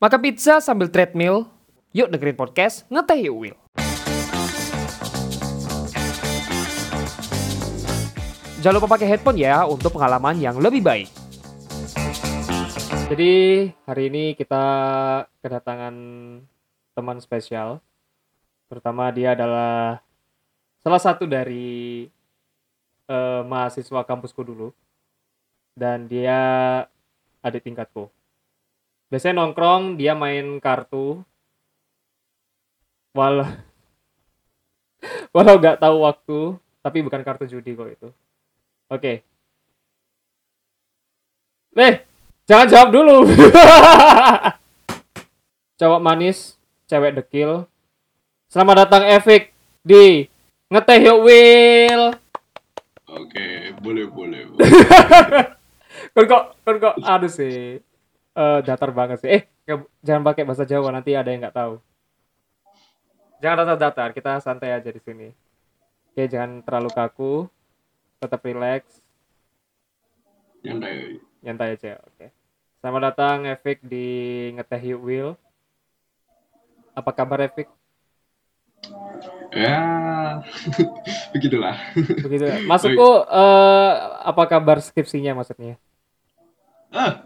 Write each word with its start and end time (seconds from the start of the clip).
Maka 0.00 0.16
pizza 0.16 0.64
sambil 0.64 0.88
treadmill, 0.88 1.44
yuk 1.92 2.08
dengerin 2.08 2.32
podcast 2.32 2.88
Ngeteh 2.88 3.20
Yuk 3.28 3.36
Will. 3.36 3.56
Jangan 8.64 8.80
lupa 8.80 8.96
pakai 8.96 9.12
headphone 9.12 9.36
ya 9.36 9.68
untuk 9.68 9.92
pengalaman 9.92 10.40
yang 10.40 10.56
lebih 10.56 10.80
baik. 10.80 11.12
Jadi 13.12 13.32
hari 13.84 14.02
ini 14.08 14.32
kita 14.40 14.64
kedatangan 15.44 15.92
teman 16.96 17.20
spesial. 17.20 17.84
Terutama 18.72 19.12
dia 19.12 19.36
adalah 19.36 20.00
salah 20.80 21.02
satu 21.04 21.28
dari 21.28 22.08
eh, 23.04 23.42
mahasiswa 23.44 24.00
kampusku 24.08 24.40
dulu. 24.48 24.72
Dan 25.76 26.08
dia 26.08 26.40
adik 27.44 27.68
tingkatku. 27.68 28.08
Biasanya 29.10 29.42
nongkrong, 29.42 29.98
dia 29.98 30.14
main 30.14 30.62
kartu. 30.62 31.18
Walau 33.10 33.42
walau 35.34 35.58
nggak 35.58 35.82
tahu 35.82 35.96
waktu, 36.06 36.38
tapi 36.78 37.02
bukan 37.02 37.26
kartu 37.26 37.50
judi 37.50 37.74
kok 37.74 37.90
itu. 37.90 38.08
Oke. 38.86 39.26
Eh, 41.74 42.06
jangan 42.46 42.70
jawab 42.70 42.94
dulu. 42.94 43.26
Cowok 45.82 45.98
manis, 45.98 46.54
cewek 46.86 47.18
dekil. 47.18 47.66
Selamat 48.46 48.86
datang 48.86 49.10
Evik 49.10 49.50
di 49.82 50.30
Ngeteh 50.70 50.98
Yuk 51.02 51.18
Will. 51.26 52.14
Oke, 53.10 53.74
boleh 53.82 54.06
boleh. 54.06 54.46
Kan 56.14 56.24
kok 56.26 56.44
kan 56.66 56.74
kok 56.78 56.94
aduh 57.02 57.30
sih. 57.30 57.82
Eh 58.30 58.58
datar 58.62 58.90
banget 58.90 59.18
sih. 59.20 59.30
Eh, 59.30 59.42
nggak- 59.64 59.90
jangan 60.00 60.22
pakai 60.24 60.42
bahasa 60.44 60.62
Jawa 60.62 60.88
nanti 60.90 61.12
ada 61.12 61.28
yang 61.28 61.42
nggak 61.42 61.56
tahu. 61.56 61.74
Jangan 63.40 63.64
datar-datar, 63.64 64.12
kita 64.12 64.36
santai 64.38 64.70
aja 64.70 64.86
di 64.86 65.00
sini. 65.00 65.28
Oke, 66.12 66.28
jangan 66.28 66.60
terlalu 66.60 66.90
kaku. 66.90 67.34
Tetap 68.20 68.44
relax, 68.44 69.00
Nyantai. 70.60 71.16
nyantai 71.40 71.72
aja. 71.72 71.96
Oke. 72.04 72.28
Selamat 72.76 73.00
datang 73.08 73.48
Evik 73.48 73.80
di 73.80 74.04
Ngeteh 74.52 74.92
Yuk 74.92 75.00
Will. 75.00 75.30
Apa 76.92 77.16
kabar 77.16 77.40
Evik? 77.40 77.64
Ya, 79.50 79.80
begitulah. 81.32 81.80
Begitu. 81.96 82.44
ya? 82.44 82.60
Masukku 82.70 83.10
eh 83.24 83.92
apa 84.20 84.42
kabar 84.44 84.84
skripsinya 84.84 85.32
maksudnya? 85.32 85.80
Ah. 86.92 87.24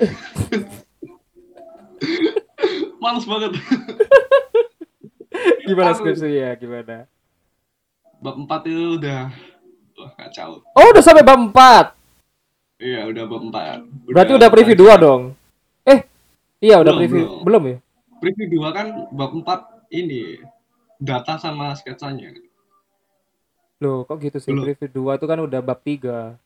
Males 3.00 3.24
banget. 3.24 3.52
Gimana 5.68 5.96
skripsinya? 5.96 6.52
Gimana? 6.56 7.08
Bab 8.20 8.36
4 8.36 8.68
itu 8.68 9.00
udah 9.00 9.32
wah 9.96 10.12
kacau. 10.16 10.60
Oh, 10.76 10.86
udah 10.92 11.02
sampai 11.04 11.24
bab 11.24 11.40
4. 11.40 11.96
Iya, 12.80 13.08
udah 13.08 13.24
bab 13.24 13.42
4. 13.48 14.12
Berarti 14.12 14.32
udah 14.36 14.48
preview 14.52 14.76
2 14.76 14.96
dong. 15.00 15.22
Eh, 15.84 16.04
iya 16.60 16.80
udah 16.80 16.92
Belum, 16.92 17.00
preview. 17.00 17.24
belum. 17.24 17.44
Belum 17.44 17.62
ya? 17.64 17.76
Preview 18.20 18.48
2 18.60 18.76
kan 18.76 18.86
bab 19.12 19.32
4 19.32 19.96
ini 19.96 20.40
data 21.00 21.40
sama 21.40 21.72
sketsanya. 21.72 22.36
Loh, 23.80 24.04
kok 24.04 24.20
gitu 24.20 24.36
sih? 24.36 24.52
Belum. 24.52 24.68
Preview 24.68 24.88
2 24.92 25.16
itu 25.16 25.26
kan 25.28 25.38
udah 25.40 25.60
bab 25.64 25.80
3. 25.80 26.36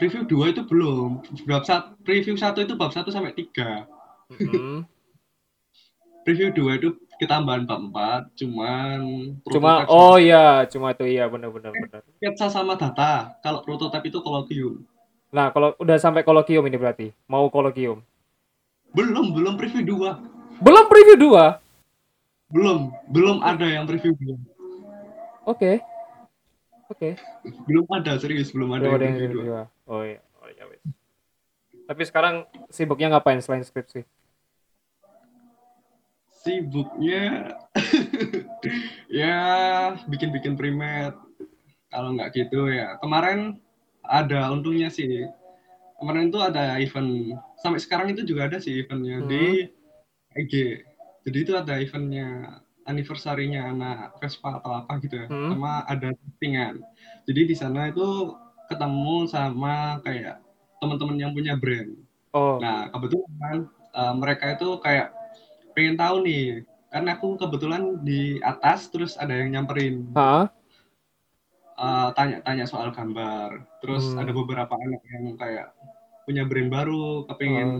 Preview 0.00 0.24
2 0.24 0.56
itu 0.56 0.62
belum. 0.64 1.20
Bab 1.44 1.68
1, 1.68 2.00
preview 2.00 2.32
1 2.32 2.56
itu 2.64 2.72
bab 2.72 2.88
1 2.88 3.04
sampai 3.12 3.36
3. 3.36 3.84
Mm-mm. 4.32 4.88
Preview 6.24 6.48
2 6.56 6.80
itu 6.80 6.88
ketambahan 7.20 7.68
bab 7.68 7.84
4, 8.32 8.40
cuman 8.40 9.00
Cuma 9.44 9.84
oh 9.92 10.16
iya, 10.16 10.64
cuma 10.72 10.96
itu 10.96 11.04
iya 11.04 11.28
benar 11.28 11.52
benar 11.52 11.76
benar. 11.76 12.00
sketsa 12.16 12.48
sama 12.48 12.80
data. 12.80 13.36
Kalau 13.44 13.60
prototipe 13.60 14.08
itu 14.08 14.24
kolokium. 14.24 14.80
Nah, 15.28 15.52
kalau 15.52 15.76
udah 15.76 16.00
sampai 16.00 16.24
kolokium 16.24 16.64
ini 16.64 16.80
berarti 16.80 17.12
mau 17.28 17.44
kolokium. 17.52 18.00
Belum, 18.96 19.36
belum 19.36 19.60
preview 19.60 19.84
2. 19.84 20.64
Belum 20.64 20.84
preview 20.88 21.16
2. 21.20 21.60
Belum, 22.56 22.88
belum 23.12 23.36
ada 23.44 23.68
yang 23.68 23.84
preview 23.84 24.16
2. 24.16 24.32
Oke. 25.44 25.84
Oke. 26.90 27.14
Belum 27.68 27.86
ada, 27.94 28.18
serius, 28.18 28.50
belum 28.50 28.80
ada 28.80 28.90
Belum 28.90 28.96
ada 28.96 29.04
yang 29.04 29.14
yang 29.14 29.28
preview 29.28 29.44
preview 29.44 29.64
2. 29.68 29.79
2. 29.90 29.92
Oh 29.92 30.02
iya. 30.06 30.22
Oh 30.38 30.46
iya 30.46 30.64
wes. 30.70 30.82
Tapi 31.90 32.02
sekarang 32.06 32.46
sibuknya 32.70 33.10
ngapain 33.10 33.42
selain 33.42 33.66
skripsi? 33.66 34.06
Sibuknya 36.30 37.52
ya 39.10 39.36
bikin-bikin 40.06 40.54
primet. 40.54 41.12
Kalau 41.90 42.14
nggak 42.14 42.30
gitu 42.38 42.70
ya. 42.70 42.96
Kemarin 43.02 43.58
ada 44.06 44.48
untungnya 44.54 44.88
sih. 44.88 45.26
Kemarin 45.98 46.30
itu 46.32 46.38
ada 46.40 46.78
event 46.80 47.34
sampai 47.60 47.82
sekarang 47.82 48.14
itu 48.14 48.22
juga 48.24 48.46
ada 48.48 48.62
sih 48.62 48.80
eventnya 48.80 49.20
Hmm. 49.20 49.28
di 49.28 49.68
EG. 50.38 50.54
Jadi 51.26 51.38
itu 51.44 51.52
ada 51.52 51.76
eventnya 51.76 52.56
anniversary-nya 52.88 53.68
anak 53.76 54.16
Vespa 54.22 54.62
atau 54.62 54.72
apa 54.80 54.96
gitu 55.04 55.20
ya. 55.20 55.26
Hmm. 55.28 55.52
Sama 55.52 55.84
ada 55.84 56.08
settingan. 56.14 56.80
Jadi 57.28 57.40
di 57.52 57.56
sana 57.58 57.90
itu 57.92 58.32
ketemu 58.70 59.26
sama 59.26 59.98
kayak 60.06 60.38
teman-teman 60.78 61.18
yang 61.18 61.32
punya 61.34 61.58
brand. 61.58 61.98
Oh. 62.30 62.62
Nah, 62.62 62.86
kebetulan 62.94 63.66
eh, 63.90 64.14
mereka 64.14 64.54
itu 64.54 64.78
kayak 64.78 65.10
pengen 65.74 65.98
tahu 65.98 66.22
nih, 66.22 66.62
karena 66.94 67.18
aku 67.18 67.34
kebetulan 67.34 67.98
di 68.06 68.38
atas 68.38 68.86
terus 68.86 69.18
ada 69.18 69.34
yang 69.34 69.50
nyamperin 69.50 70.06
Hah? 70.14 70.46
eh, 71.74 72.08
tanya-tanya 72.14 72.64
soal 72.70 72.94
gambar. 72.94 73.66
Terus 73.82 74.14
Hmm. 74.14 74.22
ada 74.22 74.30
beberapa 74.30 74.70
anak 74.78 75.02
yang 75.10 75.34
kayak 75.34 75.74
punya 76.22 76.46
brand 76.46 76.70
baru, 76.70 77.26
kepengen 77.26 77.70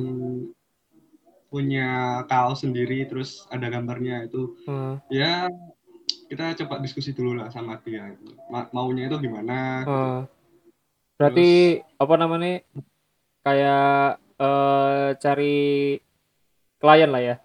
punya 1.51 2.23
kaos 2.27 2.63
sendiri, 2.63 3.07
terus 3.07 3.47
ada 3.51 3.67
gambarnya 3.71 4.27
itu. 4.27 4.55
Hmm. 4.67 4.99
Ya 5.11 5.47
kita 6.31 6.55
coba 6.63 6.79
diskusi 6.79 7.11
dulu 7.11 7.39
lah 7.39 7.51
sama 7.51 7.79
dia. 7.83 8.15
Ma- 8.51 8.71
maunya 8.71 9.07
itu 9.11 9.19
gimana? 9.19 9.83
gitu. 9.87 10.40
Berarti 11.21 11.77
apa 12.01 12.15
namanya? 12.17 12.65
Kayak 13.45 14.17
eh 14.41 15.09
cari 15.21 15.57
klien 16.81 17.11
lah 17.13 17.21
ya. 17.21 17.37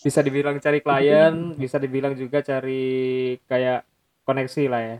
Bisa 0.00 0.24
dibilang 0.24 0.56
cari 0.56 0.80
klien, 0.80 1.34
bisa 1.62 1.76
dibilang 1.76 2.16
juga 2.16 2.40
cari 2.40 3.36
kayak 3.44 3.84
koneksi 4.24 4.64
lah 4.72 4.80
ya. 4.80 4.98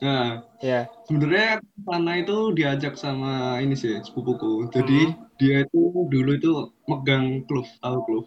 Nah, 0.00 0.48
Ya. 0.64 0.88
Sebenarnya 1.04 1.60
sana 1.84 2.12
itu 2.16 2.56
diajak 2.56 2.96
sama 2.96 3.60
ini 3.60 3.76
sih 3.76 4.00
sepupuku. 4.00 4.72
Jadi 4.72 5.12
dia 5.36 5.68
itu 5.68 6.08
dulu 6.08 6.30
itu 6.40 6.52
megang 6.88 7.44
Kloof, 7.44 7.68
tahu 7.84 8.00
Kloof? 8.08 8.26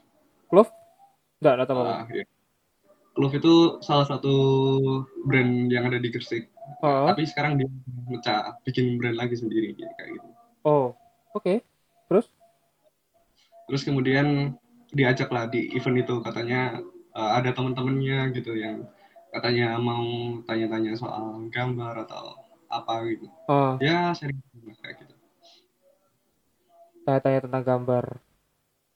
Kloof? 0.53 0.69
Enggak, 1.41 1.53
enggak 1.57 1.69
tahu. 1.73 1.81
Ah, 1.81 2.05
iya. 2.13 2.25
Kloof 3.17 3.33
itu 3.33 3.55
salah 3.81 4.05
satu 4.05 4.35
brand 5.25 5.69
yang 5.73 5.89
ada 5.89 5.97
di 5.97 6.13
Gresik. 6.13 6.53
Oh, 6.84 7.07
Tapi 7.12 7.24
sekarang 7.28 7.59
dia 7.59 7.68
mecah, 8.07 8.56
bikin 8.63 8.96
brand 9.00 9.16
lagi 9.19 9.35
sendiri 9.35 9.75
gitu, 9.75 9.88
kayak 9.96 10.09
gitu. 10.19 10.28
oh. 10.63 10.96
Oke. 11.34 11.66
Terus? 12.07 12.29
Terus 13.66 13.81
kemudian 13.81 14.53
diajak 14.94 15.34
lah 15.34 15.50
di 15.50 15.74
event 15.74 15.97
itu 16.06 16.16
katanya 16.22 16.78
eh, 17.16 17.31
ada 17.41 17.50
teman-temannya 17.56 18.29
gitu 18.38 18.53
yang 18.53 18.85
katanya 19.34 19.81
mau 19.81 20.06
tanya-tanya 20.46 20.94
soal 20.94 21.50
gambar 21.50 22.06
atau 22.06 22.38
apa 22.69 23.01
gitu. 23.09 23.25
Oh, 23.50 23.75
Ya 23.81 24.13
sering 24.13 24.38
kayak 24.84 25.01
gitu. 25.01 25.16
tanya-tanya 27.03 27.40
tentang 27.50 27.63
gambar. 27.65 28.06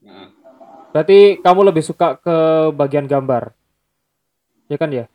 Nah, 0.06 0.30
Berarti 0.94 1.38
kamu 1.44 1.62
lebih 1.74 1.84
suka 1.84 2.16
ke 2.18 2.38
bagian 2.74 3.06
gambar. 3.10 3.52
Ya 4.72 4.78
kan 4.80 4.90
ya? 4.94 5.06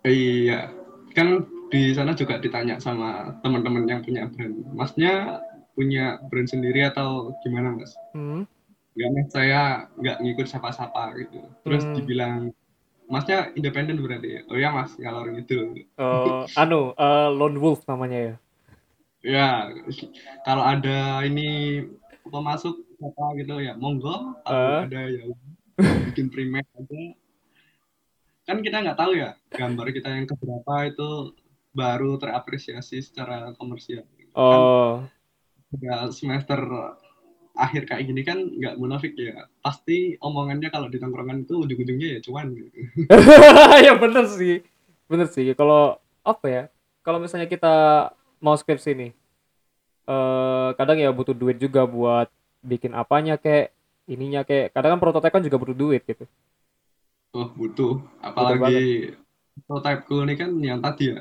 Iya, 0.00 0.72
kan 1.16 1.44
di 1.70 1.94
sana 1.94 2.12
juga 2.14 2.38
ditanya 2.42 2.78
sama 2.82 3.34
teman-teman 3.42 3.86
yang 3.86 4.02
punya 4.02 4.26
brand. 4.30 4.54
Masnya 4.74 5.38
punya 5.78 6.18
brand 6.28 6.48
sendiri 6.50 6.86
atau 6.86 7.34
gimana 7.46 7.74
mas? 7.78 7.94
Hmm. 8.12 8.42
Enggak 8.98 9.10
mas, 9.14 9.26
saya 9.30 9.62
nggak 9.96 10.18
ngikut 10.22 10.46
siapa-siapa 10.50 11.14
gitu. 11.18 11.40
Terus 11.62 11.82
Hmm. 11.86 11.94
dibilang, 11.94 12.36
masnya 13.06 13.54
independen 13.54 14.02
berarti 14.02 14.28
ya? 14.28 14.40
Oh 14.50 14.58
ya 14.58 14.74
mas, 14.74 14.94
ngalor 14.98 15.30
gitu. 15.38 15.74
Eh, 15.76 16.42
anu, 16.62 16.94
eh, 16.98 17.28
lone 17.30 17.58
wolf 17.62 17.86
namanya 17.86 18.18
ya. 18.18 18.34
Ya, 19.20 19.68
kalau 20.48 20.64
ada 20.64 21.20
ini 21.28 21.84
pemasuk 22.24 22.72
apa 23.04 23.24
gitu 23.36 23.60
ya, 23.60 23.76
monggo. 23.76 24.32
Kalau 24.48 24.88
ada 24.88 25.00
ya 25.12 25.24
bikin 26.10 26.32
primer 26.32 26.64
aja. 26.76 27.00
Kan 28.50 28.66
kita 28.66 28.82
nggak 28.82 28.98
tahu 28.98 29.14
ya, 29.14 29.38
gambar 29.54 29.86
kita 29.94 30.10
yang 30.10 30.26
keberapa 30.26 30.74
itu 30.90 31.38
baru 31.70 32.18
terapresiasi 32.18 32.98
secara 32.98 33.54
komersial. 33.54 34.02
Kan 34.02 34.26
Oh, 34.34 35.06
ya 35.78 36.10
semester 36.10 36.58
akhir 37.54 37.86
kayak 37.86 38.10
gini 38.10 38.26
kan 38.26 38.42
nggak 38.42 38.74
munafik 38.74 39.14
ya. 39.14 39.46
Pasti 39.62 40.18
omongannya 40.18 40.66
kalau 40.74 40.90
di 40.90 40.98
tongkrongan 40.98 41.46
itu 41.46 41.62
ujung-ujungnya 41.62 42.18
ya 42.18 42.20
cuan 42.26 42.50
gitu. 42.58 42.74
ya 43.86 43.94
bener 43.94 44.26
sih. 44.26 44.66
Bener 45.06 45.30
sih. 45.30 45.46
Kalau 45.54 46.02
apa 46.26 46.46
ya? 46.50 46.62
Kalau 47.06 47.22
misalnya 47.22 47.46
kita 47.46 48.10
mau 48.42 48.58
skripsi 48.58 48.98
nih 48.98 49.12
eh 50.10 50.70
kadang 50.74 50.98
ya 50.98 51.14
butuh 51.14 51.36
duit 51.36 51.60
juga 51.62 51.86
buat 51.86 52.26
bikin 52.66 52.98
apanya 52.98 53.38
kayak 53.38 53.70
ininya 54.10 54.42
kayak 54.42 54.74
kadang 54.74 54.98
kan 54.98 55.00
prototipe 55.00 55.30
kan 55.30 55.44
juga 55.46 55.60
butuh 55.60 55.76
duit 55.76 56.02
gitu 56.02 56.26
oh 57.34 57.48
butuh. 57.54 58.02
Apalagi 58.22 59.14
prototipeku 59.66 60.26
ini 60.26 60.34
kan 60.34 60.50
yang 60.58 60.78
tadi 60.82 61.14
ya? 61.14 61.20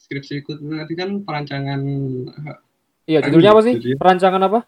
Skripsiku 0.00 0.58
tadi 0.58 0.94
kan 0.98 1.22
perancangan 1.22 1.80
iya 3.06 3.22
Kan 3.22 3.30
judulnya 3.30 3.50
apa 3.54 3.62
sih? 3.62 3.74
jadi- 3.78 3.98
perancangan 3.98 4.42
apa? 4.42 4.60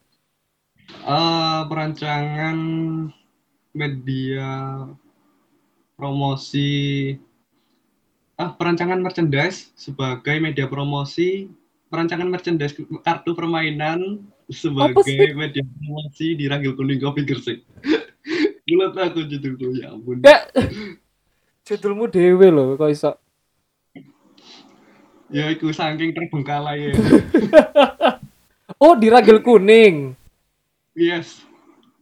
Eh 1.05 1.61
perancangan 1.69 2.57
media 3.75 4.51
promosi 5.97 6.71
ah 8.35 8.51
perancangan 8.51 8.99
merchandise 8.99 9.71
sebagai 9.79 10.43
media 10.43 10.67
promosi 10.67 11.47
perancangan 11.87 12.27
merchandise 12.27 12.75
kartu 13.07 13.31
permainan 13.35 14.27
sebagai 14.51 15.33
media 15.35 15.63
promosi 15.63 16.35
di 16.35 16.45
Ragil 16.51 16.75
Kuning 16.75 17.01
Kopi 17.01 17.23
Gresik. 17.25 17.63
Gila 18.65 18.97
aku 18.97 19.29
judulku 19.29 19.77
ya 19.77 19.93
ampun. 19.93 20.25
Gak 20.25 20.49
judulmu 21.69 22.09
dewe 22.09 22.49
loh 22.49 22.77
kok 22.77 22.93
iso 22.93 23.13
Ya 25.33 25.49
iku 25.49 25.73
saking 25.73 26.13
terbengkalai 26.13 26.93
ya. 26.93 26.95
oh 28.85 28.93
di 28.97 29.09
ragil 29.09 29.41
kuning 29.41 30.13
yes. 30.93 31.45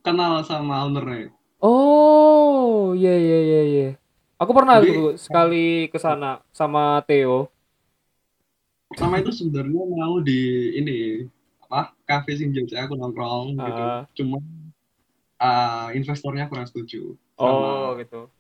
Kenal 0.03 0.43
sama 0.43 0.82
ownernya. 0.82 1.31
oh 1.62 2.91
iya 2.99 3.15
iya 3.15 3.38
iya 3.38 3.61
iya 3.62 3.88
aku 4.35 4.50
pernah 4.50 4.82
Jadi- 4.82 4.91
dulu 4.91 5.08
sekali 5.15 5.87
ke 5.87 5.99
sana 6.03 6.43
sama 6.50 6.99
Theo 7.06 7.47
Pertama 8.91 9.23
itu 9.23 9.31
sebenarnya 9.32 9.82
mau 9.88 10.20
di 10.20 10.75
ini 10.76 11.25
apa 11.65 11.97
kafe 12.05 12.37
sing 12.37 12.53
aku 12.53 12.93
nongkrong 12.93 13.56
gitu. 13.56 13.82
Ah. 13.88 14.05
Cuma 14.12 14.37
ah, 15.43 15.91
investornya 15.91 16.47
kurang 16.47 16.65
setuju. 16.65 17.19
oh 17.35 17.99
gitu 17.99 18.31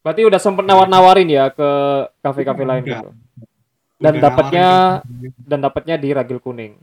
berarti 0.00 0.22
udah 0.22 0.38
sempet 0.38 0.64
nawar-nawarin 0.64 1.26
ya 1.26 1.50
ke 1.50 1.68
kafe-kafe 2.22 2.62
lain 2.62 2.82
Udah. 2.82 2.92
gitu 2.94 3.08
Dan 3.96 4.14
dapatnya- 4.16 5.02
dan 5.40 5.58
dapatnya 5.60 5.96
di 5.96 6.08
ragil 6.12 6.38
kuning 6.38 6.78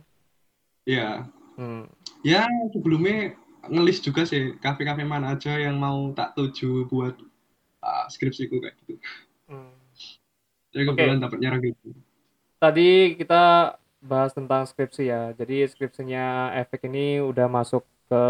Iya. 0.84 1.24
hmm. 1.56 1.88
Ya 2.22 2.44
sebelumnya 2.70 3.32
ngelis 3.64 4.04
juga 4.04 4.28
sih 4.28 4.60
kafe-kafe 4.60 5.08
mana 5.08 5.32
aja 5.34 5.56
yang 5.56 5.80
mau 5.80 6.12
tak 6.12 6.36
tuju 6.36 6.92
buat 6.92 7.16
ah, 7.80 8.12
skripsiku 8.12 8.60
kayak 8.60 8.76
gitu. 8.84 9.00
Hmm. 9.48 9.72
Jadi 10.76 10.84
kebetulan 10.84 11.20
dapatnya 11.20 11.50
gitu. 11.64 11.96
tadi 12.60 13.16
kita 13.16 13.76
bahas 14.04 14.36
tentang 14.36 14.68
skripsi 14.68 15.04
ya. 15.08 15.32
Jadi 15.32 15.64
skripsinya 15.64 16.52
efek 16.60 16.92
ini 16.92 17.24
udah 17.24 17.48
masuk 17.48 17.88
ke 18.08 18.24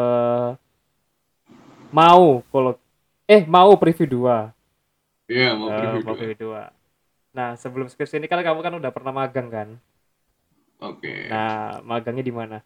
mau 1.94 2.42
kalau 2.50 2.74
eh 3.24 3.46
mau 3.46 3.78
preview 3.78 4.10
2. 4.10 4.50
Iya 5.30 5.54
mau 5.54 5.70
Eh, 5.70 5.78
preview 5.78 6.02
mau 6.02 6.06
dulu. 6.10 6.18
preview 6.18 6.38
2. 6.50 6.74
Nah, 7.34 7.50
sebelum 7.56 7.88
skripsi 7.88 8.18
ini 8.18 8.26
kan 8.26 8.42
kamu 8.42 8.60
kan 8.60 8.74
udah 8.74 8.92
pernah 8.92 9.14
magang 9.14 9.50
kan? 9.50 9.70
Oke. 10.78 11.30
Nah, 11.30 11.80
magangnya 11.82 12.22
di 12.22 12.34
mana? 12.34 12.58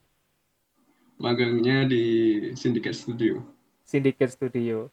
Magangnya 1.18 1.84
di 1.84 2.04
Syndicate 2.54 2.96
Studio. 2.96 3.44
Syndicate 3.84 4.32
Studio. 4.32 4.88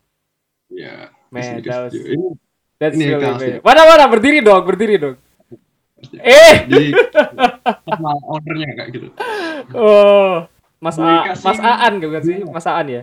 Ya. 0.69 1.11
Man, 1.31 1.59
that 1.61 1.89
was- 1.89 1.95
Studio. 1.95 2.13
Ini 2.13 2.29
That's 2.75 2.99
Ini 2.99 3.07
really. 3.07 3.63
Mana 3.63 3.87
mana 3.87 4.05
berdiri 4.11 4.43
dong, 4.43 4.67
berdiri 4.67 4.99
dong. 4.99 5.17
Eh, 6.21 6.55
sama 7.87 8.13
ownernya 8.29 8.77
kayak 8.77 8.89
gitu. 8.93 9.09
oh, 9.73 10.45
Mas 10.77 10.99
A, 11.01 11.33
Mas 11.33 11.59
Aan 11.63 11.97
bukan 11.97 12.21
sih? 12.21 12.45
Mas 12.45 12.67
Aan 12.67 12.87
ya? 12.91 13.03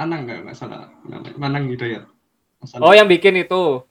Anang 0.00 0.24
nggak 0.24 0.38
nggak 0.42 0.56
salah 0.56 0.88
namanya. 1.04 1.36
Manang 1.36 1.68
Hidayat. 1.68 2.08
Mas 2.56 2.72
Anang. 2.72 2.82
Oh, 2.82 2.92
yang 2.92 3.04
bikin 3.06 3.36
itu. 3.36 3.84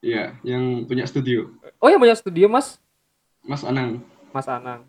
Iya, 0.00 0.36
yang 0.42 0.84
punya 0.84 1.06
studio. 1.06 1.54
Oh, 1.78 1.86
yang 1.86 1.96
punya 1.96 2.12
studio 2.12 2.44
Mas 2.46 2.76
Mas 3.40 3.62
Anang. 3.62 4.02
Mas 4.30 4.44
Anang. 4.46 4.84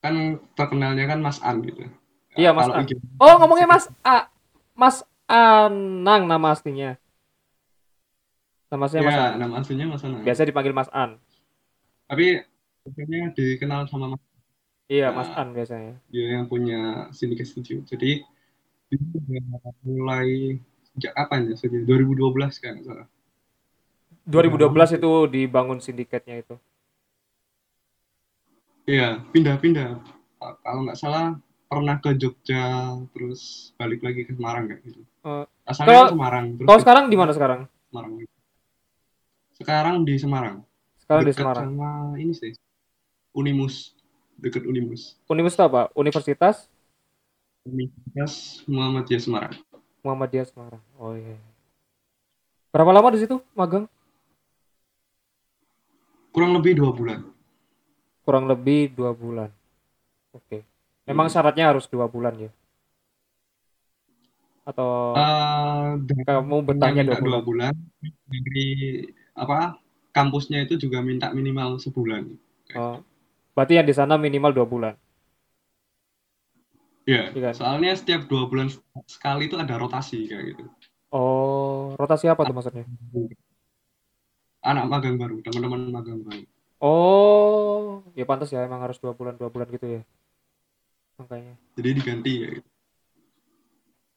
Kan 0.00 0.14
terkenalnya 0.52 1.04
kan 1.06 1.18
Mas 1.18 1.38
An 1.38 1.60
gitu. 1.60 1.86
Iya, 2.32 2.50
Mas 2.50 2.64
kalau 2.64 2.74
An. 2.74 2.84
IG 2.84 2.92
Oh, 3.16 3.34
ngomongnya 3.38 3.68
Mas 3.68 3.86
A. 4.02 4.26
Mas 4.72 5.04
Anang 5.26 6.24
nama 6.24 6.50
aslinya. 6.50 6.96
Nama 8.66 8.82
aslinya 8.82 9.04
Mas 9.04 9.14
Ya, 9.14 9.22
An. 9.22 9.32
nama 9.38 9.54
aslinya 9.58 9.86
Mas 9.86 10.02
Anang. 10.02 10.22
Biasa 10.22 10.42
dipanggil 10.42 10.72
Mas 10.72 10.90
An. 10.90 11.20
Tapi 12.08 12.40
biasanya 12.82 13.30
dikenal 13.30 13.84
sama 13.86 14.10
Mas 14.10 14.22
Iya, 14.88 15.08
Nah. 15.08 15.22
Mas 15.22 15.30
An 15.30 15.48
biasanya. 15.52 15.94
dia 16.08 16.26
yang 16.34 16.44
punya 16.46 16.80
Syndicate 17.10 17.46
Studio. 17.46 17.80
Jadi 17.82 18.26
mulai 19.84 20.58
sejak 20.92 21.12
kapan 21.16 21.52
ya? 21.52 21.54
Sejak 21.56 21.82
2012 21.84 22.62
kan 22.62 22.74
salah. 22.84 23.08
2012 24.22 24.98
itu 25.02 25.10
dibangun 25.26 25.78
sindikatnya 25.82 26.42
itu. 26.42 26.54
Iya, 28.86 29.22
pindah-pindah. 29.30 29.98
Kalau 30.38 30.80
nggak 30.86 30.98
salah 30.98 31.38
pernah 31.70 31.96
ke 32.02 32.12
Jogja, 32.18 32.92
terus 33.14 33.72
balik 33.78 34.02
lagi 34.02 34.26
ke 34.26 34.34
Semarang 34.34 34.68
kayak 34.68 34.82
gitu. 34.84 35.00
Oh. 35.22 35.46
Asalnya 35.62 35.88
Kalau- 36.04 36.12
Semarang, 36.12 36.46
terus 36.58 36.66
Kalau 36.66 36.80
sekarang 36.82 37.04
di 37.08 37.16
mana 37.16 37.32
sekarang? 37.32 37.60
Semarang. 37.88 38.12
Sekarang 39.54 39.96
di 40.02 40.14
Semarang. 40.18 40.56
Sekarang 40.98 41.22
di 41.22 41.30
Dekat 41.30 41.38
Semarang. 41.46 41.66
sama 41.70 41.90
ini 42.18 42.34
sih. 42.34 42.52
Unimus. 43.32 43.94
Dekat 44.36 44.66
Unimus. 44.66 45.14
Universitas 45.30 45.70
apa? 45.70 45.82
Universitas 45.94 46.66
Universitas 47.62 48.62
Muhammadiyah 48.66 49.22
Semarang. 49.22 49.54
Muhammadiyah 50.02 50.46
Semarang. 50.50 50.82
Oh 50.98 51.14
iya. 51.14 51.38
Berapa 52.74 52.90
lama 52.90 53.14
di 53.14 53.22
situ 53.22 53.38
magang? 53.54 53.86
Kurang 56.34 56.58
lebih 56.58 56.74
dua 56.74 56.90
bulan. 56.90 57.20
Kurang 58.26 58.44
lebih 58.50 58.90
dua 58.90 59.12
bulan. 59.14 59.50
Oke. 60.34 60.64
Memang 61.06 61.28
Hmm. 61.28 61.34
syaratnya 61.34 61.70
harus 61.70 61.86
dua 61.86 62.08
bulan 62.10 62.34
ya? 62.38 62.50
Atau 64.62 65.14
dan 66.06 66.18
kamu 66.22 66.56
betahnya 66.62 67.02
minta 67.02 67.18
dua 67.18 67.42
bulan? 67.42 67.74
Dari 68.26 68.68
apa? 69.34 69.78
Kampusnya 70.12 70.66
itu 70.66 70.76
juga 70.76 71.00
minta 71.00 71.30
minimal 71.32 71.78
sebulan. 71.78 72.36
Oh. 72.76 73.00
Berarti 73.52 73.76
yang 73.80 73.86
di 73.88 73.94
sana 73.96 74.16
minimal 74.16 74.52
dua 74.52 74.66
bulan. 74.68 74.94
Iya. 77.02 77.34
Iya 77.34 77.40
kan? 77.50 77.54
Soalnya 77.54 77.92
setiap 77.98 78.30
dua 78.30 78.46
bulan 78.46 78.70
sekali 79.10 79.50
itu 79.50 79.58
ada 79.58 79.74
rotasi 79.74 80.30
kayak 80.30 80.54
gitu. 80.54 80.64
Oh, 81.12 81.92
rotasi 81.98 82.30
apa 82.30 82.46
tuh 82.46 82.54
maksudnya? 82.56 82.88
Anak 84.62 84.86
magang 84.88 85.18
baru, 85.18 85.42
teman-teman 85.42 85.90
magang 85.90 86.22
baru. 86.22 86.46
Oh, 86.82 88.02
ya 88.18 88.26
pantas 88.26 88.50
ya 88.50 88.64
emang 88.66 88.82
harus 88.82 88.98
dua 88.98 89.14
bulan 89.14 89.34
dua 89.38 89.50
bulan 89.50 89.68
gitu 89.70 89.86
ya. 89.86 90.02
Makanya. 91.18 91.54
Jadi 91.78 91.88
diganti 91.94 92.32
ya. 92.38 92.48
gitu. 92.58 92.68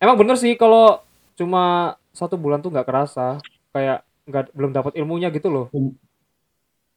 Emang 0.01 0.15
bener 0.17 0.37
sih 0.37 0.53
kalau 0.55 1.01
cuma 1.35 1.95
satu 2.13 2.37
bulan 2.37 2.61
tuh 2.61 2.71
nggak 2.71 2.87
kerasa, 2.87 3.41
kayak 3.73 4.05
nggak 4.25 4.53
belum 4.53 4.71
dapat 4.73 4.93
ilmunya 4.97 5.29
gitu 5.33 5.49
loh. 5.49 5.67
Hmm. 5.73 5.93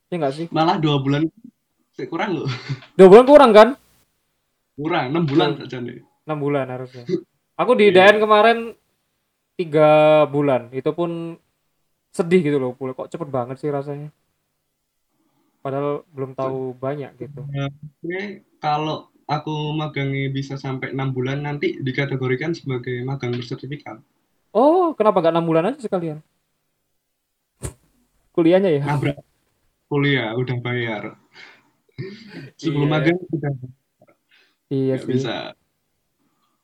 Ya 0.09 0.16
nggak 0.21 0.35
sih? 0.37 0.47
Malah 0.52 0.76
dua 0.80 1.00
bulan 1.00 1.28
kurang 2.07 2.38
loh. 2.38 2.50
Dua 2.95 3.09
bulan 3.11 3.26
kurang 3.26 3.50
kan? 3.50 3.68
Kurang, 4.78 5.11
enam 5.11 5.26
bulan 5.26 5.58
saja 5.58 5.82
nih. 5.82 6.06
Enam 6.23 6.38
bulan 6.38 6.70
harusnya. 6.70 7.02
Aku 7.58 7.75
di 7.75 7.90
Iya. 7.90 8.14
DN 8.14 8.23
kemarin 8.23 8.58
tiga 9.58 9.90
bulan, 10.30 10.70
itu 10.70 10.87
pun 10.94 11.35
sedih 12.14 12.47
gitu 12.47 12.62
loh. 12.62 12.78
Pula 12.78 12.94
kok 12.94 13.11
cepet 13.11 13.26
banget 13.26 13.58
sih 13.58 13.75
rasanya. 13.75 14.14
Padahal 15.58 16.06
belum 16.14 16.38
tahu 16.38 16.78
banyak 16.78 17.11
gitu. 17.18 17.42
Oke, 17.42 18.47
kalau 18.62 19.11
aku 19.26 19.75
magangnya 19.75 20.30
bisa 20.30 20.54
sampai 20.54 20.94
enam 20.94 21.11
bulan 21.11 21.42
nanti 21.42 21.75
dikategorikan 21.82 22.54
sebagai 22.54 23.02
magang 23.02 23.35
bersertifikat. 23.35 23.99
Oh, 24.54 24.94
kenapa 24.94 25.18
nggak 25.18 25.35
enam 25.35 25.47
bulan 25.50 25.75
aja 25.75 25.82
sekalian? 25.82 26.23
Kuliahnya 28.30 28.70
ya? 28.78 28.87
Nabrak 28.87 29.18
kuliah 29.90 30.30
udah 30.38 30.56
bayar. 30.62 31.18
Sebelum 32.54 32.87
Iya. 32.87 32.94
magang 32.94 33.18
udah 33.35 33.52
Iya 34.68 34.94
nggak 34.94 35.04
sih. 35.04 35.12
bisa. 35.16 35.34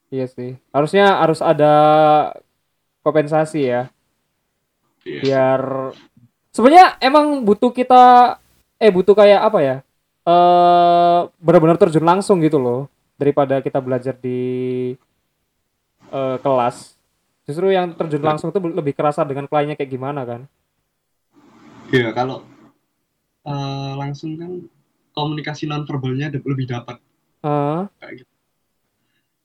Iya 0.09 0.27
sih. 0.29 0.51
Harusnya 0.71 1.05
harus 1.19 1.41
ada 1.41 1.73
kompensasi 3.01 3.61
ya, 3.65 3.83
Iya. 5.05 5.21
biar 5.21 5.61
sebenarnya 6.49 6.97
emang 6.99 7.45
butuh 7.45 7.69
kita 7.69 8.37
eh 8.79 8.89
butuh 8.89 9.13
kayak 9.13 9.41
apa 9.43 9.61
ya? 9.61 9.77
eh 10.25 11.21
benar-benar 11.37 11.77
terjun 11.77 12.01
langsung 12.01 12.41
gitu 12.41 12.57
loh 12.57 12.89
daripada 13.21 13.61
kita 13.61 13.77
belajar 13.77 14.17
di 14.17 14.41
eh, 16.09 16.37
kelas. 16.41 16.97
Justru 17.45 17.69
yang 17.69 17.93
terjun 17.93 18.25
langsung 18.25 18.49
itu 18.49 18.57
lebih 18.57 18.97
kerasa 18.97 19.21
dengan 19.21 19.45
kliennya 19.45 19.77
kayak 19.77 19.93
gimana 19.93 20.25
kan? 20.25 20.41
Iya, 21.93 22.17
kalau 22.17 22.41
eh, 23.45 23.93
langsung 24.01 24.41
kan 24.41 24.65
komunikasi 25.13 25.69
nonverbalnya 25.69 26.33
ada- 26.33 26.41
lebih 26.41 26.65
dapat 26.65 26.97
Eh, 27.45 27.83
kayak 28.01 28.13
gitu. 28.25 28.33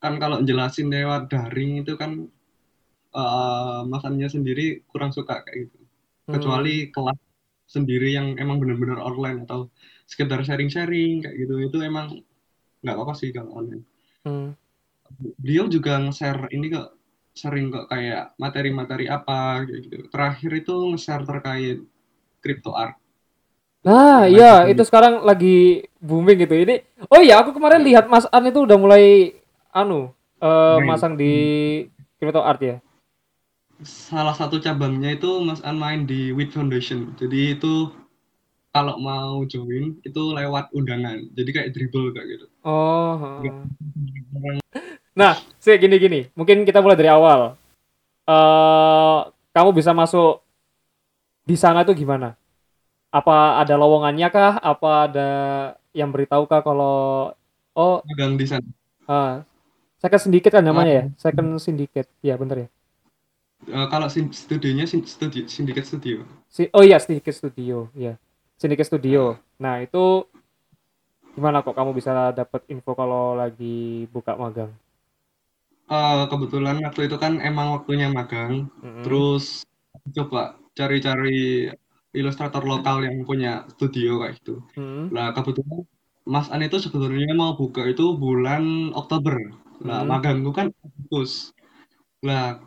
Kan 0.03 0.13
kalau 0.23 0.37
jelasin 0.47 0.87
lewat 0.95 1.21
daring 1.31 1.71
itu 1.83 1.93
kan 2.01 2.11
eh 3.19 3.79
makannya 3.93 4.27
sendiri 4.35 4.65
kurang 4.91 5.11
suka 5.17 5.33
kayak 5.45 5.57
gitu. 5.67 5.77
hmm, 6.27 6.33
Kecuali 6.33 6.73
kelas 6.93 7.19
sendiri 7.75 8.09
yang 8.17 8.27
emang 8.43 8.57
benar-benar 8.61 8.99
online 9.09 9.45
atau 9.45 9.59
sekedar 10.09 10.39
sharing-sharing 10.47 11.21
kayak 11.23 11.35
gitu 11.41 11.53
itu 11.67 11.77
emang 11.89 12.07
nggak 12.83 12.95
apa-apa 12.97 13.13
sih 13.19 13.29
kalau 13.35 13.51
online. 13.59 13.83
hmm. 14.25 14.49
Beliau 15.43 15.65
juga 15.75 15.91
nge-share 16.03 16.41
ini 16.55 16.65
kok 16.75 16.87
sering 17.41 17.65
kok 17.73 17.85
kayak 17.91 18.35
materi-materi 18.41 19.05
apa 19.17 19.65
kayak 19.67 19.81
gitu. 19.85 19.95
Terakhir 20.13 20.51
itu 20.61 20.75
nge-share 20.93 21.23
terkait 21.29 21.77
crypto 22.43 22.71
art. 22.83 22.95
Nah, 23.79 24.27
Yang 24.27 24.36
iya 24.36 24.51
itu 24.67 24.81
sekarang 24.83 25.24
lagi 25.24 25.88
booming 26.03 26.43
gitu. 26.43 26.55
Ini, 26.55 26.83
oh 27.07 27.21
iya 27.24 27.39
aku 27.39 27.55
kemarin 27.55 27.81
lihat 27.88 28.12
Mas 28.12 28.27
An 28.27 28.43
itu 28.48 28.59
udah 28.67 28.75
mulai 28.75 29.36
anu 29.71 30.12
eh, 30.43 30.77
Main. 30.79 30.88
masang 30.88 31.13
di 31.15 31.31
crypto 32.19 32.43
art 32.43 32.59
ya. 32.59 32.77
Salah 33.83 34.36
satu 34.36 34.59
cabangnya 34.59 35.15
itu 35.15 35.39
Mas 35.48 35.63
An 35.63 35.79
main 35.79 36.03
di 36.03 36.36
Wit 36.36 36.51
Foundation. 36.51 37.15
Jadi 37.15 37.55
itu 37.55 37.88
kalau 38.75 39.00
mau 39.00 39.43
join 39.48 39.95
itu 40.03 40.21
lewat 40.36 40.71
undangan. 40.75 41.17
Jadi 41.36 41.50
kayak 41.55 41.69
dribble 41.74 42.12
kayak 42.12 42.27
gitu. 42.36 42.45
Oh. 42.63 43.15
heeh. 43.43 44.59
Nah, 45.15 45.36
sih 45.59 45.75
gini-gini. 45.79 46.27
Mungkin 46.36 46.63
kita 46.67 46.79
mulai 46.83 47.00
dari 47.00 47.12
awal. 47.12 47.55
eh 48.29 49.19
kamu 49.55 49.69
bisa 49.74 49.91
masuk 49.91 50.39
di 51.43 51.57
sana 51.59 51.83
tuh 51.83 51.98
gimana? 51.98 52.38
Apa 53.09 53.61
ada 53.61 53.73
lowongannya 53.73 54.27
kah? 54.29 54.53
Apa 54.61 55.09
ada 55.09 55.29
yang 55.97 56.13
beritahu 56.13 56.45
kah 56.45 56.61
kalau 56.61 57.33
oh 57.73 57.95
Magang 58.05 58.37
di 58.37 58.45
sana. 58.45 58.65
ah, 59.09 59.41
second 59.97 60.21
syndicate 60.21 60.53
kan 60.53 60.63
namanya 60.65 60.93
ya? 60.93 61.05
Second 61.17 61.57
syndicate. 61.57 62.09
Ya, 62.21 62.37
bener 62.37 62.57
ya. 62.65 62.69
Eh, 63.67 63.87
kalau 63.91 64.07
studionya 64.07 64.87
sin- 64.87 65.03
studi 65.03 65.43
sindikat 65.51 65.83
studio. 65.83 66.23
Si, 66.47 66.71
oh 66.71 66.79
iya, 66.79 66.95
Syndicate 66.97 67.35
Studio, 67.35 67.91
ya. 67.91 68.15
Syndicate 68.55 68.87
Studio. 68.87 69.35
Nah, 69.59 69.83
itu 69.83 70.23
gimana 71.35 71.59
kok 71.59 71.75
kamu 71.75 71.91
bisa 71.91 72.31
dapat 72.31 72.63
info 72.71 72.95
kalau 72.95 73.35
lagi 73.35 74.07
buka 74.15 74.39
magang? 74.39 74.71
Eh, 75.89 76.23
kebetulan 76.31 76.79
waktu 76.85 77.11
itu 77.11 77.17
kan 77.19 77.43
emang 77.43 77.75
waktunya 77.75 78.07
magang. 78.07 78.71
Mm-mm. 78.79 79.03
Terus 79.03 79.65
coba 80.15 80.55
cari-cari 80.73 81.67
ilustrator 82.13 82.63
lokal 82.65 83.05
yang 83.05 83.21
punya 83.25 83.65
studio 83.77 84.21
kayak 84.21 84.41
gitu. 84.41 84.65
Mm. 84.77 85.13
Nah, 85.13 85.31
kebetulan 85.35 85.85
Mas 86.29 86.47
An 86.53 86.61
itu 86.61 86.77
sebenarnya 86.77 87.33
mau 87.33 87.57
buka 87.57 87.85
itu 87.89 88.13
bulan 88.17 88.93
Oktober. 88.93 89.37
Nah, 89.81 90.03
Hmm. 90.03 90.09
magangku 90.11 90.51
kan 90.51 90.67
Agustus. 90.83 91.55
Nah, 92.21 92.59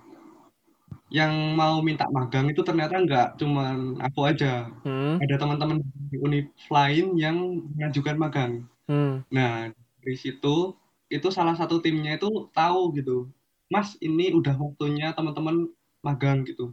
yang 1.13 1.53
mau 1.53 1.85
minta 1.85 2.09
magang 2.09 2.49
itu 2.49 2.65
ternyata 2.65 2.97
nggak 2.97 3.29
cuman 3.37 4.01
aku 4.01 4.21
aja. 4.25 4.73
Mm. 4.83 5.21
Ada 5.21 5.37
teman-teman 5.37 5.77
di 6.09 6.17
univ 6.17 6.47
lain 6.73 7.07
yang 7.21 7.37
mengajukan 7.77 8.17
magang. 8.17 8.53
Mm. 8.89 9.27
Nah, 9.29 9.69
dari 10.01 10.17
situ 10.17 10.73
itu 11.13 11.29
salah 11.29 11.53
satu 11.53 11.85
timnya 11.85 12.17
itu 12.17 12.49
tahu 12.57 12.97
gitu. 12.97 13.29
Mas, 13.69 14.01
ini 14.01 14.33
udah 14.33 14.57
waktunya 14.57 15.13
teman-teman 15.13 15.69
magang 16.01 16.49
gitu. 16.49 16.73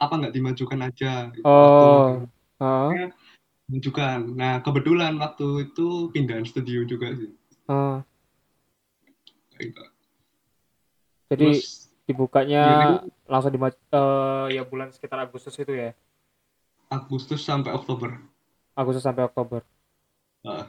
Apa 0.00 0.16
nggak 0.16 0.32
dimajukan 0.32 0.80
aja 0.80 1.28
gitu, 1.30 1.44
waktu 1.44 1.84
Oh, 1.84 2.64
ah, 2.64 2.90
Majukan. 3.70 4.34
Nah, 4.34 4.58
kebetulan 4.66 5.14
waktu 5.20 5.70
itu 5.70 6.10
pindahan 6.10 6.42
studio 6.42 6.82
juga 6.88 7.14
sih. 7.14 7.30
Kayak 9.54 9.64
gitu. 9.70 9.82
Jadi 11.30 11.46
Terus 11.54 11.86
dibukanya 12.10 12.62
Gini. 12.66 13.14
langsung 13.30 13.54
di 13.54 13.60
eh 13.62 14.46
ya 14.58 14.62
bulan 14.66 14.90
sekitar 14.90 15.22
Agustus 15.22 15.54
itu 15.54 15.70
ya. 15.70 15.94
Agustus 16.90 17.46
sampai 17.46 17.70
Oktober. 17.70 18.18
Agustus 18.74 19.06
sampai 19.06 19.30
Oktober. 19.30 19.62
Nah, 20.42 20.66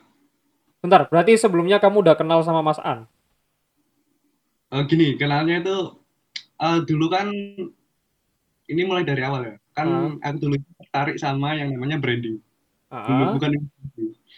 Bentar, 0.82 1.06
berarti 1.10 1.38
sebelumnya 1.38 1.78
kamu 1.78 2.06
udah 2.06 2.16
kenal 2.18 2.42
sama 2.46 2.62
Mas 2.66 2.82
An? 2.82 3.06
eh, 4.74 4.84
gini, 4.90 5.14
kenalnya 5.18 5.62
itu 5.62 5.78
eh, 6.62 6.80
dulu 6.86 7.06
kan 7.10 7.30
ini 8.72 8.82
mulai 8.88 9.04
dari 9.04 9.22
awal 9.22 9.42
ya. 9.44 9.56
Kan 9.75 10.18
aku 10.24 10.38
dulu 10.40 10.56
tertarik 10.80 11.20
sama 11.20 11.56
yang 11.60 11.75
namanya 11.75 12.00
branding. 12.00 12.40
Ah, 12.92 13.36
bukan 13.36 13.68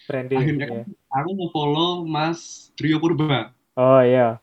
branding. 0.05 0.37
Akhirnya 0.37 0.65
kan 0.69 0.77
ya. 0.81 0.85
aku 1.13 1.29
nge-follow 1.37 1.91
Mas 2.05 2.69
Rio 2.77 2.97
Purba. 3.01 3.53
Oh 3.73 4.01
iya. 4.01 4.37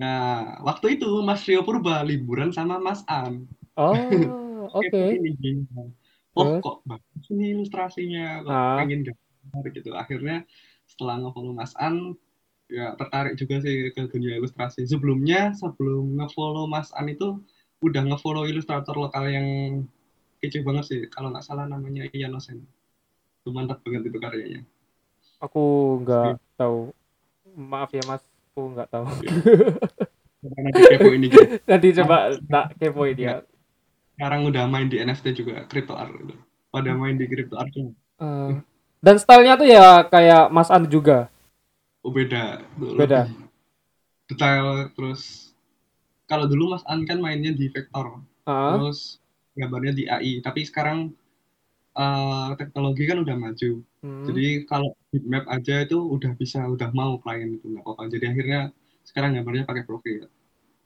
Nah, 0.00 0.56
waktu 0.64 0.96
itu 1.00 1.08
Mas 1.24 1.44
Rio 1.44 1.64
Purba 1.64 2.00
liburan 2.04 2.52
sama 2.52 2.80
Mas 2.80 3.04
An. 3.08 3.44
Oh, 3.76 3.92
oke. 4.80 4.88
Ini 4.92 5.30
gini. 5.40 5.64
Oh, 6.36 6.60
kok 6.62 6.86
bagus 6.86 7.26
nih 7.32 7.58
ilustrasinya, 7.58 8.44
kok 8.46 8.52
Ah. 8.54 8.76
pengen 8.80 9.08
gambar 9.08 9.64
gitu. 9.74 9.90
Akhirnya 9.96 10.44
setelah 10.88 11.20
nge-follow 11.20 11.52
Mas 11.56 11.72
An, 11.76 12.14
ya 12.70 12.94
tertarik 12.94 13.34
juga 13.34 13.58
sih 13.60 13.90
ke 13.90 14.08
dunia 14.08 14.38
ilustrasi. 14.38 14.86
Sebelumnya, 14.86 15.52
sebelum 15.58 16.16
nge-follow 16.20 16.68
Mas 16.70 16.92
An 16.94 17.10
itu 17.10 17.40
udah 17.80 18.02
nge-follow 18.12 18.44
ilustrator 18.44 18.96
lokal 18.96 19.24
yang 19.28 19.46
kece 20.40 20.64
banget 20.64 20.84
sih. 20.88 21.00
Kalau 21.08 21.32
nggak 21.32 21.44
salah 21.44 21.68
namanya 21.68 22.08
Ian 22.12 22.36
Osen. 22.36 22.64
Itu 23.40 23.52
mantap 23.52 23.80
banget 23.84 24.08
itu 24.08 24.18
karyanya. 24.20 24.62
Aku 25.40 25.96
nggak 26.04 26.36
tahu. 26.60 26.92
Maaf 27.56 27.90
ya 27.96 28.04
Mas, 28.04 28.22
aku 28.52 28.60
nggak 28.76 28.88
tahu. 28.92 29.06
Karena 30.40 30.68
di 30.72 30.82
kepo 30.88 31.10
ini 31.12 31.26
gitu. 31.28 31.60
Nanti 31.68 31.88
coba 32.00 32.16
tak 32.48 32.66
kepoin 32.80 33.16
ya. 33.16 33.44
Sekarang 34.16 34.48
udah 34.48 34.64
main 34.68 34.88
di 34.88 34.96
NFT 35.00 35.44
juga, 35.44 35.64
crypto 35.68 35.96
art 35.96 36.12
gitu. 36.16 36.36
Pada 36.72 36.92
main 36.96 37.16
di 37.16 37.28
crypto 37.28 37.60
art 37.60 37.72
juga. 37.72 37.92
Eh, 38.20 38.52
dan 39.00 39.16
stylenya 39.16 39.56
tuh 39.56 39.68
ya 39.68 40.04
kayak 40.08 40.52
Mas 40.52 40.68
An 40.72 40.84
juga. 40.88 41.32
Oh 42.00 42.12
beda. 42.12 42.64
Beda. 42.76 43.28
lebih 43.28 43.48
Detail 44.30 44.94
terus 44.94 45.49
kalau 46.30 46.46
dulu 46.52 46.64
Mas 46.72 46.84
An 46.92 47.00
kan 47.08 47.18
mainnya 47.24 47.52
di 47.60 47.66
vektor, 47.74 48.06
Ah, 48.46 48.76
terus 48.78 48.98
gambarnya 49.58 49.92
di 49.98 50.04
AI. 50.16 50.32
Tapi 50.46 50.60
sekarang 50.70 50.98
eh, 52.04 52.50
teknologi 52.60 53.04
kan 53.10 53.18
udah 53.24 53.36
maju. 53.44 53.70
hmm. 54.02 54.24
Jadi 54.28 54.46
kalau 54.70 54.88
bitmap 55.12 55.44
aja 55.56 55.74
itu 55.86 55.96
udah 56.16 56.32
bisa, 56.40 56.60
udah 56.74 56.90
mau 56.94 57.12
klien 57.22 57.50
itu 57.56 57.66
nggak 57.72 57.84
apa-apa. 57.84 58.02
Jadi 58.14 58.24
akhirnya 58.30 58.60
sekarang 59.08 59.30
gambarnya 59.36 59.64
pakai 59.70 59.84
profil. 59.88 60.28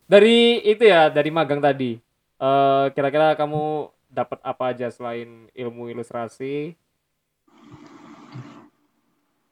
Dari 0.05 0.61
itu 0.65 0.85
ya, 0.85 1.09
dari 1.09 1.31
magang 1.33 1.61
tadi. 1.65 1.97
Eh, 2.41 2.85
kira-kira 2.93 3.33
kamu 3.41 3.89
dapat 4.13 4.39
apa 4.45 4.65
aja 4.73 4.89
selain 4.93 5.49
ilmu 5.57 5.89
ilustrasi, 5.91 6.77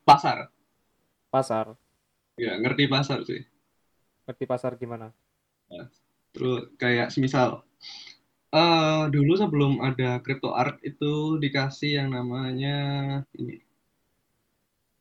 Pasar, 0.05 0.51
pasar? 1.31 1.77
ya 2.45 2.53
ngerti 2.61 2.85
pasar 2.93 3.19
sih. 3.29 3.41
Ngerti 4.27 4.45
pasar 4.51 4.73
gimana? 4.83 5.07
Terus 6.33 6.73
kayak 6.77 7.13
semisal 7.13 7.63
eh 8.53 9.03
dulu 9.09 9.33
sebelum 9.33 9.81
ada 9.81 10.21
crypto 10.21 10.53
art 10.53 10.77
itu 10.85 11.41
dikasih 11.41 12.05
yang 12.05 12.13
namanya 12.13 12.77
ini 13.33 13.65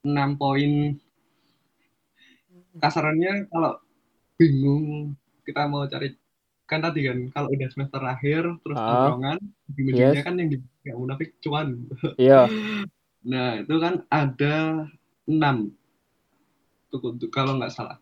6 0.02 0.40
poin 0.40 0.96
kasarannya 2.80 3.52
kalau 3.52 3.76
bingung 4.40 5.12
kita 5.44 5.68
mau 5.68 5.84
cari 5.84 6.16
kan 6.64 6.80
tadi 6.80 7.04
kan 7.04 7.18
kalau 7.28 7.52
udah 7.52 7.68
semester 7.68 8.00
akhir 8.00 8.42
terus 8.64 8.78
Ah. 8.80 8.88
tongkrongan 8.88 9.38
ujung-ujungnya 9.68 10.16
Yes. 10.16 10.24
kan 10.24 10.34
yang 10.40 10.48
di 10.48 10.56
nggak 10.82 10.96
munafik 10.96 11.30
cuan 11.44 11.68
Iya. 12.16 12.48
nah 13.22 13.60
itu 13.60 13.74
kan 13.76 13.94
ada 14.08 14.88
6 15.28 15.76
Tuh, 16.88 17.00
tuh, 17.20 17.28
kalau 17.28 17.60
nggak 17.60 17.72
salah 17.72 18.00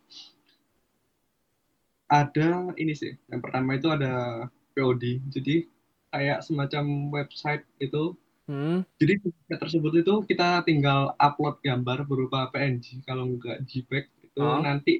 ada 2.10 2.74
ini 2.74 2.92
sih 2.92 3.14
yang 3.30 3.38
pertama 3.38 3.78
itu 3.78 3.86
ada 3.86 4.44
POD 4.74 5.22
jadi 5.30 5.64
kayak 6.10 6.42
semacam 6.42 6.84
website 7.14 7.62
itu 7.78 8.18
Hmm. 8.50 8.82
jadi 8.98 9.22
di 9.22 9.30
website 9.30 9.62
tersebut 9.62 9.92
itu 10.02 10.14
kita 10.26 10.66
tinggal 10.66 11.14
upload 11.22 11.62
gambar 11.62 12.02
berupa 12.02 12.50
PNG 12.50 12.98
kalau 13.06 13.38
nggak 13.38 13.62
JPEG 13.62 14.10
itu 14.26 14.42
Ah. 14.42 14.58
nanti 14.58 14.98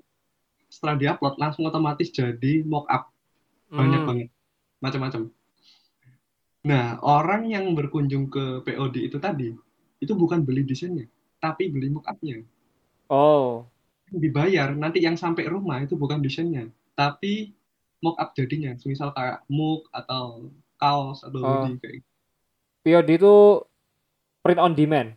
setelah 0.71 0.95
diupload 0.95 1.35
langsung 1.35 1.67
otomatis 1.67 2.15
jadi 2.15 2.63
mockup 2.63 3.11
banyak 3.67 4.01
Hmm. 4.01 4.09
banget 4.09 4.29
macam-macam 4.79 5.23
nah 6.63 7.03
orang 7.03 7.51
yang 7.51 7.75
berkunjung 7.75 8.31
ke 8.31 8.63
POD 8.63 9.11
itu 9.11 9.19
tadi 9.19 9.51
itu 9.99 10.13
bukan 10.15 10.47
beli 10.47 10.63
desainnya 10.63 11.11
tapi 11.41 11.73
beli 11.73 11.91
mockupnya. 11.91 12.45
Oh. 13.11 13.65
Dibayar 14.07 14.71
nanti 14.77 15.01
yang 15.01 15.17
sampai 15.17 15.49
rumah 15.49 15.81
itu 15.81 15.97
bukan 15.97 16.21
desainnya, 16.21 16.69
tapi 17.01 17.57
mockup 18.05 18.37
jadinya. 18.37 18.77
Misal 18.85 19.17
kayak 19.17 19.49
mug 19.49 19.89
atau 19.89 20.53
kaos 20.77 21.25
atau 21.25 21.41
Oh. 21.41 21.65
hoodie 21.65 21.81
kayak 21.81 21.95
gitu. 22.01 22.09
POD 22.81 23.09
itu 23.17 23.35
print 24.41 24.61
on 24.61 24.73
demand. 24.73 25.17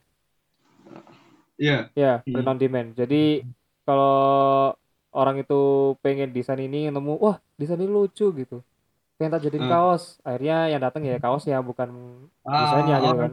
Iya. 1.56 1.92
Ya, 1.96 2.24
print 2.24 2.44
Hmm. 2.44 2.52
on 2.52 2.60
demand. 2.60 2.88
Jadi 2.96 3.44
kalau 3.84 4.76
orang 5.12 5.44
itu 5.44 5.62
pengen 6.00 6.32
desain 6.32 6.60
ini 6.60 6.88
nemu, 6.88 7.20
wah 7.20 7.40
desain 7.56 7.80
ini 7.80 7.88
lucu 7.88 8.32
gitu. 8.32 8.60
Pengen 9.16 9.32
tak 9.32 9.44
jadiin 9.48 9.64
Hmm. 9.68 9.72
kaos. 9.72 10.20
Akhirnya 10.24 10.72
yang 10.72 10.82
datang 10.84 11.04
ya 11.08 11.20
kaos 11.20 11.48
ya, 11.48 11.60
bukan 11.64 11.92
Ah, 12.44 12.68
desainnya 12.68 12.98
gitu 13.00 13.16
kan. 13.16 13.32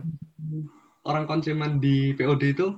orang 1.01 1.25
konsumen 1.25 1.81
di 1.81 2.13
POD 2.15 2.55
itu 2.55 2.77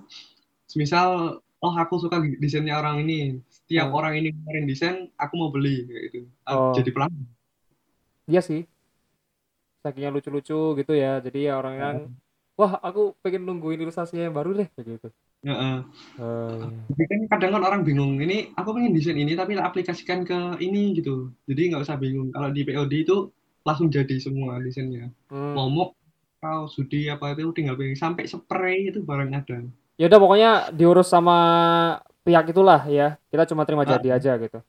misal 0.73 1.42
oh 1.63 1.75
aku 1.75 1.95
suka 2.03 2.17
desainnya 2.43 2.75
orang 2.77 3.03
ini 3.03 3.39
setiap 3.47 3.89
Hmm. 3.89 3.99
orang 3.99 4.13
ini 4.19 4.29
ngeluarin 4.35 4.67
desain 4.67 4.97
aku 5.15 5.35
mau 5.39 5.51
beli 5.55 5.87
kayak 5.87 6.03
gitu 6.11 6.19
Ah, 6.45 6.53
Oh. 6.59 6.75
jadi 6.75 6.91
pelanggan 6.91 7.27
Iya 8.27 8.39
sih. 8.41 8.63
Sakingnya 9.83 10.15
lucu-lucu 10.15 10.79
gitu 10.79 10.93
ya. 10.95 11.19
Jadi 11.19 11.51
ya 11.51 11.59
orang 11.59 11.75
yang 11.75 11.97
wah 12.55 12.79
aku 12.79 13.19
pengen 13.19 13.43
nungguin 13.43 13.83
ilustrasinya 13.83 14.31
yang 14.31 14.37
baru 14.39 14.55
deh 14.55 14.69
kayak 14.79 14.87
gitu. 14.95 15.09
Heeh. 15.43 15.77
Oh, 16.23 16.55
iya. 16.71 16.79
Jadi 16.87 17.03
kan 17.11 17.21
kadang 17.35 17.51
kan 17.59 17.63
orang 17.67 17.83
bingung 17.83 18.15
ini 18.23 18.55
aku 18.55 18.79
pengen 18.79 18.95
desain 18.95 19.19
ini 19.19 19.35
tapi 19.35 19.59
aplikasikan 19.59 20.23
ke 20.23 20.39
ini 20.63 20.95
gitu 20.95 21.35
jadi 21.51 21.75
nggak 21.75 21.83
usah 21.83 21.99
bingung 21.99 22.31
kalau 22.31 22.55
di 22.55 22.63
POD 22.63 22.93
itu 23.03 23.27
langsung 23.67 23.91
jadi 23.91 24.15
semua 24.23 24.63
desainnya 24.63 25.11
Hmm. 25.35 25.59
momok 25.59 25.99
kaos 26.39 26.79
hoodie 26.79 27.11
apa 27.11 27.35
itu 27.35 27.51
tinggal 27.51 27.75
pilih 27.75 27.99
sampai 27.99 28.31
spray 28.31 28.95
itu 28.95 29.03
barang 29.03 29.35
ada 29.35 29.67
Ya 29.97 30.09
udah 30.09 30.19
pokoknya 30.19 30.51
diurus 30.73 31.09
sama 31.09 31.37
pihak 32.23 32.49
itulah 32.49 32.81
ya. 32.87 33.21
Kita 33.29 33.45
cuma 33.47 33.63
terima 33.63 33.85
Ah. 33.85 33.91
jadi 33.93 34.09
aja 34.17 34.33
gitu. 34.39 34.61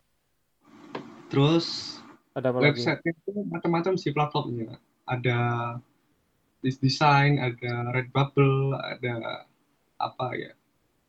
terus 1.28 1.98
Ada 2.38 2.54
apa 2.54 2.62
lagi? 2.62 2.78
website 2.78 3.02
itu 3.10 3.34
macam-macam 3.50 3.98
sih 3.98 4.14
platformnya 4.14 4.78
ada 5.04 5.38
This 6.62 6.78
Design 6.78 7.42
ada 7.42 7.90
Redbubble 7.90 8.78
ada 8.78 9.42
apa 9.98 10.38
ya 10.38 10.54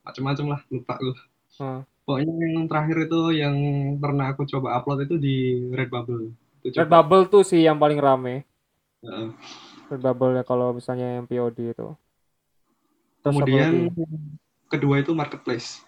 macam-macam 0.00 0.56
lah 0.56 0.60
lupa 0.72 0.96
gue 0.96 1.12
Hmm. 1.54 1.84
pokoknya 2.02 2.32
yang 2.56 2.64
terakhir 2.64 3.04
itu 3.04 3.20
yang 3.36 3.56
pernah 4.00 4.32
aku 4.32 4.48
coba 4.48 4.74
upload 4.74 5.04
itu 5.04 5.20
di 5.20 5.36
Redbubble 5.70 6.32
itu 6.64 6.72
coba 6.72 6.80
Redbubble 6.80 7.24
tuh 7.28 7.44
sih 7.44 7.60
yang 7.60 7.76
paling 7.76 8.00
rame. 8.00 8.48
Heeh. 9.04 9.28
Redbubble 9.92 10.40
ya 10.40 10.42
kalau 10.42 10.72
misalnya 10.72 11.20
yang 11.20 11.28
POD 11.28 11.76
itu. 11.76 11.88
Terus 13.24 13.40
kemudian 13.40 13.88
kedua 14.68 15.00
itu 15.00 15.16
marketplace. 15.16 15.80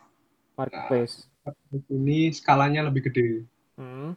Marketplace. 0.56 1.28
Marketplace 1.44 1.86
ini 1.92 2.32
skalanya 2.32 2.88
lebih 2.88 3.12
gede. 3.12 3.44
Hmm. 3.76 4.16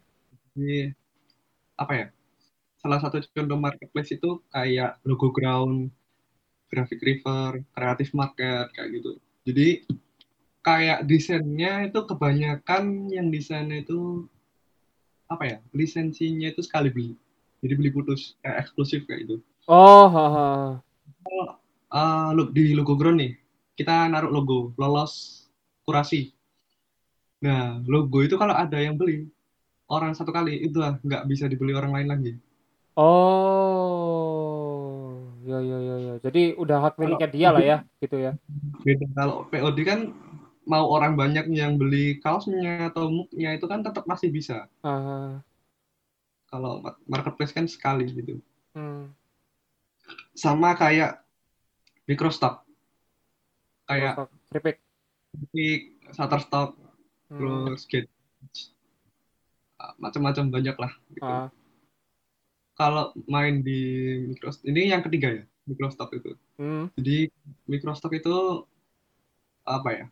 jadi 0.55 0.95
apa 1.75 1.93
ya? 1.99 2.07
Salah 2.79 3.03
satu 3.03 3.19
contoh 3.35 3.59
marketplace 3.59 4.15
itu 4.15 4.39
kayak 4.55 5.03
logo 5.03 5.35
ground 5.35 5.91
graphic 6.71 7.03
river 7.03 7.59
creative 7.75 8.15
market 8.15 8.71
kayak 8.71 8.87
gitu. 8.95 9.19
Jadi 9.43 9.83
kayak 10.63 11.03
desainnya 11.03 11.91
itu 11.91 11.99
kebanyakan 12.07 13.11
yang 13.11 13.27
desainnya 13.27 13.83
itu 13.83 14.31
apa 15.27 15.43
ya? 15.43 15.57
Lisensinya 15.75 16.55
itu 16.55 16.63
sekali 16.63 16.87
beli. 16.87 17.19
Jadi 17.59 17.73
beli 17.75 17.91
putus 17.91 18.39
kayak 18.39 18.63
eksklusif 18.63 19.03
kayak 19.03 19.27
gitu. 19.27 19.43
Oh, 19.67 20.07
ha, 20.07 20.25
ha. 20.31 20.49
Lo- 22.37 22.51
di 22.55 22.63
logo 22.77 22.93
ground 22.99 23.17
nih 23.21 23.31
kita 23.77 23.95
naruh 24.11 24.31
logo 24.35 24.59
lolos 24.81 25.13
kurasi 25.85 26.21
nah 27.45 27.63
logo 27.93 28.17
itu 28.25 28.35
kalau 28.41 28.55
ada 28.63 28.77
yang 28.85 28.95
beli 28.99 29.17
orang 29.95 30.13
satu 30.17 30.31
kali 30.37 30.53
itu 30.67 30.77
lah 30.83 30.93
nggak 31.07 31.23
bisa 31.31 31.45
dibeli 31.51 31.73
orang 31.79 31.91
lain 31.95 32.09
lagi 32.13 32.31
Oh, 32.97 34.35
ya 35.49 35.57
ya 35.69 35.77
ya 35.87 35.95
ya. 36.05 36.13
Jadi 36.25 36.39
udah 36.61 36.77
hak 36.83 36.93
kalau 36.99 36.99
miliknya 37.01 37.27
dia 37.35 37.49
lah 37.55 37.63
ya, 37.69 37.77
gitu 38.03 38.15
ya. 38.25 38.31
beda 38.85 39.05
kalau 39.17 39.35
POD 39.51 39.79
kan 39.87 39.99
mau 40.69 40.85
orang 40.95 41.13
banyak 41.17 41.45
yang 41.53 41.73
beli 41.81 42.19
kaosnya 42.23 42.91
atau 42.93 43.09
muknya 43.09 43.49
itu 43.57 43.65
kan 43.71 43.79
tetap 43.81 44.03
masih 44.05 44.29
bisa 44.29 44.69
Ah, 44.83 45.41
kalau 46.51 46.73
marketplace 47.11 47.53
kan 47.57 47.65
sekali 47.73 48.03
gitu 48.17 48.33
hmm. 48.75 49.13
sama 50.35 50.73
kayak 50.77 51.21
microstock 52.09 52.65
kayak 53.85 54.17
keripik. 54.49 54.81
Epic, 55.29 55.81
Shutterstock 56.09 56.73
Hmm. 57.29 57.69
terus 57.69 57.85
get 57.85 58.09
macam-macam 60.01 60.45
banyak 60.49 60.75
lah 60.75 60.91
gitu 61.13 61.21
Ah, 61.23 61.47
kalau 62.73 63.13
main 63.29 63.61
di 63.61 63.79
microstock 64.27 64.65
ini 64.65 64.89
yang 64.89 65.05
ketiga 65.05 65.29
ya 65.37 65.43
microstock 65.69 66.09
itu 66.17 66.33
hmm. 66.57 66.89
jadi 66.97 67.29
microstock 67.69 68.11
itu 68.11 68.65
apa 69.61 69.89
ya 69.93 70.05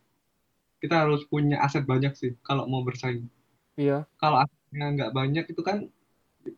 kita 0.78 1.04
harus 1.04 1.26
punya 1.26 1.58
aset 1.58 1.82
banyak 1.82 2.14
sih 2.14 2.38
kalau 2.46 2.70
mau 2.70 2.86
bersaing 2.86 3.26
Iya. 3.74 4.06
kalau 4.22 4.46
asetnya 4.46 4.86
nggak 4.94 5.12
banyak 5.12 5.44
itu 5.50 5.62
kan 5.66 5.90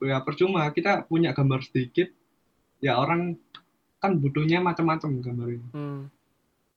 ya 0.05 0.21
percuma 0.21 0.69
kita 0.77 1.09
punya 1.09 1.33
gambar 1.33 1.65
sedikit 1.65 2.13
ya 2.85 3.01
orang 3.01 3.41
kan 4.01 4.17
butuhnya 4.17 4.59
macam-macam 4.59 5.21
gambarnya 5.21 5.63
Hmm. 5.71 6.09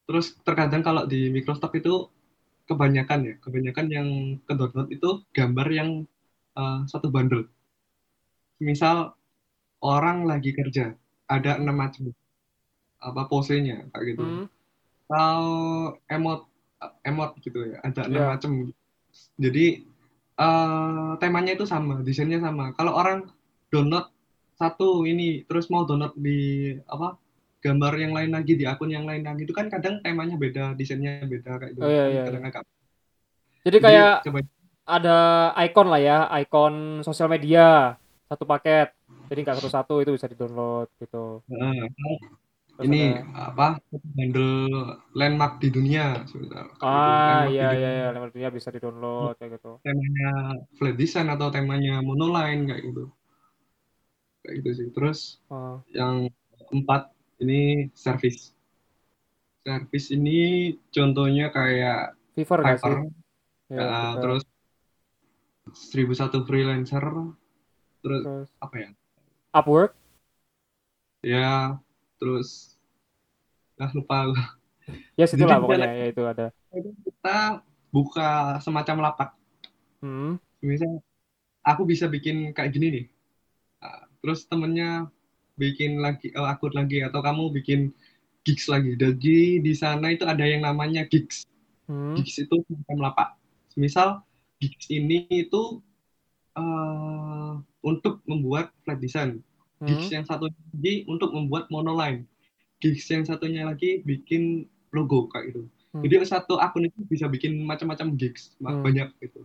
terus 0.06 0.36
terkadang 0.44 0.84
kalau 0.84 1.08
di 1.08 1.32
microstock 1.32 1.72
itu 1.74 2.12
kebanyakan 2.64 3.20
ya 3.24 3.34
kebanyakan 3.40 3.86
yang 3.88 4.08
ke 4.44 4.54
download 4.54 4.88
itu 4.88 5.10
gambar 5.32 5.68
yang 5.72 5.90
eh, 6.54 6.80
satu 6.86 7.08
bundle 7.08 7.48
misal 8.60 9.16
orang 9.80 10.24
lagi 10.24 10.54
kerja 10.54 10.96
ada 11.28 11.58
enam 11.58 11.76
macam 11.76 12.12
apa 13.00 13.22
posenya 13.28 13.90
kayak 13.92 14.16
gitu 14.16 14.24
Hmm. 14.24 14.46
atau 15.04 15.42
emot 16.08 16.48
emot 17.04 17.36
gitu 17.40 17.60
ya 17.68 17.78
ada 17.82 18.08
enam 18.08 18.22
Ya. 18.24 18.30
macam 18.36 18.52
jadi 19.36 19.66
eh, 20.34 21.12
temanya 21.20 21.52
itu 21.54 21.66
sama 21.66 22.00
desainnya 22.02 22.40
sama 22.40 22.72
kalau 22.74 22.96
orang 22.96 23.28
download 23.70 24.08
satu 24.58 25.04
ini 25.10 25.44
terus 25.50 25.68
mau 25.74 25.84
download 25.84 26.14
di 26.18 26.74
apa 26.86 27.18
gambar 27.64 27.94
yang 27.96 28.14
lain 28.14 28.32
lagi 28.36 28.54
di 28.60 28.66
akun 28.68 28.92
yang 28.92 29.08
lain 29.08 29.24
lagi 29.24 29.48
itu 29.48 29.56
kan 29.56 29.72
kadang 29.72 30.04
temanya 30.04 30.36
beda 30.36 30.76
desainnya 30.76 31.24
beda 31.24 31.58
kayak 31.58 31.72
gitu 31.74 31.84
Oh 31.84 31.90
iya 31.90 32.06
iya. 32.12 32.24
kadang 32.28 32.44
iya. 32.44 32.52
agak 32.52 32.64
Jadi 33.64 33.78
jadi 33.80 33.86
kayak 33.88 34.16
coba 34.28 34.40
ada 34.84 35.18
icon 35.64 35.88
lah 35.88 36.02
ya, 36.04 36.20
icon 36.44 37.00
sosial 37.08 37.32
media 37.32 37.96
satu 38.28 38.44
paket. 38.44 38.92
Jadi 39.32 39.40
nggak 39.48 39.58
satu-satu 39.64 40.04
itu 40.04 40.12
bisa 40.12 40.28
di-download 40.28 40.92
gitu. 41.00 41.40
eh, 41.48 41.88
Terus 42.74 42.90
ini 42.90 43.16
ada 43.16 43.54
apa 43.54 43.68
handle 44.18 44.52
landmark 45.14 45.62
di 45.62 45.70
dunia 45.70 46.26
sebentar 46.26 46.66
gitu 46.74 46.84
ah 46.84 47.46
landmark 47.48 47.48
di 47.48 47.56
iya 47.56 47.70
iya 47.78 47.90
iya, 47.96 48.08
lembar 48.12 48.30
dunia 48.34 48.50
bisa 48.50 48.70
di-download 48.74 49.38
kayak 49.38 49.62
gitu. 49.62 49.72
temanya 49.86 50.32
flat 50.76 50.96
design 50.98 51.30
atau 51.30 51.48
temanya 51.54 52.02
monoline 52.02 52.66
kayak 52.66 52.82
gitu 52.82 53.14
kayak 54.44 54.56
gitu 54.62 54.70
sih 54.76 54.88
terus 54.92 55.40
Oh, 55.48 55.80
yang 55.90 56.28
keempat 56.68 57.10
ini 57.40 57.88
service 57.96 58.52
service 59.64 60.12
ini 60.12 60.40
contohnya 60.92 61.48
kayak 61.50 62.20
Fiverr 62.36 62.60
nggak 62.62 62.80
sih? 62.80 62.96
Ya, 63.72 63.80
Fiverr. 63.80 64.20
terus 64.20 64.44
1001 65.74 66.44
freelancer 66.44 67.04
terus 68.04 68.24
Terus 68.24 68.50
apa 68.60 68.76
ya 68.78 68.90
Upwork. 69.54 69.94
ya 71.24 71.80
terus 72.20 72.76
ah 73.80 73.88
lupa. 73.96 74.28
Ya 75.16 75.24
jadi 75.30 75.30
situlah 75.40 75.56
di 75.56 75.64
pokoknya 75.64 75.92
ya 75.94 76.06
itu 76.12 76.22
ada. 76.24 76.48
kita 77.06 77.64
buka 77.90 78.60
semacam 78.60 78.98
lapak 79.10 79.30
Hmm. 80.04 80.36
misal 80.60 81.00
aku 81.64 81.88
bisa 81.88 82.12
bikin 82.12 82.52
kayak 82.52 82.76
gini 82.76 82.88
nih 82.92 83.06
terus 84.24 84.48
temennya 84.48 85.12
bikin 85.60 86.00
lagi 86.00 86.32
eh, 86.32 86.48
akun 86.48 86.72
lagi 86.74 87.04
atau 87.04 87.20
kamu 87.20 87.52
bikin 87.54 87.92
gigs 88.42 88.72
lagi 88.72 88.96
jadi 88.96 89.60
di 89.60 89.74
sana 89.76 90.16
itu 90.16 90.24
ada 90.24 90.42
yang 90.42 90.64
namanya 90.64 91.04
gigs 91.06 91.44
Hmm. 91.84 92.16
gigs 92.16 92.40
itu 92.40 92.64
semacam 92.64 93.12
lapak 93.12 93.36
misal 93.76 94.24
gigs 94.58 94.88
ini 94.88 95.28
itu 95.28 95.84
eh, 96.56 97.52
untuk 97.84 98.24
membuat 98.24 98.72
flat 98.88 99.04
design 99.04 99.44
gigs 99.84 100.08
Hmm. 100.08 100.24
yang 100.24 100.26
satu 100.26 100.48
lagi 100.48 101.04
untuk 101.06 101.36
membuat 101.36 101.68
monoline 101.68 102.24
gigs 102.80 103.04
yang 103.12 103.28
satunya 103.28 103.68
lagi 103.68 104.00
bikin 104.08 104.64
logo 104.96 105.28
kayak 105.28 105.52
gitu 105.52 105.68
Hmm. 105.92 106.08
jadi 106.08 106.24
satu 106.24 106.56
akun 106.56 106.88
itu 106.88 107.04
bisa 107.12 107.28
bikin 107.28 107.60
macam-macam 107.68 108.16
gigs 108.16 108.56
Hmm. 108.64 108.80
banyak 108.80 109.12
gitu 109.20 109.44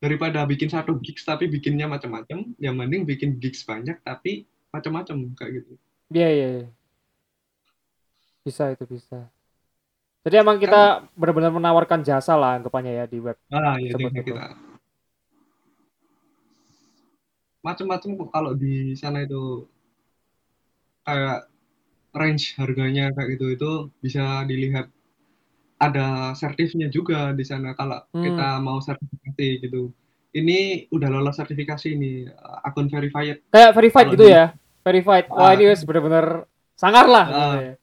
daripada 0.00 0.42
bikin 0.48 0.72
satu 0.72 0.96
gigs 0.98 1.22
tapi 1.22 1.46
bikinnya 1.46 1.84
macam-macam 1.84 2.56
yang 2.56 2.74
mending 2.74 3.04
bikin 3.04 3.36
gigs 3.36 3.62
banyak 3.62 4.00
tapi 4.00 4.48
macam-macam 4.72 5.28
kayak 5.36 5.62
gitu 5.62 5.76
Iya 6.10 6.28
iya. 6.34 6.48
iya. 6.58 6.68
Bisa 8.42 8.74
itu 8.74 8.84
bisa. 8.90 9.30
Jadi 10.26 10.34
emang 10.36 10.58
kita 10.58 11.06
benar-benar 11.16 11.54
menawarkan 11.54 12.02
jasa 12.04 12.34
lah 12.36 12.58
anggapannya 12.58 12.92
ya 12.92 13.04
di 13.06 13.18
web. 13.22 13.38
Ah, 13.48 13.78
ya 13.78 13.94
itu. 13.94 14.10
kita. 14.10 14.58
Macam-macam 17.62 18.10
kok 18.18 18.30
kalau 18.34 18.52
di 18.58 18.98
sana 18.98 19.22
itu 19.24 19.64
kayak 21.06 21.46
range 22.10 22.58
harganya 22.58 23.14
kayak 23.14 23.38
gitu 23.38 23.46
itu 23.54 23.70
bisa 24.02 24.44
dilihat 24.44 24.90
ada 25.80 26.06
sertifnya 26.32 26.86
juga 26.86 27.32
di 27.32 27.40
sana 27.40 27.72
kalau 27.72 28.04
Hmm. 28.12 28.20
kita 28.20 28.60
mau 28.60 28.78
sertifikasi 28.78 29.64
gitu. 29.64 29.88
Ini 30.30 30.58
udah 30.88 31.08
lolos 31.10 31.34
sertifikasi 31.34 31.88
ini 31.90 32.28
akun 32.62 32.86
verified. 32.86 33.40
Kayak 33.50 33.72
verified 33.72 34.06
Kalau 34.06 34.14
gitu 34.14 34.24
di- 34.28 34.36
ya. 34.36 34.46
Verified. 34.80 35.26
Wah, 35.26 35.40
Ah. 35.42 35.52
ini 35.52 35.64
wes 35.66 35.82
bener-bener 35.82 36.44
sangar 36.74 37.04
lah. 37.04 37.26
Ya. 37.58 37.74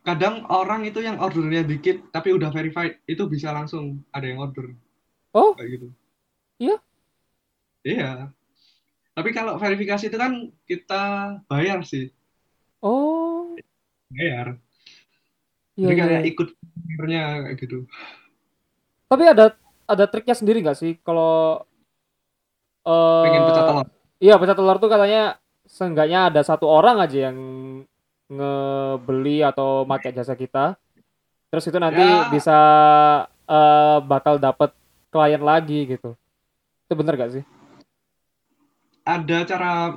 Kadang 0.00 0.42
orang 0.46 0.82
itu 0.82 0.98
yang 0.98 1.16
ordernya 1.16 1.62
dikit 1.62 2.10
tapi 2.10 2.30
udah 2.30 2.50
verified 2.50 2.98
itu 3.04 3.22
bisa 3.24 3.50
langsung 3.50 4.00
ada 4.10 4.24
yang 4.24 4.40
order 4.40 4.74
Oh, 5.30 5.54
kayak 5.54 5.78
gitu. 5.78 5.88
Iya? 6.58 6.76
Iya. 7.80 8.10
Tapi 9.12 9.30
kalau 9.30 9.54
verifikasi 9.54 10.04
itu 10.04 10.16
kan 10.16 10.32
kita 10.64 11.02
bayar 11.46 11.80
sih, 11.82 12.10
oh. 12.80 13.54
bayar. 14.08 14.58
Iya, 15.80 15.88
Jadi 15.88 15.94
iya, 15.96 16.04
kayak 16.04 16.20
iya. 16.20 16.30
ikut 16.36 16.48
nya 17.08 17.24
kayak 17.48 17.56
gitu. 17.64 17.78
Tapi 19.08 19.24
ada 19.24 19.56
ada 19.88 20.04
triknya 20.04 20.36
sendiri 20.36 20.60
nggak 20.60 20.76
sih 20.76 21.00
kalau 21.00 21.64
eh 22.84 23.24
Pengen 23.24 23.42
pecah 23.48 23.64
telur. 23.64 23.86
Iya, 24.20 24.34
pecah 24.36 24.56
telur 24.56 24.76
tuh 24.76 24.90
katanya 24.92 25.40
seenggaknya 25.64 26.28
ada 26.28 26.44
satu 26.44 26.68
orang 26.68 27.00
aja 27.00 27.32
yang 27.32 27.38
ngebeli 28.28 29.40
atau 29.40 29.88
pakai 29.88 30.12
jasa 30.12 30.36
kita. 30.36 30.76
Terus 31.48 31.64
itu 31.64 31.78
nanti 31.80 32.04
Ya. 32.04 32.28
bisa 32.28 32.58
eh, 33.48 33.98
bakal 34.04 34.36
dapet 34.36 34.76
klien 35.08 35.40
lagi 35.40 35.88
gitu. 35.88 36.12
Itu 36.86 36.92
bener 36.94 37.16
gak 37.16 37.40
sih? 37.40 37.44
Ada 39.08 39.48
cara 39.48 39.96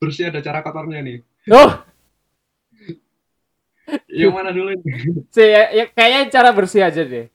bersih, 0.00 0.32
ada 0.32 0.40
cara 0.40 0.64
kotornya 0.64 1.04
nih. 1.04 1.20
Oh, 1.52 1.78
Yang 4.10 4.34
mana 4.34 4.50
dulu? 4.50 4.74
ini? 4.74 4.82
ya, 5.54 5.62
ya, 5.70 5.84
kayaknya 5.94 6.22
cara 6.32 6.50
bersih 6.50 6.82
aja 6.82 7.02
deh. 7.06 7.26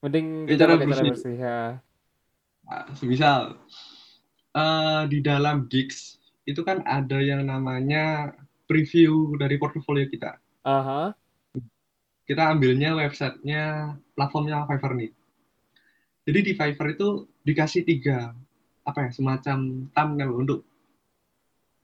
Mending 0.00 0.48
Ya, 0.48 0.56
cara 0.60 0.76
pakai 0.76 0.86
cara 0.86 1.02
bersih. 1.04 1.10
bersih 1.12 1.34
ya. 1.36 1.58
Nah, 2.66 2.84
semisal 2.98 3.40
eh, 4.56 5.02
di 5.12 5.18
dalam 5.22 5.70
gigs 5.70 6.18
itu 6.46 6.62
kan 6.62 6.82
ada 6.86 7.18
yang 7.20 7.44
namanya 7.46 8.34
preview 8.66 9.34
dari 9.38 9.58
portofolio 9.58 10.06
kita. 10.08 10.38
Aha. 10.66 11.14
Kita 12.26 12.42
ambilnya 12.50 12.98
websitenya 12.98 13.94
platformnya 14.18 14.66
Fiverr 14.66 14.94
nih. 14.98 15.12
Jadi 16.26 16.38
di 16.42 16.52
Fiverr 16.58 16.98
itu 16.98 17.30
dikasih 17.46 17.86
tiga 17.86 18.34
apa 18.86 19.06
ya 19.06 19.10
semacam 19.14 19.86
thumbnail 19.94 20.32
untuk 20.34 20.60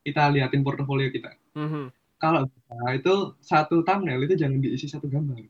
kita 0.03 0.27
liatin 0.31 0.63
portofolio 0.63 1.07
kita. 1.11 1.31
Mhm. 1.55 2.02
Kalau 2.23 2.47
itu 2.89 3.13
satu 3.39 3.83
thumbnail 3.83 4.23
itu 4.23 4.39
jangan 4.39 4.57
diisi 4.57 4.87
satu 4.87 5.05
gambar. 5.05 5.43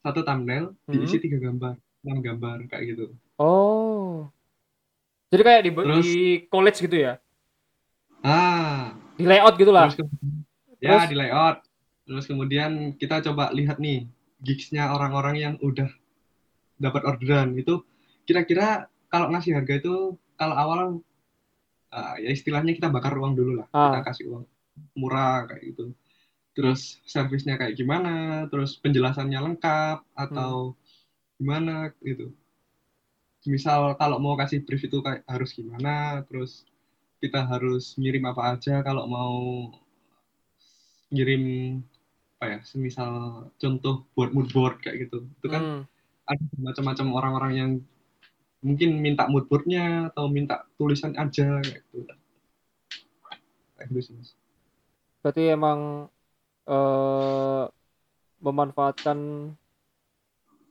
Satu 0.00 0.24
thumbnail 0.24 0.72
diisi 0.88 1.20
Hmm. 1.20 1.22
tiga 1.22 1.38
gambar, 1.38 1.74
enam 2.02 2.18
gambar 2.18 2.56
kayak 2.66 2.84
gitu. 2.90 3.04
Oh. 3.36 4.32
Jadi 5.28 5.42
kayak 5.42 5.62
di, 5.62 5.70
Terus- 5.70 6.04
di 6.08 6.16
college 6.48 6.78
gitu 6.80 6.96
ya? 6.98 7.20
Ah, 8.20 8.96
Di 9.14 9.24
layout 9.24 9.54
gitu 9.54 9.68
lah. 9.68 9.90
terus 9.90 10.08
ya 10.78 10.96
Terus? 10.96 11.10
di 11.10 11.16
layout. 11.18 11.56
Terus 12.02 12.24
kemudian 12.24 12.70
kita 12.94 13.20
coba 13.22 13.52
lihat 13.52 13.76
nih 13.76 14.08
gigsnya 14.40 14.90
orang-orang 14.90 15.36
yang 15.36 15.54
udah 15.60 15.86
dapat 16.76 17.02
orderan 17.04 17.54
itu 17.54 17.84
kira-kira 18.24 18.88
kalau 19.06 19.28
ngasih 19.28 19.54
harga 19.54 19.76
itu 19.76 19.94
kalau 20.34 20.54
awal 20.56 20.80
ah, 21.88 22.16
ya 22.16 22.30
istilahnya 22.30 22.72
kita 22.72 22.88
bakar 22.88 23.12
uang 23.12 23.36
dulu 23.36 23.60
lah. 23.60 23.66
Kita 23.68 23.98
Ah. 23.98 24.02
kasih 24.02 24.24
uang 24.26 24.44
murah 24.96 25.48
kayak 25.48 25.62
gitu. 25.72 25.92
Terus 26.52 27.00
servisnya 27.08 27.56
kayak 27.56 27.76
gimana, 27.80 28.44
terus 28.52 28.76
penjelasannya 28.76 29.40
lengkap 29.40 30.04
atau 30.12 30.76
gimana 31.40 31.90
gitu. 32.04 32.32
Misal 33.48 33.96
kalau 33.98 34.22
mau 34.22 34.36
kasih 34.38 34.62
brief 34.62 34.84
itu 34.84 35.00
kayak 35.00 35.24
harus 35.26 35.50
gimana, 35.56 36.22
terus 36.28 36.68
kita 37.18 37.42
harus 37.42 37.96
ngirim 37.96 38.28
apa 38.28 38.58
aja 38.58 38.84
kalau 38.84 39.08
mau 39.08 39.34
ngirim 41.12 41.78
apa 42.38 42.58
ya, 42.58 42.58
semisal 42.66 43.46
contoh 43.56 44.04
buat 44.18 44.34
mood 44.34 44.50
board 44.50 44.82
kayak 44.82 45.08
gitu. 45.08 45.24
Itu 45.38 45.46
kan 45.46 45.62
Hmm. 45.62 45.82
ada 46.26 46.44
macam-macam 46.58 47.06
orang-orang 47.14 47.52
yang 47.54 47.70
mungkin 48.62 48.98
minta 49.02 49.26
mood 49.26 49.46
boardnya 49.50 50.10
atau 50.10 50.30
minta 50.30 50.66
tulisan 50.78 51.14
aja 51.18 51.58
kayak 51.62 51.82
gitu. 51.90 52.14
Kayak 53.78 53.86
gitu 53.90 54.00
sih, 54.02 54.14
Mas. 54.18 54.30
Berarti 55.22 55.42
emang 55.56 55.80
eh 56.70 57.62
memanfaatkan 58.46 59.18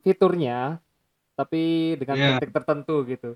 fiturnya 0.06 0.80
tapi 1.38 1.62
dengan 2.00 2.18
Iya. 2.18 2.28
teknik 2.38 2.52
tertentu 2.56 2.96
gitu. 3.12 3.30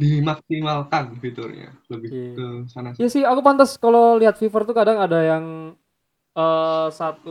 Dimaksimalkan 0.00 1.04
fiturnya 1.22 1.70
lebih 1.92 2.10
Iya. 2.12 2.32
ke 2.34 2.44
sana 2.72 2.90
sih. 2.96 3.00
Iya 3.02 3.08
sih, 3.14 3.22
aku 3.30 3.40
pantas 3.46 3.70
kalau 3.82 4.18
lihat 4.20 4.34
Fiverr 4.40 4.64
tuh 4.68 4.76
kadang 4.76 4.98
ada 5.04 5.18
yang 5.30 5.44
eh 6.38 6.86
satu 7.00 7.30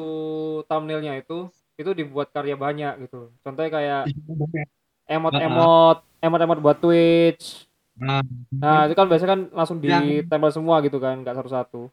thumbnailnya 0.69 1.13
itu 1.21 1.33
itu 1.79 1.91
dibuat 1.99 2.29
karya 2.35 2.55
banyak 2.65 2.93
gitu. 3.07 3.17
Contohnya 3.43 3.71
kayak 3.77 4.01
Iya, 4.09 4.33
banyak. 4.41 4.67
emot-emot, 5.15 5.97
emot-emot 6.25 6.59
buat 6.63 6.77
Twitch. 6.83 7.45
Nah, 7.95 8.21
Nah, 8.61 8.85
itu 8.85 8.93
kan 8.97 9.05
biasanya 9.09 9.31
kan 9.35 9.41
langsung 9.57 9.77
ditempel 9.85 10.51
semua 10.53 10.75
gitu 10.85 10.97
kan, 11.01 11.15
nggak 11.21 11.35
satu-satu. 11.37 11.89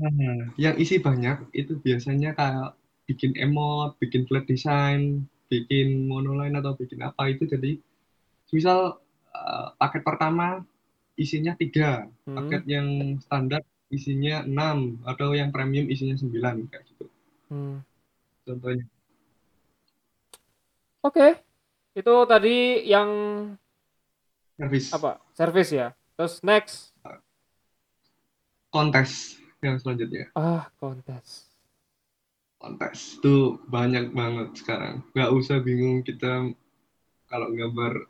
Nah, 0.00 0.48
yang 0.56 0.80
isi 0.80 0.96
banyak 0.96 1.52
itu 1.52 1.76
biasanya 1.76 2.32
kayak 2.32 2.72
bikin 3.04 3.36
emot, 3.36 4.00
bikin 4.00 4.24
flat 4.24 4.48
design, 4.48 5.28
bikin 5.52 6.08
monoline 6.08 6.56
atau 6.56 6.72
bikin 6.72 7.04
apa 7.04 7.28
itu 7.28 7.44
jadi 7.44 7.76
misal 8.48 8.96
eh, 9.30 9.68
paket 9.76 10.02
pertama 10.02 10.64
isinya 11.20 11.52
tiga, 11.54 12.08
Hmm. 12.24 12.36
paket 12.40 12.62
yang 12.64 12.88
standar 13.20 13.60
isinya 13.90 14.46
6 14.46 15.02
atau 15.04 15.34
yang 15.34 15.50
premium 15.50 15.90
isinya 15.90 16.16
9 16.16 16.64
kayak 16.70 16.86
gitu 16.88 17.06
Hmm. 17.50 17.82
contohnya. 18.46 18.86
Oke. 21.02 21.42
Itu 21.90 22.24
tadi 22.24 22.86
yang 22.86 23.10
Service 24.54 24.88
apa? 24.94 25.18
Service 25.34 25.70
ya. 25.74 25.90
Terus 26.14 26.38
next 26.46 26.94
kontes 28.70 29.39
yang 29.60 29.76
selanjutnya. 29.80 30.32
ah 30.36 30.68
kontes. 30.80 31.48
Kontes 32.60 33.16
itu 33.20 33.60
banyak 33.68 34.12
banget 34.12 34.56
sekarang. 34.56 35.04
Nggak 35.12 35.30
usah 35.32 35.60
bingung 35.60 36.04
kita 36.04 36.48
kalau 37.28 37.48
gambar 37.52 38.08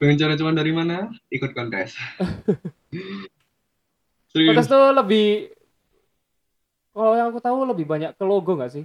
pengen 0.00 0.20
cara 0.20 0.34
cuman 0.36 0.56
dari 0.56 0.72
mana? 0.72 1.08
Ikut 1.32 1.52
kontes. 1.52 1.96
Kontes 4.34 4.66
tuh 4.66 4.90
lebih 4.90 5.54
kalau 6.90 7.14
yang 7.14 7.30
aku 7.30 7.38
tahu 7.38 7.66
lebih 7.70 7.86
banyak 7.86 8.18
ke 8.18 8.24
logo 8.26 8.58
nggak 8.58 8.72
sih? 8.74 8.84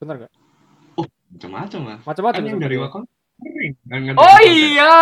Bener 0.00 0.24
nggak? 0.24 0.32
macam-macam 1.36 1.80
lah. 1.84 1.98
Macam-macam 2.00 2.42
Kan 2.42 2.48
yang 2.48 2.60
dari. 2.60 2.76
Wakon 2.80 3.04
Oh 4.16 4.38
iya, 4.40 4.96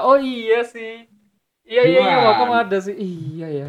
oh 0.00 0.16
iya 0.16 0.64
sih. 0.64 1.04
Iya 1.68 1.82
iya 1.84 2.00
iya? 2.00 2.16
Wacom 2.32 2.50
ada 2.56 2.78
sih. 2.80 2.96
Iya 2.96 3.48
ya. 3.52 3.68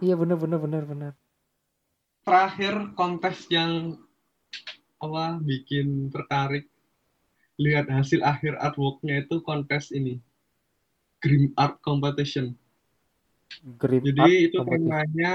Iya 0.00 0.16
bener 0.16 0.36
bener 0.40 0.58
bener 0.58 0.82
bener. 0.88 1.12
Terakhir 2.24 2.96
kontes 2.96 3.44
yang 3.52 4.00
apa 5.00 5.40
bikin 5.40 6.12
tertarik 6.12 6.68
lihat 7.60 7.88
hasil 7.88 8.24
akhir 8.24 8.56
artworknya 8.56 9.24
itu 9.24 9.44
kontes 9.44 9.92
ini 9.92 10.20
Grim 11.20 11.52
Art 11.56 11.80
Competition. 11.84 12.56
Grim 13.76 14.00
Jadi 14.08 14.24
Art 14.24 14.44
itu 14.48 14.58
temanya 14.64 15.32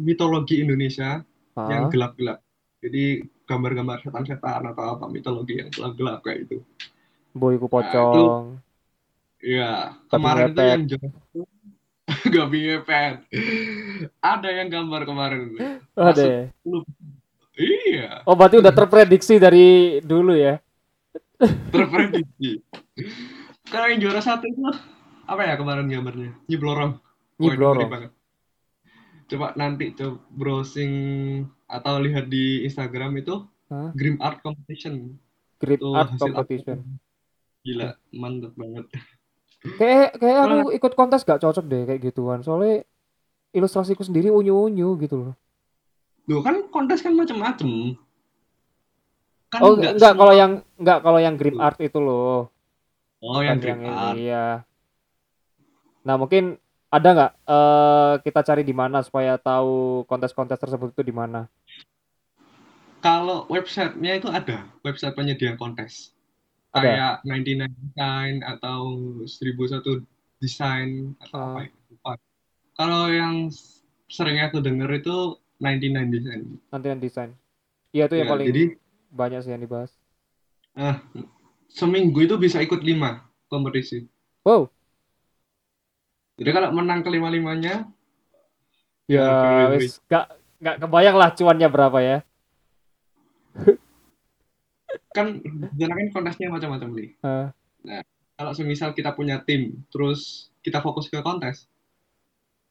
mitologi 0.00 0.64
Indonesia 0.64 1.20
yang 1.60 1.82
Ah, 1.84 1.92
gelap-gelap. 1.92 2.40
Jadi 2.80 3.20
gambar-gambar 3.44 4.00
setan-setan 4.00 4.64
atau 4.72 4.96
apa 4.96 5.04
mitologi 5.12 5.60
yang 5.60 5.68
gelap-gelap 5.68 6.24
kayak 6.24 6.48
itu. 6.48 6.64
boyku 7.36 7.68
Nah, 7.68 7.70
pocong. 7.72 8.44
Iya, 9.40 9.96
Tapi 9.96 10.08
kemarin 10.12 10.44
itu 10.52 10.60
yang 10.60 10.82
itu 10.84 11.40
Gabi 12.34 12.58
ngepet. 12.66 13.14
Ada 14.18 14.48
yang 14.50 14.68
gambar 14.68 15.02
kemarin. 15.06 15.40
Ada. 15.94 16.10
Masuk. 16.10 16.28
ya? 16.28 16.44
Iya, 17.60 18.24
Oh 18.24 18.32
berarti 18.32 18.56
udah 18.56 18.72
terprediksi 18.72 19.36
dari 19.36 20.00
dulu 20.00 20.32
ya? 20.32 20.56
terprediksi. 21.72 22.64
Kalau 23.68 23.86
yang 23.88 24.00
juara 24.00 24.20
satu 24.24 24.48
itu 24.48 24.64
apa 25.28 25.42
ya 25.44 25.54
kemarin 25.60 25.88
gambarnya? 25.88 26.32
Nyiblorong. 26.48 26.96
Nyiblorong. 27.36 28.10
Coba 29.30 29.46
nanti 29.54 29.92
coba 29.92 30.18
browsing 30.32 30.92
atau 31.70 32.00
lihat 32.02 32.26
di 32.32 32.64
Instagram 32.66 33.20
itu 33.20 33.44
Hah? 33.70 33.94
Grim 33.94 34.18
Art 34.18 34.42
Competition. 34.42 35.14
Itu 35.60 35.92
art 35.92 36.16
competition. 36.16 36.98
Gila, 37.60 37.92
mantap 38.16 38.56
banget. 38.56 38.88
Kayak 39.60 40.16
kayak 40.16 40.38
aku 40.40 40.72
ikut 40.72 40.92
kontes 40.96 41.20
gak 41.22 41.40
cocok 41.40 41.64
deh 41.68 41.82
kayak 41.84 42.00
gituan. 42.00 42.40
Soalnya 42.40 42.84
ilustrasiku 43.52 44.00
sendiri 44.00 44.32
unyu-unyu 44.32 44.96
gitu 44.98 45.16
loh. 45.20 45.34
Loh 46.24 46.40
kan 46.40 46.64
kontes 46.72 47.04
kan 47.04 47.12
macam-macam. 47.12 47.98
Kan 49.50 49.60
Oh, 49.60 49.74
nggak 49.74 49.98
enggak 49.98 50.12
semua- 50.14 50.20
kalau 50.22 50.34
yang 50.38 50.52
enggak 50.78 50.98
kalau 51.02 51.18
yang 51.20 51.34
grip 51.34 51.58
art 51.58 51.78
itu 51.82 51.98
loh. 51.98 52.48
Oh, 53.20 53.44
yang 53.44 53.60
Grim 53.60 53.84
Art. 53.84 54.16
ini 54.16 54.32
ya. 54.32 54.64
Nah, 56.00 56.16
mungkin 56.16 56.56
ada 56.88 57.08
nggak 57.12 57.32
eh 57.44 58.12
kita 58.24 58.40
cari 58.40 58.62
di 58.64 58.72
mana 58.72 59.04
supaya 59.04 59.36
tahu 59.36 60.08
kontes-kontes 60.08 60.56
tersebut 60.56 60.96
itu 60.96 61.04
di 61.04 61.12
mana? 61.12 61.44
Kalau 63.04 63.44
websitenya 63.48 64.16
itu 64.16 64.28
ada, 64.32 64.64
website 64.80 65.12
penyedia 65.12 65.52
kontes. 65.56 66.16
Ada? 66.70 66.80
Kayak 66.80 67.12
99 67.24 67.72
Design 67.82 68.34
atau 68.40 68.80
1001 69.26 69.90
Design 70.38 70.88
atau 71.18 71.36
Oh. 71.36 71.46
apa 71.52 71.60
lupa. 71.90 72.12
Kalau 72.72 73.02
yang 73.08 73.50
s- 73.50 73.82
sering 74.06 74.38
aku 74.38 74.58
denger 74.58 74.88
itu 74.96 75.16
99 75.58 76.08
Design. 76.08 76.42
Nanti 76.70 76.86
yang 76.88 77.00
desain. 77.00 77.30
Iya 77.90 78.06
itu 78.06 78.14
yang 78.16 78.26
Ya, 78.26 78.32
paling 78.32 78.46
jadi 78.46 78.62
banyak 79.10 79.40
sih 79.42 79.50
yang 79.50 79.60
dibahas. 79.60 79.90
ah, 80.72 81.02
seminggu 81.66 82.22
itu 82.22 82.38
bisa 82.38 82.58
ikut 82.58 82.80
5 82.80 83.20
kompetisi. 83.46 84.06
Wow, 84.40 84.70
Jadi 86.38 86.50
kalau 86.50 86.72
menang 86.72 87.04
kelima-limanya, 87.04 87.84
ya 89.04 89.28
wis 89.68 90.00
nggak 90.08 90.24
nggak 90.56 90.76
kebayang 90.80 91.16
lah 91.18 91.28
cuannya 91.34 91.68
berapa 91.68 91.98
ya. 92.00 92.18
Kan 95.10 95.42
sana 95.74 95.94
kan 95.94 96.06
kontesnya 96.14 96.48
macam-macam 96.48 96.88
nih. 96.94 97.10
Eh, 97.20 98.02
Kalau 98.34 98.52
semisal 98.54 98.94
kita 98.94 99.12
punya 99.12 99.42
tim, 99.42 99.84
terus 99.90 100.48
kita 100.62 100.80
fokus 100.80 101.10
ke 101.10 101.20
kontes, 101.20 101.66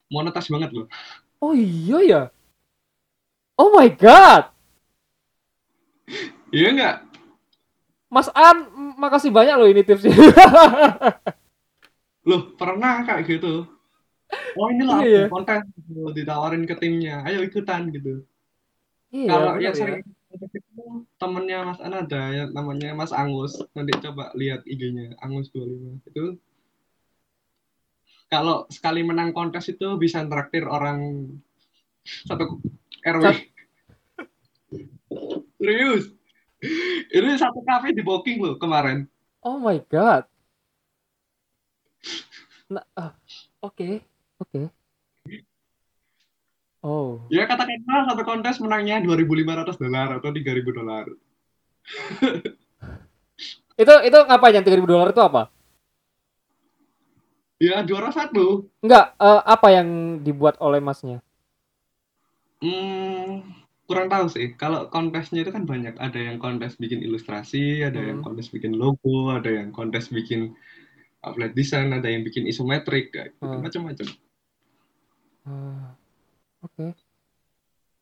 monetas 0.07 0.49
banget 0.49 0.71
loh. 0.73 0.87
oh 1.39 1.53
iya 1.53 1.99
ya. 2.01 2.21
Oh 3.53 3.69
my 3.71 3.87
god. 3.91 4.49
Iya 6.49 6.67
nggak? 6.73 6.95
Mas 8.09 8.25
An, 8.33 8.65
makasih 8.97 9.29
banyak 9.29 9.55
loh 9.55 9.69
ini 9.69 9.85
tipsnya. 9.85 10.09
Loh, 12.25 12.53
pernah 12.57 13.01
kayak 13.01 13.25
gitu. 13.25 13.65
Oh 14.53 14.67
ini 14.69 14.85
loh 14.85 15.01
Iya, 15.01 15.07
iya. 15.07 15.23
ada 15.25 15.33
kontes 15.33 15.61
gitu, 15.73 16.13
ditawarin 16.13 16.61
ke 16.65 16.75
timnya, 16.77 17.25
ayo 17.25 17.41
ikutan 17.41 17.89
gitu. 17.89 18.21
Iya, 19.09 19.29
Kalau 19.29 19.51
yang 19.57 19.73
ya. 19.73 19.77
sering 19.77 20.01
temennya 21.17 21.65
Mas 21.65 21.81
An 21.81 21.93
ada 21.93 22.21
yang 22.31 22.49
namanya 22.53 22.93
Mas 22.93 23.11
Angus, 23.11 23.57
nanti 23.73 23.91
coba 23.97 24.31
lihat 24.37 24.61
IG-nya 24.63 25.17
Angus 25.19 25.49
25 25.51 26.09
itu. 26.09 26.25
Kalau 28.29 28.69
sekali 28.69 29.01
menang 29.01 29.33
kontes 29.33 29.73
itu 29.73 29.97
bisa 29.97 30.21
traktir 30.29 30.69
orang 30.69 31.33
satu 32.05 32.61
RW. 33.01 33.25
Serius. 35.57 36.13
Ini 37.09 37.41
satu 37.41 37.65
kafe 37.65 37.97
di 37.97 38.05
booking 38.05 38.37
loh 38.37 38.55
kemarin. 38.61 39.09
Oh 39.41 39.57
my 39.57 39.81
god. 39.89 40.29
Nah, 42.69 42.85
ah, 42.93 43.17
oke, 43.65 44.05
oke. 44.37 44.69
Oh, 46.79 47.19
Ya 47.27 47.43
katakanlah 47.43 48.07
satu 48.07 48.23
kontes 48.23 48.55
menangnya 48.63 49.03
2.500 49.03 49.75
dolar 49.75 50.15
atau 50.15 50.31
3.000 50.31 50.71
dolar. 50.71 51.11
itu 53.81 53.93
itu 54.07 54.17
ngapain 54.27 54.55
yang 54.55 54.63
3000 54.63 54.87
dolar 54.87 55.11
itu 55.11 55.19
apa? 55.19 55.51
Ya 57.59 57.83
juara 57.83 58.15
satu. 58.15 58.71
Enggak, 58.79 59.19
eh, 59.19 59.41
apa 59.43 59.67
yang 59.75 59.87
dibuat 60.23 60.55
oleh 60.63 60.79
masnya? 60.79 61.19
Hmm, 62.63 63.43
kurang 63.83 64.07
tahu 64.07 64.31
sih. 64.31 64.55
Kalau 64.55 64.87
kontesnya 64.87 65.43
itu 65.43 65.51
kan 65.51 65.67
banyak. 65.67 65.99
Ada 65.99 66.31
yang 66.31 66.39
kontes 66.39 66.79
bikin 66.79 67.03
ilustrasi, 67.03 67.83
ada 67.83 67.99
yang 67.99 68.23
Hmm. 68.23 68.31
kontes 68.31 68.47
bikin 68.47 68.79
logo, 68.79 69.35
ada 69.35 69.51
yang 69.51 69.75
kontes 69.75 70.07
bikin 70.07 70.55
outlet 71.19 71.51
design, 71.51 71.91
ada 71.91 72.07
yang 72.07 72.23
bikin 72.23 72.47
isometrik, 72.47 73.11
kayak 73.11 73.35
gitu. 73.35 73.43
Hmm. 73.43 73.59
macam-macam. 73.59 74.07
Ah, 75.43 75.98
oke. 76.63 76.87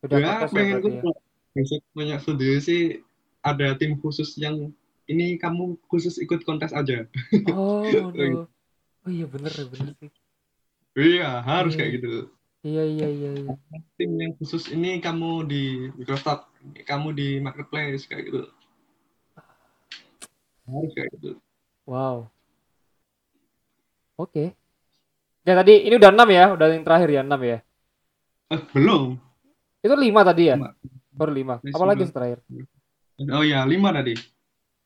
Udah 0.06 0.18
Ya, 0.18 0.34
ya 0.44 0.48
pengen 0.50 0.78
ya. 0.86 1.02
besok 1.58 1.82
punya 1.92 2.16
studio 2.22 2.62
sih 2.62 3.02
ada 3.42 3.74
tim 3.76 3.98
khusus 3.98 4.38
yang 4.38 4.70
ini 5.08 5.40
kamu 5.40 5.80
khusus 5.88 6.20
ikut 6.20 6.44
kontes 6.44 6.70
aja. 6.76 7.08
Oh, 7.50 7.82
no. 8.14 8.46
Oh 9.08 9.10
iya 9.10 9.24
bener 9.26 9.50
bener 9.72 9.96
sih. 9.98 10.12
Iya, 10.98 11.40
harus 11.42 11.74
Iya. 11.74 11.80
kayak 11.80 11.92
gitu. 12.02 12.10
Iya 12.66 12.84
iya 12.84 13.08
iya 13.08 13.32
iya. 13.40 13.52
Tim 13.96 14.12
yang 14.20 14.34
khusus 14.36 14.68
ini 14.68 15.00
kamu 15.00 15.48
di 15.48 15.64
Microsoft, 15.96 16.52
kamu 16.84 17.16
di 17.16 17.28
marketplace 17.40 18.04
kayak 18.10 18.28
gitu. 18.28 18.42
Harus 20.68 20.92
kayak 20.92 21.10
gitu. 21.16 21.32
Wow. 21.88 22.28
Oke. 24.20 24.52
Ya 25.48 25.54
tadi 25.56 25.88
ini 25.88 25.96
udah 25.96 26.12
6 26.12 26.28
ya, 26.28 26.46
udah 26.52 26.68
yang 26.68 26.84
terakhir 26.84 27.10
ya 27.14 27.22
6 27.24 27.40
ya. 27.40 27.58
Eh, 28.48 28.62
belum. 28.72 29.20
Itu 29.84 29.96
5 29.96 30.22
tadi 30.24 30.44
ya? 30.48 30.56
Lima. 30.56 30.72
Baru 31.12 31.32
5. 31.34 31.54
Ini 31.62 31.74
Apalagi 31.74 32.04
sembilan. 32.04 32.16
terakhir? 32.16 32.40
Oh 33.34 33.42
ya, 33.42 33.66
lima 33.66 33.90
tadi. 33.90 34.14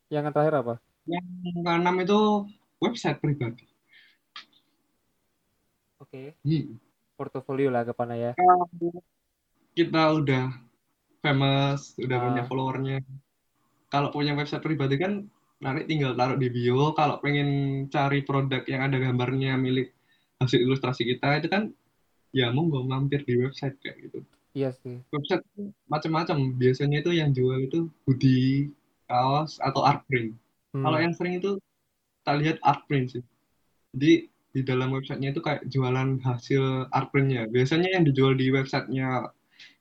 Yang 0.08 0.32
terakhir 0.32 0.54
apa? 0.63 0.74
Yang 1.04 1.26
keenam 1.60 1.95
itu 2.00 2.19
website 2.80 3.19
pribadi. 3.19 3.67
Oke. 6.00 6.39
Hmm. 6.41 6.80
Portofolio 7.13 7.69
lah 7.69 7.84
kepanah 7.84 8.17
ya. 8.17 8.32
Kita 9.76 10.15
udah 10.15 10.50
famous, 11.19 11.93
udah 12.00 12.17
Ah. 12.17 12.24
punya 12.26 12.43
followernya. 12.47 12.97
Kalau 13.91 14.10
punya 14.10 14.32
website 14.34 14.63
pribadi 14.63 14.95
kan 14.95 15.28
nanti 15.60 15.86
tinggal 15.86 16.15
taruh 16.15 16.39
di 16.39 16.47
bio. 16.47 16.95
Kalau 16.95 17.19
pengen 17.19 17.50
cari 17.91 18.24
produk 18.24 18.63
yang 18.65 18.88
ada 18.88 18.97
gambarnya 18.97 19.60
milik 19.60 19.91
hasil 20.39 20.58
ilustrasi 20.58 21.06
kita 21.06 21.38
itu 21.38 21.52
kan 21.52 21.69
ya 22.32 22.52
monggo 22.52 22.84
mampir 22.84 23.24
di 23.28 23.39
website 23.39 23.76
kayak 23.84 24.10
gitu. 24.10 24.20
Iya 24.52 24.76
sih. 24.84 25.00
Website 25.15 25.44
macam-macam. 25.88 26.56
Biasanya 26.60 27.00
itu 27.04 27.12
yang 27.15 27.32
jual 27.32 27.72
itu 27.72 27.88
hoodie, 28.04 28.76
kaos 29.08 29.60
atau 29.63 29.84
art 29.84 30.04
print. 30.08 30.36
Hmm. 30.76 30.84
Kalau 30.88 30.98
yang 31.00 31.13
sering 31.15 31.39
itu 31.39 31.60
tak 32.28 32.44
lihat 32.44 32.58
art 32.63 32.84
print 32.88 33.15
sih. 33.15 33.24
Jadi 33.96 34.28
di 34.52 34.62
dalam 34.67 34.91
websitenya 34.91 35.32
itu 35.32 35.39
kayak 35.39 35.63
jualan 35.72 36.20
hasil 36.24 36.91
art 36.91 37.12
printnya. 37.15 37.48
Biasanya 37.48 37.96
yang 37.96 38.04
dijual 38.04 38.36
di 38.36 38.52
websitenya 38.52 39.32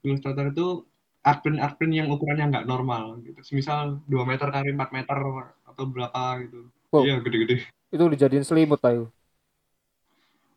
ilustrator 0.06 0.54
itu 0.54 0.86
art 1.26 1.42
print 1.42 1.58
art 1.58 1.74
print 1.76 1.94
yang 1.94 2.08
ukurannya 2.10 2.50
nggak 2.54 2.66
normal 2.70 3.18
gitu. 3.26 3.38
Misal 3.54 3.98
2 4.06 4.30
meter 4.30 4.48
kali 4.54 4.70
4 4.74 4.94
meter 4.94 5.18
atau 5.66 5.84
berapa 5.86 6.22
gitu. 6.46 6.70
Wow. 6.94 7.02
Iya 7.06 7.16
gede-gede. 7.22 7.66
Itu 7.90 8.06
dijadiin 8.06 8.46
selimut 8.46 8.78
tahu. 8.78 9.10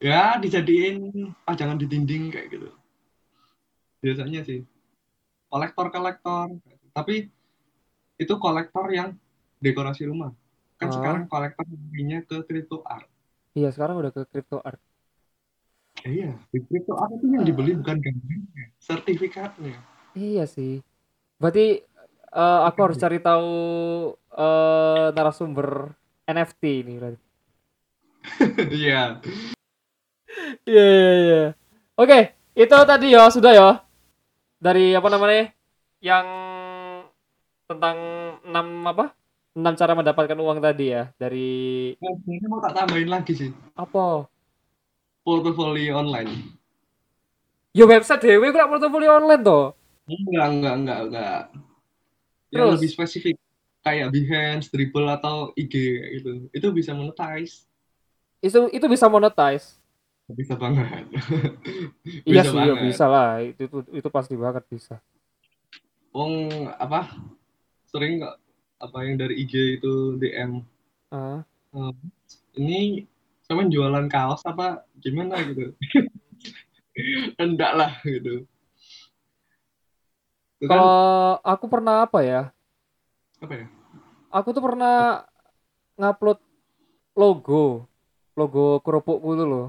Ya 0.04 0.36
dijadiin 0.36 1.32
pajangan 1.48 1.80
di 1.80 1.88
dinding 1.88 2.28
kayak 2.28 2.52
gitu. 2.52 2.70
Biasanya 4.04 4.44
sih 4.44 4.68
kolektor-kolektor. 5.48 6.60
Tapi 6.92 7.32
itu 8.20 8.34
kolektor 8.36 8.92
yang 8.92 9.16
dekorasi 9.64 10.04
rumah. 10.04 10.36
Kan 10.76 10.92
Ah. 10.92 10.96
sekarang 11.00 11.24
kolektor 11.32 11.64
larinya 11.64 12.20
ke 12.20 12.44
crypto 12.44 12.84
art. 12.84 13.08
Iya, 13.56 13.72
sekarang 13.72 13.96
udah 14.04 14.12
ke 14.12 14.28
crypto 14.28 14.60
art. 14.60 14.82
Ya, 16.04 16.10
iya, 16.12 16.32
di 16.52 16.60
crypto 16.68 17.00
art 17.00 17.16
itu 17.16 17.26
yang 17.32 17.48
dibeli 17.48 17.72
bukan 17.80 18.04
gambarnya, 18.04 18.66
sertifikatnya. 18.84 19.80
Iya 20.20 20.44
sih. 20.44 20.84
Berarti 21.40 21.80
eh, 22.34 22.60
aku 22.68 22.80
harus 22.84 23.00
cari 23.00 23.24
tahu 23.24 23.56
eh, 24.36 25.08
narasumber 25.16 25.96
NFT 26.28 26.64
ini 26.84 26.94
berarti. 27.00 27.22
Iya. 28.84 29.24
Iya 30.66 30.84
iya 30.86 31.12
iya. 31.20 31.42
Oke, 31.94 32.34
itu 32.54 32.76
tadi 32.88 33.14
ya 33.14 33.30
sudah 33.30 33.52
ya. 33.54 33.70
Dari 34.58 34.96
apa 34.98 35.08
namanya? 35.12 35.52
Yang 36.04 36.28
tentang 37.70 37.98
6 38.44 38.68
apa? 38.90 39.06
6 39.54 39.78
cara 39.78 39.94
mendapatkan 39.94 40.40
uang 40.42 40.60
tadi 40.66 40.90
ya 40.90 41.14
dari 41.22 41.94
Nah, 42.02 42.18
sebenarnya 42.18 42.48
mau 42.50 42.58
tak 42.58 42.74
tambahin 42.74 43.10
lagi 43.10 43.34
sih, 43.38 43.50
apa? 43.78 44.26
portofolio 45.24 46.02
online. 46.02 46.58
Ya 47.72 47.86
website 47.88 48.22
dewe 48.26 48.50
kok 48.52 48.68
portofolio 48.68 49.22
online 49.22 49.46
toh. 49.46 49.78
Enggak, 50.10 50.48
enggak, 50.52 50.76
enggak, 50.76 51.00
enggak. 51.08 51.42
Yang 52.52 52.62
Terus? 52.66 52.74
lebih 52.76 52.90
spesifik 52.92 53.36
kayak 53.86 54.12
Behance, 54.12 54.68
Dribble 54.68 55.10
atau 55.10 55.56
IG 55.56 55.74
gitu. 56.20 56.30
Itu 56.52 56.68
bisa 56.76 56.92
monetize. 56.92 57.64
Itu 58.44 58.68
itu 58.74 58.86
bisa 58.92 59.08
monetize. 59.08 59.80
Bisa 60.32 60.56
banget. 60.56 60.88
Iya 62.24 62.44
Bisa 62.44 62.52
sih, 62.52 62.60
ya 62.60 62.74
banget. 62.76 62.84
bisa 62.88 63.06
lah. 63.08 63.30
Itu, 63.44 63.62
itu 63.68 63.78
itu 64.00 64.10
pasti 64.12 64.36
banget 64.36 64.64
bisa. 64.68 64.96
Wong 66.14 66.68
apa 66.70 67.10
sering 67.90 68.22
nggak 68.22 68.36
apa 68.80 68.98
yang 69.08 69.16
dari 69.18 69.40
IG 69.40 69.82
itu 69.82 70.16
DM 70.18 70.62
Ah. 71.10 71.42
"Eh, 71.74 71.94
ini 72.58 73.06
sama 73.42 73.66
jualan 73.66 74.06
kaos 74.08 74.42
apa 74.46 74.82
gimana 74.98 75.38
gitu 75.42 75.74
enggak 77.44 77.72
lah 77.74 77.92
gitu 78.02 78.46
Itu 80.58 80.66
kan 80.70 80.78
Kalau 80.80 80.94
aku 81.42 81.66
pernah 81.68 81.96
apa 82.06 82.20
ya? 82.24 82.42
apa 83.42 83.54
ya 83.58 83.68
Aku 84.34 84.50
tuh 84.50 84.64
pernah 84.66 85.22
ngupload 85.94 86.40
logo, 87.14 87.86
logo 88.34 88.82
kerupukku 88.82 89.38
itu 89.38 89.46
loh. 89.46 89.68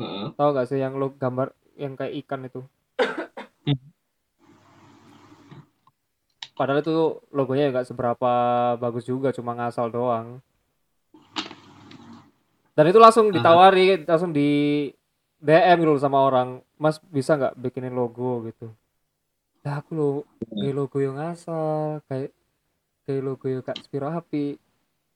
Heeh. 0.00 0.32
Tahu 0.32 0.48
gak 0.56 0.68
sih 0.72 0.80
yang 0.80 0.96
lo 0.96 1.12
gambar 1.12 1.52
yang 1.76 1.92
kayak 1.94 2.16
ikan 2.24 2.48
itu? 2.48 2.64
Hmm. 3.68 3.80
Padahal 6.56 6.84
itu 6.84 7.24
logonya 7.32 7.72
nggak 7.72 7.88
seberapa 7.88 8.32
bagus 8.76 9.08
juga, 9.08 9.32
cuma 9.32 9.56
ngasal 9.56 9.88
doang. 9.88 10.44
Dan 12.76 12.84
itu 12.92 13.00
langsung 13.00 13.32
ditawari, 13.32 14.04
langsung 14.04 14.32
di 14.32 14.88
DM 15.40 15.80
gitu 15.80 15.96
sama 15.96 16.20
orang, 16.20 16.60
Mas 16.76 17.00
bisa 17.08 17.40
nggak 17.40 17.56
bikinin 17.56 17.96
logo 17.96 18.44
gitu. 18.44 18.68
Nah 19.64 19.80
aku 19.80 19.90
lo 19.96 20.08
kayak 20.52 20.76
logo 20.76 20.96
yang 21.00 21.16
ngasal, 21.16 22.04
kayak 22.08 22.32
kayak 23.08 23.22
logo 23.24 23.44
yang 23.48 23.64
gak 23.64 23.80
spiro 23.80 24.12
api. 24.12 24.60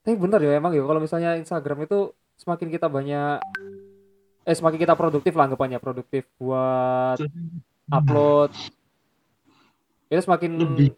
Tapi 0.01 0.17
bener 0.17 0.41
ya 0.45 0.57
emang 0.57 0.73
ya 0.73 0.85
kalau 0.85 1.01
misalnya 1.01 1.37
Instagram 1.37 1.85
itu 1.85 2.13
semakin 2.41 2.69
kita 2.73 2.89
banyak 2.89 3.41
eh 4.45 4.55
semakin 4.57 4.79
kita 4.79 4.95
produktif 4.95 5.33
lah 5.35 5.49
anggapannya. 5.49 5.81
Produktif 5.81 6.29
buat 6.37 7.19
upload. 7.89 8.53
Itu 10.09 10.21
semakin 10.21 10.51
Lebih. 10.61 10.91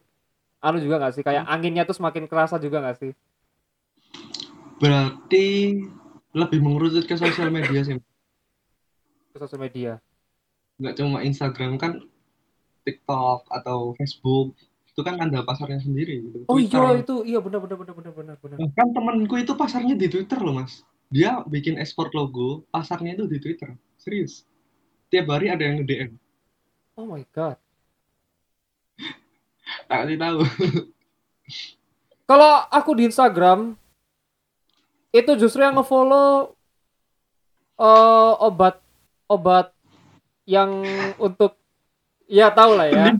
anu 0.60 0.76
juga 0.82 0.98
nggak 1.00 1.14
sih? 1.14 1.22
Kayak 1.22 1.46
anginnya 1.46 1.86
tuh 1.86 1.96
semakin 1.96 2.26
kerasa 2.26 2.58
juga 2.58 2.82
nggak 2.82 2.98
sih? 2.98 3.12
Berarti 4.76 5.46
lebih 6.36 6.58
mengerucut 6.60 7.08
ke 7.08 7.16
sosial 7.16 7.48
media 7.48 7.80
sih 7.80 7.96
ke 9.36 9.44
sosial 9.44 9.60
media. 9.60 9.92
Nggak 10.80 10.94
cuma 10.96 11.20
Instagram 11.20 11.76
kan 11.76 11.92
TikTok 12.88 13.44
atau 13.52 13.92
Facebook 14.00 14.56
itu 14.88 15.00
kan 15.04 15.20
ada 15.20 15.44
pasarnya 15.44 15.84
sendiri 15.84 16.24
gitu. 16.24 16.38
oh 16.48 16.56
Twitter. 16.56 16.80
iya 16.80 17.00
itu. 17.04 17.16
Iya 17.28 17.38
benar 17.44 17.60
benar 17.60 17.76
benar 17.76 17.94
benar 18.00 18.12
benar 18.16 18.36
benar. 18.40 18.56
Bahkan 18.56 18.88
temanku 18.96 19.34
itu 19.36 19.52
pasarnya 19.52 19.92
di 19.92 20.08
Twitter 20.08 20.40
loh 20.40 20.56
mas. 20.56 20.80
Dia 21.06 21.42
bikin 21.46 21.78
ekspor 21.78 22.10
logo, 22.10 22.66
pasarnya 22.74 23.14
itu 23.14 23.24
di 23.30 23.38
Twitter. 23.38 23.70
Serius. 23.96 24.42
Tiap 25.06 25.30
hari 25.30 25.50
ada 25.50 25.62
yang 25.62 25.82
nge-DM. 25.82 26.10
oh 26.96 27.04
my 27.04 27.22
god 27.30 27.60
Tak 29.88 29.96
kasih 30.06 30.18
tahu. 30.18 30.38
kalau 32.30 32.52
aku 32.74 32.90
di 32.98 33.06
Instagram 33.06 33.78
itu 35.14 35.32
justru 35.38 35.62
yang 35.62 35.78
ngefollow 35.78 36.52
eh 37.76 38.32
obat 38.42 38.82
obat 39.30 39.70
yang 40.48 40.82
untuk 41.20 41.54
ya 42.26 42.50
tahu 42.50 42.74
lah 42.74 42.88
ya 42.90 43.14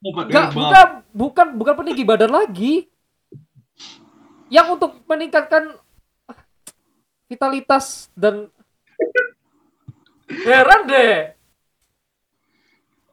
bukan 0.00 0.88
bukan 1.12 1.46
bukan 1.56 1.74
peninggi 1.76 2.04
badan 2.06 2.32
lagi. 2.32 2.88
Yang 4.50 4.66
untuk 4.80 4.92
meningkatkan 5.06 5.78
vitalitas 7.30 8.10
dan 8.18 8.50
heran 10.26 10.80
deh. 10.90 11.30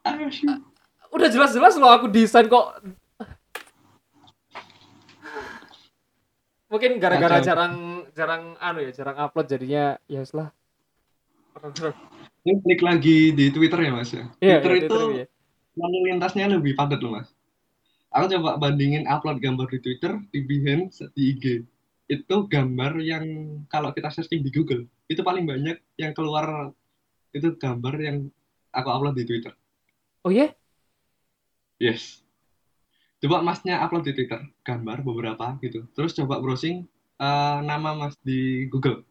Ah. 0.02 0.18
Udah 1.14 1.28
jelas-jelas 1.30 1.78
loh 1.78 1.94
aku 1.94 2.10
desain 2.10 2.50
kok. 2.50 2.82
Mungkin 6.68 7.00
gara-gara 7.00 7.40
Kacau. 7.40 7.46
jarang 7.48 7.74
jarang 8.12 8.42
anu 8.60 8.84
ya, 8.84 8.92
jarang 8.92 9.16
upload 9.16 9.46
jadinya 9.48 9.96
ya 10.04 10.20
lah. 10.34 10.52
Ini 12.44 12.54
klik 12.60 12.82
lagi 12.84 13.32
di 13.32 13.48
Twitter 13.54 13.88
ya 13.88 13.90
mas 13.94 14.12
ya. 14.12 14.28
Iya, 14.42 14.60
Twitter 14.60 14.72
iya, 14.74 14.80
itu 14.84 14.88
Twitter, 14.92 15.16
iya. 15.24 15.26
lalu 15.80 15.96
lintasnya 16.12 16.44
lebih 16.52 16.76
padat 16.76 17.00
loh 17.00 17.18
mas. 17.18 17.32
Aku 18.12 18.28
coba 18.28 18.60
bandingin 18.60 19.08
upload 19.08 19.40
gambar 19.40 19.68
di 19.68 19.78
Twitter, 19.80 20.16
di 20.32 20.40
Behance, 20.44 21.08
di 21.12 21.22
IG. 21.32 21.44
Itu 22.08 22.48
gambar 22.48 22.98
yang 23.04 23.24
kalau 23.68 23.92
kita 23.92 24.08
searching 24.08 24.40
di 24.40 24.48
Google, 24.48 24.88
itu 25.12 25.20
paling 25.20 25.44
banyak 25.44 25.76
yang 26.00 26.16
keluar 26.16 26.72
itu 27.36 27.52
gambar 27.60 27.94
yang 28.00 28.16
aku 28.72 28.88
upload 28.88 29.16
di 29.20 29.24
Twitter. 29.28 29.52
Oh 30.24 30.32
iya? 30.32 30.56
Yes. 31.78 32.24
Coba 33.18 33.42
masnya 33.42 33.82
upload 33.82 34.08
di 34.08 34.12
Twitter, 34.14 34.40
gambar 34.64 35.02
beberapa 35.02 35.58
gitu. 35.60 35.84
Terus 35.92 36.14
coba 36.16 36.40
browsing 36.40 36.86
eh, 37.18 37.58
nama 37.62 37.94
mas 37.94 38.16
di 38.24 38.66
Google. 38.70 39.04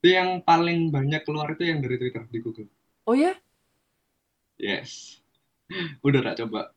Itu 0.00 0.16
yang 0.16 0.40
paling 0.40 0.88
banyak 0.88 1.28
keluar 1.28 1.52
itu 1.52 1.68
yang 1.68 1.84
dari 1.84 2.00
Twitter 2.00 2.24
di 2.30 2.38
Google. 2.40 2.70
Oh 3.04 3.12
iya? 3.12 3.36
Yes. 4.56 5.20
Udah 6.06 6.24
tak 6.24 6.40
coba. 6.44 6.72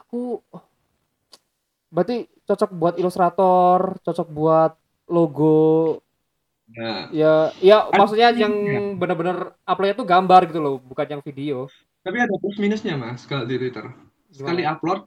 Aku 0.00 0.40
oh. 0.42 0.64
berarti 1.90 2.30
cocok 2.50 2.70
buat 2.74 2.94
ilustrator, 2.98 4.02
cocok 4.02 4.28
buat 4.34 4.72
logo 5.06 6.02
Nah, 6.70 7.10
Ya, 7.10 7.50
ya 7.58 7.90
maksudnya 7.90 8.30
yang 8.30 8.54
benar-benar 8.94 9.58
uploadnya 9.66 9.96
tuh 9.98 10.06
gambar 10.06 10.40
gitu 10.46 10.60
loh, 10.62 10.78
bukan 10.78 11.06
yang 11.18 11.22
video. 11.22 11.66
tapi 12.00 12.16
ada 12.16 12.32
plus 12.40 12.56
minusnya 12.56 12.96
mas 12.96 13.28
kalau 13.28 13.44
di 13.44 13.60
Twitter. 13.60 13.84
Sekali 14.32 14.64
Gimana? 14.64 14.78
upload, 14.78 15.00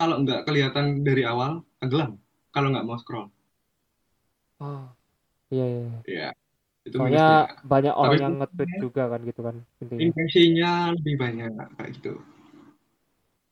kalau 0.00 0.24
nggak 0.24 0.40
kelihatan 0.48 1.04
dari 1.04 1.26
awal, 1.26 1.60
tenggelam. 1.82 2.16
Kalau 2.48 2.72
nggak 2.72 2.86
mau 2.86 2.96
scroll. 2.96 3.28
Oh, 4.62 4.88
iya, 5.52 5.66
iya. 5.68 5.80
iya. 5.84 5.98
Ya, 6.08 6.28
itu 6.88 6.96
Soalnya 6.96 7.26
minusnya. 7.28 7.66
banyak 7.68 7.94
orang 7.94 8.12
Tapi 8.16 8.24
yang 8.24 8.34
nge-tweet 8.40 8.70
juga 8.80 9.02
kan 9.12 9.20
gitu 9.26 9.40
kan 9.44 9.56
intinya. 9.84 10.00
Impresinya 10.00 10.72
lebih 10.96 11.14
banyak 11.20 11.52
kayak 11.76 11.90
gitu. 12.00 12.12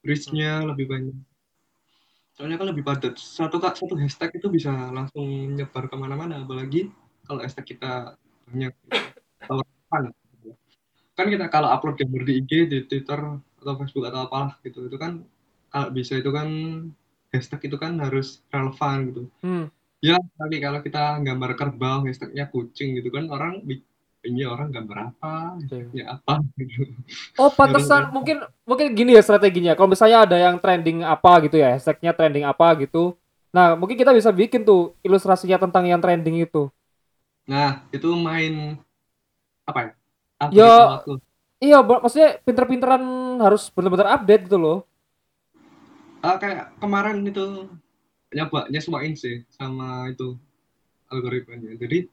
Reach-nya 0.07 0.65
lebih 0.65 0.87
banyak. 0.89 1.17
Soalnya 2.39 2.55
kan 2.55 2.71
lebih 2.71 2.87
padat. 2.87 3.19
Satu 3.19 3.59
satu 3.59 3.99
hashtag 3.99 4.39
itu 4.39 4.47
bisa 4.47 4.71
langsung 4.95 5.27
nyebar 5.59 5.91
ke 5.91 5.97
mana-mana. 5.99 6.47
Apalagi 6.47 6.87
kalau 7.27 7.43
hashtag 7.43 7.75
kita 7.75 8.15
banyak. 8.47 8.71
Kan? 9.91 10.15
Kan 11.19 11.27
kita 11.35 11.51
kalau 11.51 11.75
upload 11.75 11.99
gambar 11.99 12.23
di 12.23 12.33
IG, 12.39 12.71
di 12.71 12.79
Twitter 12.87 13.19
atau 13.59 13.75
Facebook 13.75 14.07
atau 14.07 14.31
apalah 14.31 14.55
gitu, 14.63 14.87
itu 14.87 14.95
kan 14.95 15.27
kalau 15.75 15.91
bisa 15.91 16.15
itu 16.15 16.31
kan 16.31 16.49
hashtag 17.35 17.67
itu 17.67 17.75
kan 17.75 17.99
harus 17.99 18.47
relevan 18.55 18.97
gitu. 19.11 19.23
Hmm. 19.43 19.67
Ya, 19.99 20.15
kali 20.39 20.63
kalau 20.63 20.79
kita 20.79 21.19
gambar 21.27 21.59
kerbau, 21.59 22.07
hashtagnya 22.07 22.47
kucing 22.55 22.95
gitu 22.95 23.11
kan 23.11 23.27
orang 23.35 23.67
bi- 24.29 24.37
ini 24.37 24.43
orang 24.49 24.69
gambar 24.75 24.99
apa, 25.15 25.31
hashtagnya 25.59 26.05
apa 26.17 26.33
gitu. 26.61 26.83
Oh, 27.39 27.51
pantesan 27.55 28.11
mungkin 28.11 28.43
mungkin 28.67 28.87
gini 28.99 29.15
ya 29.15 29.23
strateginya. 29.23 29.73
Kalau 29.79 29.87
misalnya 29.95 30.27
ada 30.27 30.37
yang 30.37 30.57
trending 30.59 31.07
apa 31.07 31.33
gitu 31.47 31.57
ya, 31.63 31.69
hashtagnya 31.79 32.11
trending 32.11 32.43
apa 32.43 32.67
gitu. 32.83 33.15
Nah, 33.55 33.79
mungkin 33.79 33.95
kita 33.97 34.11
bisa 34.11 34.31
bikin 34.35 34.67
tuh 34.67 34.99
ilustrasinya 35.07 35.57
tentang 35.63 35.87
yang 35.87 36.01
trending 36.03 36.43
itu. 36.43 36.69
Nah, 37.51 37.71
itu 37.97 38.09
main 38.27 38.53
apa 39.69 39.81
ya? 39.87 39.91
Update 40.39 40.59
Ya, 40.59 40.73
waktu. 40.91 41.13
Iya, 41.59 41.79
mak- 41.83 42.03
maksudnya 42.07 42.31
pinter-pinteran 42.47 43.03
harus 43.43 43.63
benar-benar 43.75 44.09
update 44.19 44.47
gitu 44.47 44.59
loh. 44.63 44.79
Ah, 46.19 46.37
kayak 46.43 46.75
kemarin 46.83 47.23
itu 47.23 47.71
nyoba 48.35 48.69
nyesuaiin 48.73 49.17
sih 49.17 49.37
sama 49.53 50.11
itu 50.13 50.37
algoritmanya. 51.13 51.77
Jadi 51.79 52.09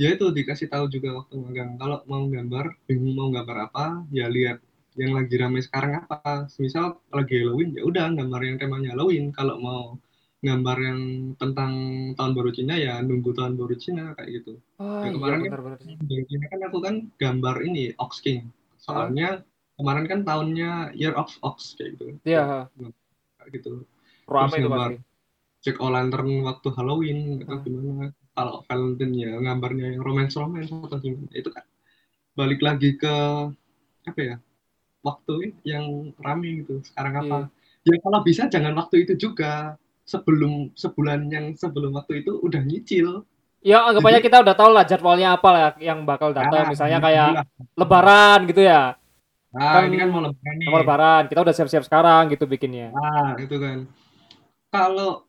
ya 0.00 0.08
itu 0.10 0.32
dikasih 0.32 0.66
tahu 0.66 0.88
juga 0.88 1.12
waktu 1.14 1.34
magang 1.36 1.76
kalau 1.76 2.00
mau 2.06 2.24
gambar 2.26 2.72
bingung 2.86 3.12
mau 3.12 3.28
gambar 3.28 3.68
apa 3.68 3.84
ya 4.08 4.26
lihat 4.26 4.64
yang 4.96 5.12
lagi 5.12 5.36
ramai 5.36 5.60
sekarang 5.60 6.00
apa 6.00 6.48
misal 6.56 6.98
lagi 7.10 7.36
Halloween 7.38 7.76
ya 7.76 7.84
udah 7.84 8.08
gambar 8.10 8.40
yang 8.42 8.56
temanya 8.56 8.96
Halloween 8.96 9.28
kalau 9.30 9.60
mau 9.60 9.82
gambar 10.40 10.76
yang 10.80 11.00
tentang 11.36 11.72
tahun 12.16 12.32
baru 12.32 12.50
Cina 12.50 12.74
ya 12.74 12.96
nunggu 12.98 13.30
tahun 13.30 13.54
baru 13.54 13.76
Cina 13.76 14.16
kayak 14.16 14.40
gitu 14.40 14.56
Ah, 14.80 15.04
Ya, 15.04 15.04
iya 15.04 15.10
kemarin 15.12 15.38
kan- 15.44 15.76
sih. 15.78 15.94
Dari 16.00 16.24
Cina 16.26 16.44
kan 16.48 16.60
aku 16.64 16.78
kan 16.80 16.94
gambar 17.14 17.56
ini 17.60 17.92
Ox 17.96 18.12
King 18.18 18.48
soalnya 18.80 19.44
kemarin 19.76 20.08
kan 20.08 20.20
tahunnya 20.24 20.96
Year 20.96 21.12
of 21.12 21.28
Ox 21.40 21.76
kayak 21.76 22.00
gitu 22.00 22.16
Iya, 22.24 22.72
kayak 23.36 23.50
gitu 23.52 23.84
rame 24.24 24.48
itu 24.50 24.64
gambar. 24.64 24.80
pasti. 24.90 25.04
Jack 25.60 25.76
O'Lantern 25.76 26.30
waktu 26.40 26.68
Halloween 26.72 27.44
atau 27.44 27.60
Hmm. 27.60 27.64
gimana 27.68 28.04
kalau 28.32 28.62
Valentine 28.66 29.14
ya 29.16 29.32
gambarnya 29.38 29.94
yang 29.96 30.02
romance 30.02 30.34
romance 30.38 30.70
atau 30.70 30.98
gimana 30.98 31.30
itu 31.34 31.50
kan 31.50 31.64
balik 32.38 32.60
lagi 32.62 32.94
ke 32.96 33.14
apa 34.06 34.20
ya 34.20 34.36
waktu 35.04 35.56
yang 35.66 36.12
rame 36.20 36.64
gitu 36.64 36.80
sekarang 36.84 37.14
apa 37.26 37.38
ya 37.84 37.96
kalau 38.00 38.20
bisa 38.24 38.46
jangan 38.48 38.72
waktu 38.76 39.04
itu 39.08 39.16
juga 39.16 39.76
sebelum 40.04 40.72
sebulan 40.74 41.28
yang 41.28 41.52
sebelum 41.56 41.94
waktu 41.96 42.24
itu 42.24 42.38
udah 42.40 42.62
nyicil 42.64 43.24
Ya, 43.60 43.84
anggapannya 43.84 44.24
kita 44.24 44.40
udah 44.40 44.56
tahu 44.56 44.72
lah 44.72 44.88
jadwalnya 44.88 45.36
apa 45.36 45.48
lah 45.52 45.70
yang 45.76 46.08
bakal 46.08 46.32
datang. 46.32 46.64
Ah, 46.64 46.70
Misalnya 46.72 46.96
gitu 46.96 47.06
kayak 47.12 47.28
lah. 47.28 47.44
lebaran 47.76 48.38
gitu 48.48 48.62
ya. 48.64 48.96
Nah, 49.52 49.72
Kan 49.76 49.82
ini 49.92 49.96
kan 50.00 50.08
mau 50.08 50.20
lebaran 50.24 50.54
nih. 50.56 50.66
Mau 50.72 50.78
lebaran, 50.80 51.22
kita 51.28 51.40
udah 51.44 51.52
siap-siap 51.52 51.84
sekarang 51.84 52.32
gitu 52.32 52.48
bikinnya. 52.48 52.88
Nah, 52.88 53.36
itu 53.36 53.60
kan. 53.60 53.84
Kalau 54.72 55.28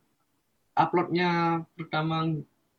uploadnya 0.72 1.60
pertama 1.76 2.24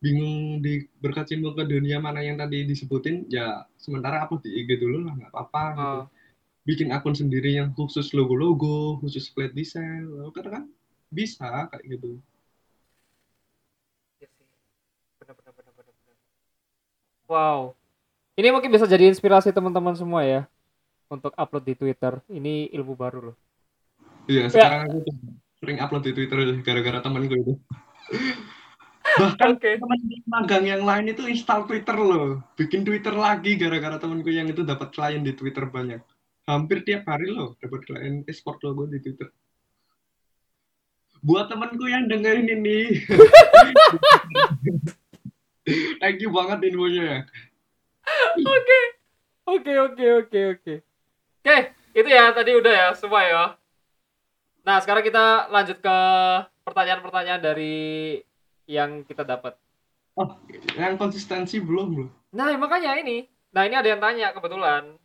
bingung 0.04 0.60
di 0.60 0.84
berkecimpung 1.00 1.56
ke 1.56 1.64
dunia 1.64 1.96
mana 1.96 2.20
yang 2.20 2.36
tadi 2.36 2.68
disebutin, 2.68 3.24
ya 3.32 3.64
sementara 3.80 4.20
upload 4.20 4.44
di 4.44 4.60
IG 4.60 4.76
dulu 4.76 5.08
lah, 5.08 5.16
nggak 5.16 5.32
apa-apa 5.32 5.64
gitu. 5.72 5.80
Oh, 5.80 6.02
Bikin 6.64 6.88
akun 6.96 7.12
sendiri 7.12 7.56
yang 7.56 7.76
khusus 7.76 8.12
logo-logo, 8.16 9.00
khusus 9.00 9.28
plate 9.32 9.52
design, 9.52 10.08
karena 10.32 10.60
kan 10.60 10.64
bisa 11.12 11.68
kayak 11.68 11.84
gitu. 11.88 12.20
iya 14.20 14.28
sih. 14.32 14.48
Benar, 15.20 15.36
benar, 15.36 15.52
benar, 15.52 15.72
benar, 15.76 15.92
benar. 15.92 16.16
Wow. 17.28 17.60
Ini 18.40 18.48
mungkin 18.48 18.72
bisa 18.72 18.88
jadi 18.88 19.08
inspirasi 19.12 19.52
teman-teman 19.52 19.92
semua 19.92 20.24
ya 20.24 20.48
untuk 21.12 21.36
upload 21.36 21.64
di 21.68 21.76
Twitter. 21.76 22.24
Ini 22.32 22.72
ilmu 22.72 22.96
baru 22.96 23.32
loh. 23.32 23.36
Iya, 24.24 24.48
sekarang 24.48 24.88
aku 24.88 24.98
tuh 25.04 25.16
sering 25.60 25.78
upload 25.84 26.04
di 26.08 26.12
Twitter 26.16 26.38
gara-gara 26.64 27.04
temen 27.04 27.28
gue 27.28 27.40
itu. 27.40 27.54
Bahkan 29.04 29.60
Oke. 29.60 29.76
teman 29.78 30.00
magang 30.26 30.64
yang 30.64 30.82
lain 30.82 31.12
itu 31.12 31.28
install 31.28 31.68
Twitter 31.68 31.94
loh. 31.94 32.40
Bikin 32.56 32.82
Twitter 32.82 33.12
lagi 33.12 33.54
gara-gara 33.60 34.00
temenku 34.00 34.32
yang 34.32 34.48
itu 34.48 34.64
dapat 34.64 34.90
klien 34.90 35.20
di 35.20 35.36
Twitter 35.36 35.68
banyak. 35.68 36.00
Hampir 36.48 36.82
tiap 36.82 37.04
hari 37.08 37.30
loh 37.30 37.54
dapat 37.60 37.84
klien 37.84 38.24
export 38.26 38.58
logo 38.64 38.88
di 38.88 38.98
Twitter. 38.98 39.28
Buat 41.24 41.52
temanku 41.52 41.88
yang 41.88 42.08
dengerin 42.08 42.48
ini. 42.48 43.00
Thank 46.00 46.20
you 46.20 46.28
banget 46.32 46.68
infonya 46.68 47.04
ya. 47.04 47.20
Oke. 48.40 48.80
Oke, 49.44 49.72
oke, 49.76 50.06
oke, 50.24 50.40
oke. 50.56 50.74
Oke, 51.44 51.56
itu 51.92 52.08
ya 52.08 52.32
tadi 52.32 52.56
udah 52.56 52.72
ya 52.72 52.88
semua 52.96 53.20
ya. 53.24 53.44
Nah, 54.64 54.80
sekarang 54.80 55.04
kita 55.04 55.52
lanjut 55.52 55.76
ke 55.84 55.98
pertanyaan-pertanyaan 56.64 57.40
dari 57.44 57.76
yang 58.66 59.04
kita 59.04 59.24
dapat. 59.26 59.56
Oh, 60.14 60.38
yang 60.78 60.94
konsistensi 60.94 61.58
belum 61.58 61.88
loh. 61.98 62.10
Nah, 62.30 62.54
makanya 62.54 62.94
ini. 63.02 63.26
Nah, 63.54 63.66
ini 63.66 63.74
ada 63.74 63.88
yang 63.90 64.02
tanya 64.02 64.30
kebetulan. 64.30 64.98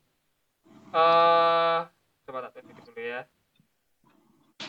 Eh, 0.89 1.79
coba 2.25 2.49
tak 2.49 2.65
dulu 2.65 2.97
ya. 2.97 3.21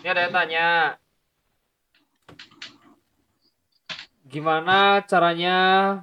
Ini 0.01 0.09
ada 0.13 0.21
yang 0.29 0.35
tanya. 0.37 0.67
Gimana 4.31 5.03
caranya 5.11 5.57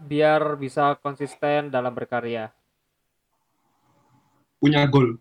biar 0.04 0.60
bisa 0.60 1.00
konsisten 1.00 1.72
dalam 1.72 1.96
berkarya? 1.96 2.52
Punya 4.60 4.84
goal. 4.90 5.16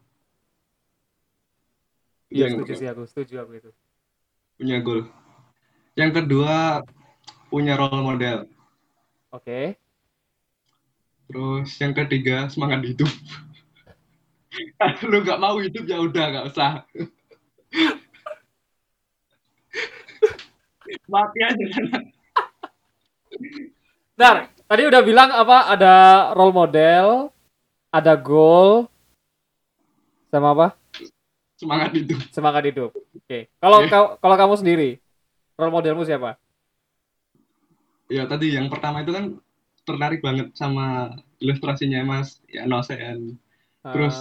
Iya, 2.32 2.50
setuju 2.50 2.72
sih 2.74 2.88
aku, 2.90 3.06
setuju 3.06 3.46
aku 3.46 3.52
itu. 3.62 3.70
punya 4.56 4.80
goal. 4.80 5.06
Yang 5.94 6.12
kedua, 6.24 6.80
punya 7.56 7.72
role 7.80 8.04
model. 8.04 8.44
Oke. 9.32 9.80
Terus 11.24 11.72
yang 11.80 11.96
ketiga, 11.96 12.52
semangat 12.52 12.84
hidup. 12.84 13.08
Lu 15.08 15.24
nggak 15.24 15.40
mau 15.40 15.56
hidup 15.56 15.88
ya 15.88 15.96
udah 16.04 16.24
nggak 16.36 16.52
usah. 16.52 16.84
Mati 21.08 21.40
aja. 21.40 21.66
Bentar, 24.12 24.36
tadi 24.68 24.82
udah 24.84 25.00
bilang 25.00 25.32
apa? 25.32 25.72
Ada 25.72 25.94
role 26.36 26.52
model, 26.52 27.32
ada 27.88 28.12
goal, 28.20 28.84
sama 30.28 30.52
apa? 30.52 30.76
Semangat 31.56 31.96
hidup. 31.96 32.20
Semangat 32.36 32.68
hidup. 32.68 32.92
Oke. 32.92 33.48
Kalau 33.56 33.80
Oke. 33.80 33.88
kau- 33.88 34.20
kalau 34.20 34.36
kamu 34.36 34.54
sendiri, 34.60 34.90
role 35.56 35.72
modelmu 35.72 36.04
siapa? 36.04 36.36
Ya 38.06 38.24
tadi 38.30 38.54
yang 38.54 38.70
pertama 38.70 39.02
itu 39.02 39.10
kan 39.10 39.34
tertarik 39.86 40.22
banget 40.22 40.54
sama 40.54 41.14
ilustrasinya 41.42 42.02
Mas 42.06 42.42
ya 42.46 42.66
Nosen. 42.66 43.38
Terus 43.82 44.16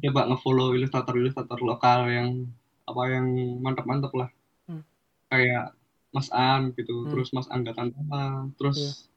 coba 0.00 0.28
ngefollow 0.28 0.74
ilustrator-ilustrator 0.76 1.60
lokal 1.62 2.10
yang 2.10 2.28
apa 2.84 3.02
yang 3.08 3.26
mantap-mantap 3.64 4.12
lah. 4.12 4.28
Hmm. 4.68 4.84
Kayak 5.32 5.72
Mas 6.14 6.28
An 6.30 6.70
gitu, 6.76 7.04
Hmm. 7.04 7.10
terus 7.10 7.32
Mas 7.34 7.48
Angga 7.50 7.74
Tantama, 7.74 8.46
terus 8.54 9.10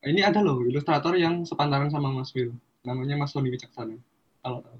ini 0.00 0.24
ada 0.24 0.40
loh 0.40 0.64
ilustrator 0.64 1.12
yang 1.18 1.44
sepantaran 1.44 1.92
sama 1.92 2.08
Mas 2.08 2.32
Will, 2.32 2.56
namanya 2.80 3.20
Mas 3.20 3.36
Sony 3.36 3.52
Wicaksana. 3.52 3.98
Kalau 4.40 4.64
tahu. 4.64 4.78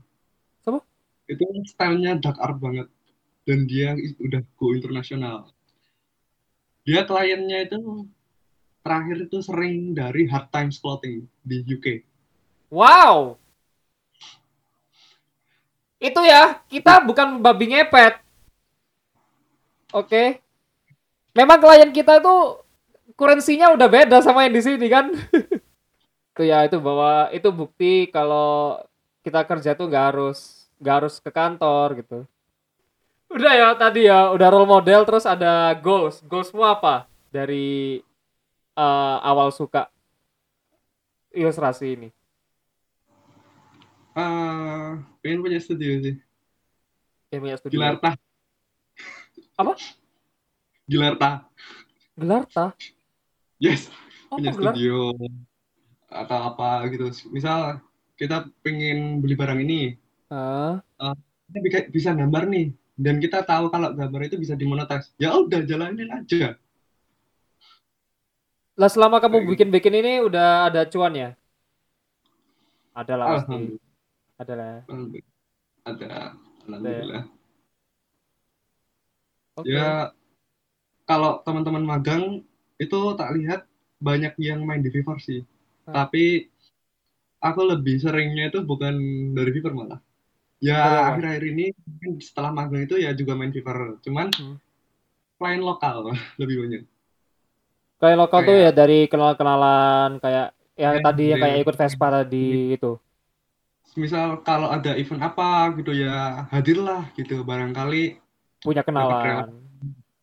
Siapa? 0.65 0.81
Itu 1.29 1.45
stylenya 1.69 2.17
dark 2.17 2.41
art 2.41 2.57
banget 2.57 2.89
dan 3.45 3.69
dia 3.69 3.93
udah 4.25 4.41
go 4.57 4.73
internasional. 4.73 5.53
Dia 6.89 7.05
kliennya 7.05 7.69
itu 7.69 8.09
terakhir 8.81 9.29
itu 9.29 9.39
sering 9.45 9.93
dari 9.93 10.25
Hard 10.29 10.49
Times 10.49 10.77
Clothing 10.81 11.29
di 11.45 11.65
UK. 11.65 11.87
Wow. 12.73 13.37
Itu 16.01 16.21
ya, 16.25 16.65
kita 16.71 17.05
bukan 17.05 17.45
babi 17.45 17.77
ngepet. 17.77 18.21
Oke. 19.93 20.41
Memang 21.37 21.61
klien 21.61 21.91
kita 21.93 22.19
itu 22.19 22.35
kurensinya 23.15 23.75
udah 23.77 23.89
beda 23.91 24.19
sama 24.25 24.49
yang 24.49 24.55
di 24.57 24.63
sini 24.65 24.87
kan. 24.89 25.13
itu 26.31 26.43
ya 26.49 26.65
itu 26.65 26.81
bahwa 26.81 27.29
itu 27.37 27.53
bukti 27.53 28.09
kalau 28.09 28.81
kita 29.21 29.45
kerja 29.45 29.77
tuh 29.77 29.93
nggak 29.93 30.07
harus 30.15 30.71
nggak 30.81 30.95
harus 31.05 31.15
ke 31.21 31.29
kantor 31.29 32.01
gitu. 32.01 32.19
Udah 33.31 33.53
ya 33.55 33.69
tadi 33.79 34.11
ya, 34.11 34.33
udah 34.35 34.49
role 34.51 34.67
model 34.67 35.07
terus 35.07 35.23
ada 35.29 35.71
goals. 35.79 36.19
Goalsmu 36.27 36.67
apa 36.67 37.07
dari 37.31 38.01
eh, 38.81 39.17
awal 39.21 39.53
suka 39.53 39.93
ilustrasi 41.31 41.87
ini? 41.93 42.09
Ah, 44.11 44.99
pengen 45.23 45.41
punya 45.41 45.61
studio 45.63 46.01
sih. 46.03 46.17
Yang 47.31 47.41
punya 47.41 47.57
studio. 47.57 47.77
Gilarta. 47.79 48.11
Apa? 49.55 49.73
Gilarta. 50.85 51.31
Gelarta. 52.19 52.65
Yes, 53.63 53.87
Apa 54.27 54.41
punya 54.41 54.51
gelar? 54.57 54.73
studio 54.75 54.97
atau 56.11 56.39
apa 56.43 56.91
gitu. 56.91 57.07
Misal 57.31 57.79
kita 58.19 58.51
pengen 58.67 59.23
beli 59.23 59.39
barang 59.39 59.61
ini, 59.63 59.95
Ah, 60.27 60.83
kita 61.47 61.59
bisa- 61.63 61.89
bisa 61.89 62.11
gambar 62.13 62.51
nih, 62.51 62.67
dan 62.95 63.23
kita 63.23 63.43
tahu 63.43 63.71
kalau 63.71 63.95
gambar 63.95 64.27
itu 64.27 64.37
bisa 64.37 64.59
dimonetize. 64.59 65.15
Ya 65.17 65.31
udah 65.33 65.63
jalanin 65.63 66.11
aja. 66.11 66.59
Lah 68.81 68.89
selama 68.89 69.21
kamu 69.21 69.45
gitu. 69.45 69.49
bikin-bikin 69.53 69.95
ini 70.01 70.13
udah 70.25 70.73
ada 70.73 70.89
cuan 70.89 71.13
ya? 71.13 71.31
Ada 72.97 73.15
lah 73.21 73.27
pasti. 73.37 73.77
Ada 74.41 74.53
lah. 74.57 74.69
ya. 74.73 74.81
Ada, 75.85 76.09
alhamdulillah. 76.65 77.25
Oke. 79.61 79.69
Ya 79.69 80.17
kalau 81.05 81.45
teman-teman 81.45 81.85
magang 81.85 82.25
itu 82.81 83.01
tak 83.21 83.37
lihat 83.37 83.69
banyak 84.01 84.33
yang 84.41 84.65
main 84.65 84.81
di 84.81 84.89
Fiverr 84.89 85.21
sih. 85.21 85.45
Ah. 85.85 86.05
Tapi 86.05 86.49
aku 87.45 87.61
lebih 87.69 88.01
seringnya 88.01 88.49
itu 88.49 88.65
bukan 88.65 88.97
dari 89.37 89.53
Fiverr 89.53 89.77
malah. 89.77 90.01
Ya 90.61 91.09
akhir-akhir 91.13 91.45
ini 91.53 91.73
setelah 92.21 92.53
magang 92.53 92.89
itu 92.89 92.97
ya 92.97 93.13
juga 93.13 93.37
main 93.37 93.53
Fiverr. 93.53 94.01
Cuman 94.01 94.33
Hmm. 94.33 94.57
klien 95.37 95.61
lokal 95.61 96.17
lebih 96.41 96.65
banyak. 96.65 96.83
Kayak 98.01 98.17
lokal 98.17 98.41
tuh 98.43 98.57
ya 98.57 98.61
Kayak- 98.73 98.77
dari 98.77 98.99
kenal-kenalan 99.07 100.11
kayak 100.19 100.49
yang 100.81 100.95
Ya, 100.97 101.05
tadi 101.05 101.25
yang 101.29 101.41
kayak 101.45 101.59
ikut 101.61 101.77
Vespa 101.77 102.07
tadi 102.09 102.47
itu. 102.73 102.93
Misal 103.93 104.41
kalau 104.41 104.73
ada 104.73 104.97
event 104.97 105.21
apa 105.21 105.69
gitu 105.77 105.93
ya 105.93 106.49
hadirlah 106.49 107.13
gitu. 107.13 107.45
Barangkali 107.45 108.17
Punya 108.65 108.81
kenalan. 108.81 109.53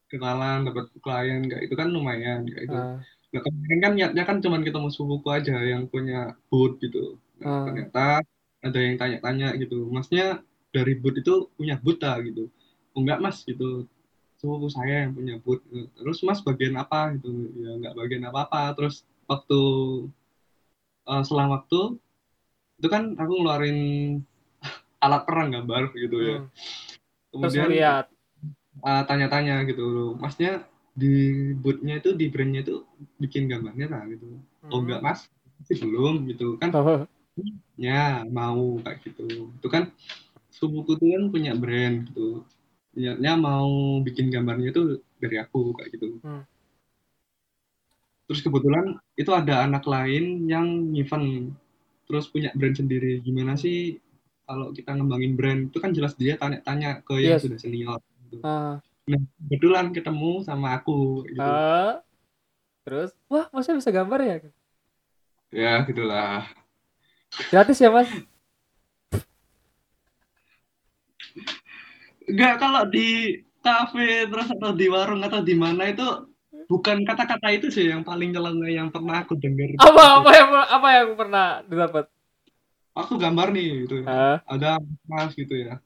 kenalan 0.08 0.66
dapat 0.66 0.90
klien 0.98 1.44
kayak 1.46 1.64
itu 1.68 1.76
kan 1.78 1.88
lumayan 1.94 2.48
kayak 2.50 2.64
itu. 2.66 2.78
Ah, 2.78 2.98
Nah, 3.28 3.44
kemarin 3.44 3.80
kan 3.84 3.92
niatnya 3.92 4.24
kan 4.24 4.38
cuman 4.40 4.64
ketemu 4.64 4.88
sepupuku 4.88 5.28
aja 5.30 5.60
yang 5.60 5.84
punya 5.86 6.32
booth 6.48 6.80
gitu. 6.80 7.20
Nah, 7.38 7.46
Ah. 7.46 7.64
ternyata 7.68 8.06
ada 8.64 8.80
yang 8.80 8.96
tanya-tanya 8.96 9.52
gitu. 9.60 9.92
Masnya 9.92 10.42
dari 10.72 10.96
booth 10.96 11.20
itu 11.20 11.52
punya 11.54 11.76
tak 12.00 12.24
gitu? 12.24 12.48
Oh, 12.96 13.04
enggak 13.04 13.20
mas 13.20 13.44
gitu. 13.44 13.84
Sepupu 14.38 14.70
saya 14.70 15.06
yang 15.06 15.18
punya 15.18 15.36
booth. 15.42 15.66
Terus 15.98 16.22
mas 16.22 16.40
bagian 16.46 16.78
apa 16.78 17.18
gitu? 17.18 17.30
Ya 17.58 17.70
enggak 17.78 17.94
bagian 17.98 18.24
apa-apa. 18.30 18.74
Terus 18.78 19.02
waktu 19.26 19.60
eh, 21.10 21.24
selang 21.26 21.50
waktu 21.56 21.98
itu 22.78 22.88
kan 22.94 23.18
aku 23.18 23.32
ngeluarin 23.42 23.80
alat 25.06 25.22
perang 25.26 25.50
gambar 25.54 25.84
gitu 25.98 26.18
ya. 26.22 26.38
hmm. 26.46 26.50
Kemudian 27.34 27.70
uh, 28.86 29.04
tanya-tanya 29.10 29.66
gitu 29.66 30.18
masnya 30.22 30.66
di 30.98 31.54
bootnya 31.54 32.02
itu 32.02 32.18
di 32.18 32.26
brandnya 32.30 32.66
itu 32.66 32.82
bikin 33.22 33.46
gambarnya 33.46 33.88
lah 33.90 34.04
gitu 34.10 34.26
oh 34.68 34.82
Hmm. 34.82 34.84
enggak 34.84 35.02
mas 35.06 35.20
belum 35.70 36.26
gitu 36.30 36.58
kan 36.58 36.70
Oh, 36.74 37.06
ya 37.78 38.26
mau 38.26 38.82
kayak 38.82 39.06
gitu 39.06 39.54
itu 39.54 39.68
kan 39.70 39.94
sepupuku 40.50 40.98
tuh 40.98 41.08
kan 41.14 41.24
punya 41.30 41.54
brand 41.54 42.10
gitu. 42.10 42.42
Niatnya 42.98 43.38
mau 43.38 44.02
bikin 44.02 44.34
gambarnya 44.34 44.74
itu 44.74 44.98
dari 45.22 45.38
aku 45.38 45.78
kayak 45.78 45.94
gitu. 45.94 46.18
Hmm. 46.26 46.42
Terus 48.28 48.42
kebetulan 48.42 48.98
itu 49.14 49.32
ada 49.32 49.64
anak 49.64 49.86
lain 49.86 50.50
yang 50.50 50.92
event 50.98 51.54
terus 52.10 52.26
punya 52.28 52.50
brand 52.58 52.74
sendiri. 52.74 53.22
Gimana 53.22 53.54
sih 53.54 54.02
kalau 54.50 54.74
kita 54.74 54.98
ngembangin 54.98 55.38
brand 55.38 55.62
itu 55.70 55.78
kan 55.78 55.94
jelas 55.94 56.18
dia 56.18 56.36
tanya-tanya 56.42 57.06
ke 57.06 57.22
yang 57.22 57.38
Yes. 57.38 57.46
sudah 57.46 57.60
senior. 57.62 58.00
Gitu. 58.28 58.42
Ah, 58.44 58.82
Nah, 59.08 59.24
kebetulan 59.40 59.96
ketemu 59.96 60.44
sama 60.44 60.76
aku 60.76 61.24
gitu. 61.32 61.40
ah. 61.40 62.04
terus, 62.84 63.12
wah, 63.28 63.52
masnya 63.52 63.76
bisa 63.80 63.92
gambar 63.92 64.20
ya? 64.24 64.36
Ya, 65.52 65.84
gitulah. 65.84 66.48
Gratis 67.52 67.84
ya, 67.84 67.92
Mas? 67.92 68.08
Enggak 72.28 72.54
kalau 72.60 72.84
di 72.92 73.40
kafe 73.64 74.28
terus 74.28 74.48
atau 74.52 74.72
di 74.76 74.88
warung 74.92 75.24
atau 75.24 75.40
di 75.44 75.56
mana 75.56 75.88
itu 75.88 76.04
bukan 76.68 77.08
kata-kata 77.08 77.48
itu 77.56 77.68
sih 77.72 77.88
yang 77.88 78.04
paling 78.04 78.36
nyeleneh 78.36 78.76
yang 78.76 78.92
pernah 78.92 79.24
aku 79.24 79.40
dengar. 79.40 79.72
Apa 79.80 80.24
apa 80.24 80.32
yang 80.36 80.50
apa 80.54 80.88
yang 80.92 81.10
pernah 81.16 81.46
didapat? 81.64 82.06
Aku 82.98 83.16
gambar 83.16 83.54
nih 83.56 83.88
gitu. 83.88 83.96
Ah, 84.04 84.44
Ada 84.44 84.82
mas 85.08 85.32
gitu 85.38 85.56
ya. 85.56 85.80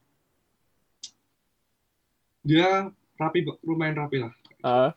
Dia 2.42 2.90
rapi 3.22 3.46
lumayan 3.62 4.02
rapi 4.02 4.18
lah. 4.24 4.34
ah. 4.66 4.92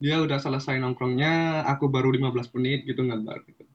Dia 0.00 0.16
udah 0.24 0.40
selesai 0.40 0.80
nongkrongnya, 0.80 1.60
aku 1.68 1.84
baru 1.92 2.08
15 2.08 2.56
menit 2.56 2.88
gitu 2.88 3.04
gambar 3.04 3.44
gitu. 3.44 3.68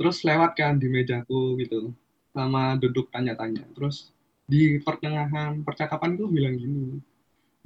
Terus 0.00 0.24
lewat 0.24 0.56
kan 0.56 0.80
di 0.80 0.88
mejaku 0.88 1.60
gitu. 1.60 1.92
Sama 2.32 2.76
duduk 2.80 3.12
tanya-tanya. 3.12 3.68
Terus 3.76 4.15
di 4.46 4.78
pertengahan 4.80 5.60
percakapan 5.66 6.14
tuh 6.14 6.30
bilang 6.30 6.54
gini. 6.54 7.02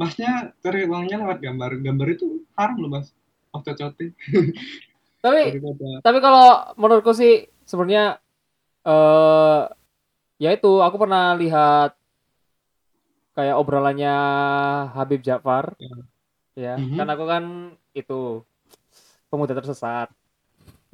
Masnya 0.01 0.57
cari 0.64 0.89
uangnya 0.89 1.20
lewat 1.20 1.39
gambar. 1.45 1.70
Gambar 1.81 2.09
itu 2.11 2.41
haram 2.57 2.76
loh 2.81 2.91
mas. 2.91 3.12
Otot-otot 3.53 3.99
Tapi 5.24 5.41
daripada 5.53 5.87
tapi 6.01 6.18
kalau 6.24 6.47
menurutku 6.81 7.12
sih 7.12 7.45
sebenarnya 7.68 8.16
eh 8.89 9.62
ya 10.41 10.51
itu 10.57 10.81
aku 10.81 10.97
pernah 10.97 11.37
lihat 11.37 11.93
kayak 13.37 13.59
obrolannya 13.61 14.16
Habib 14.97 15.20
Ja'far 15.20 15.76
ya 16.57 16.78
Mhm. 16.81 16.97
kan 16.97 17.09
aku 17.12 17.24
kan 17.28 17.45
itu 17.93 18.41
pemuda 19.28 19.53
tersesat 19.53 20.09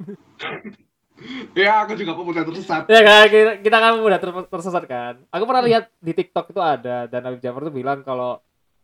ya 1.57 1.83
aku 1.83 1.97
juga 1.97 2.13
pemuda 2.13 2.45
tersesat. 2.45 2.85
ya 2.85 3.01
kan 3.01 3.25
kita, 3.29 3.51
kita 3.65 3.77
kan 3.77 3.91
pemuda 3.97 4.17
ter- 4.21 4.49
tersesat 4.49 4.83
kan. 4.85 5.13
Aku 5.33 5.43
pernah 5.49 5.63
lihat 5.65 5.89
di 5.97 6.13
TikTok 6.13 6.53
itu 6.53 6.61
ada 6.61 7.09
dan 7.09 7.21
Habib 7.25 7.41
Ja'far 7.41 7.65
tuh 7.65 7.73
bilang 7.73 8.05
kalau 8.05 8.41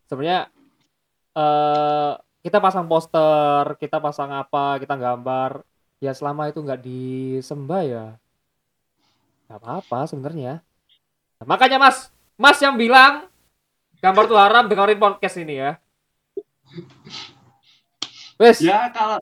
sebenarnya 0.10 0.50
eh 1.34 2.14
kita 2.44 2.60
pasang 2.60 2.86
poster 2.86 3.80
kita 3.80 3.98
pasang 4.04 4.30
apa 4.36 4.78
kita 4.78 4.94
gambar 5.00 5.64
ya 6.04 6.12
selama 6.12 6.50
itu 6.50 6.60
nggak 6.60 6.82
disembah 6.82 7.82
ya. 7.86 8.06
Nggak 9.48 9.60
apa-apa 9.62 10.00
sebenarnya. 10.10 10.60
Nah, 11.40 11.46
makanya 11.46 11.78
mas 11.78 12.10
mas 12.36 12.58
yang 12.60 12.76
bilang 12.76 13.30
gambar 14.02 14.24
tuh 14.26 14.40
haram 14.42 14.66
dengerin 14.66 15.00
podcast 15.00 15.38
ini 15.38 15.62
ya. 15.62 15.72
Wes. 18.42 18.60
Ya 18.60 18.90
kalau 18.90 19.22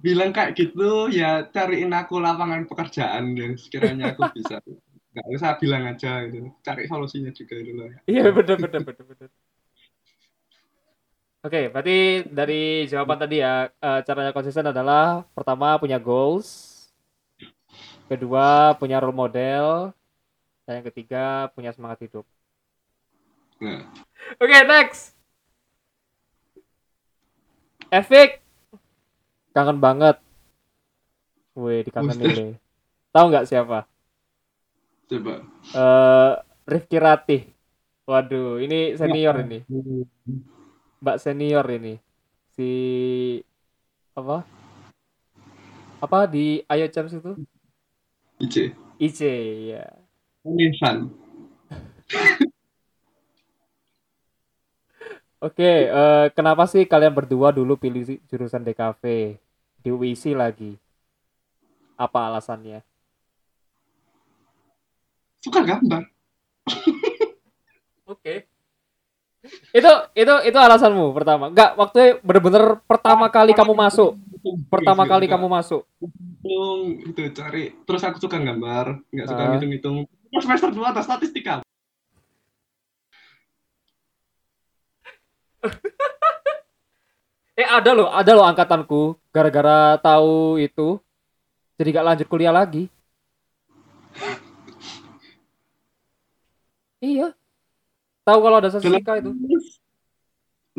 bilang 0.00 0.30
kayak 0.32 0.56
gitu 0.56 1.12
ya 1.12 1.44
cariin 1.50 1.92
aku 1.92 2.22
lapangan 2.22 2.64
pekerjaan 2.64 3.36
dan 3.36 3.58
sekiranya 3.58 4.16
aku 4.16 4.30
bisa. 4.32 4.62
Nggak 5.12 5.26
usah 5.36 5.50
bilang 5.60 5.84
aja 5.84 6.24
gitu. 6.24 6.48
Cari 6.64 6.88
solusinya 6.88 7.28
juga 7.36 7.60
dulu 7.60 7.82
ya. 7.84 7.98
Iya 8.08 8.24
bener 8.32 8.56
bener 8.56 8.80
bener 8.80 9.04
bener. 9.04 9.30
Oke, 11.42 11.66
berarti 11.74 12.22
dari 12.30 12.86
jawaban 12.86 13.18
tadi 13.18 13.42
ya 13.42 13.66
eh, 13.66 14.00
caranya 14.06 14.30
konsisten 14.30 14.62
adalah 14.70 15.26
pertama 15.34 15.74
punya 15.74 15.98
goals, 15.98 16.70
kedua 18.06 18.78
punya 18.78 19.02
role 19.02 19.10
model, 19.10 19.90
dan 20.62 20.80
yang 20.80 20.86
ketiga 20.86 21.50
punya 21.50 21.74
semangat 21.74 21.98
hidup. 22.06 22.22
Nah, 23.58 23.90
Oke, 24.38 24.58
next. 24.64 25.18
Efik. 27.90 28.41
Kangen 29.52 29.78
banget. 29.78 30.16
Wih, 31.52 31.84
dikangenin 31.84 32.28
deh. 32.32 32.52
Tahu 33.12 33.24
nggak 33.28 33.48
siapa? 33.48 33.84
coba. 35.12 35.34
Eh 35.76 36.32
Rifki 36.64 36.96
Ratih. 36.96 37.42
Waduh, 38.08 38.58
ini 38.64 38.96
senior 38.96 39.36
ini. 39.44 39.60
Mbak 41.02 41.16
senior 41.20 41.66
ini 41.68 41.98
si 42.52 42.70
apa 44.12 44.44
apa 46.04 46.18
di 46.28 46.60
Ayo 46.68 46.84
Champs 46.92 47.16
itu 47.16 47.32
Ice. 48.44 48.76
IC 49.00 49.20
ya 49.72 49.84
Nisan. 50.44 51.10
Oke 55.42 55.70
eh, 55.90 56.26
kenapa 56.32 56.64
sih 56.70 56.86
kalian 56.86 57.12
berdua 57.12 57.50
dulu 57.50 57.74
pilih 57.74 58.06
jurusan 58.30 58.62
DKV 58.62 59.02
di 59.82 59.88
UIC 59.90 60.38
lagi. 60.38 60.78
Apa 61.98 62.30
alasannya? 62.30 62.80
Suka 65.42 65.66
gambar. 65.66 66.06
oke. 68.06 68.34
Itu 69.74 69.90
itu 70.14 70.34
itu 70.46 70.58
alasanmu 70.58 71.10
pertama. 71.10 71.50
Enggak 71.50 71.74
waktu 71.74 72.22
bener-bener 72.22 72.78
pertama 72.86 73.26
kali 73.26 73.50
kamu 73.50 73.74
masuk. 73.74 74.14
Pertama 74.70 75.02
kali 75.02 75.26
kamu 75.26 75.50
masuk. 75.50 75.82
Hitung 75.98 77.02
itu 77.10 77.22
cari. 77.34 77.74
Terus 77.82 78.02
aku 78.06 78.22
suka 78.22 78.38
gambar 78.38 79.02
nggak 79.10 79.26
suka 79.26 79.42
Ah. 79.42 79.48
ngitung-ngitung. 79.50 80.06
Pas 80.30 80.42
semester 80.46 80.70
2 80.70 80.94
ada 80.94 81.02
statistika 81.02 81.61
eh 87.60 87.68
ada 87.68 87.90
loh 87.92 88.08
ada 88.10 88.30
loh 88.34 88.46
angkatanku. 88.46 89.16
Gara-gara 89.32 89.96
tahu 89.98 90.60
itu 90.60 91.00
jadi 91.78 91.88
gak 91.98 92.06
lanjut 92.06 92.26
kuliah 92.28 92.54
lagi. 92.54 92.86
Iya. 97.02 97.34
Tahu 98.22 98.38
kalau 98.38 98.62
ada 98.62 98.70
statistika 98.70 99.18
itu. 99.18 99.34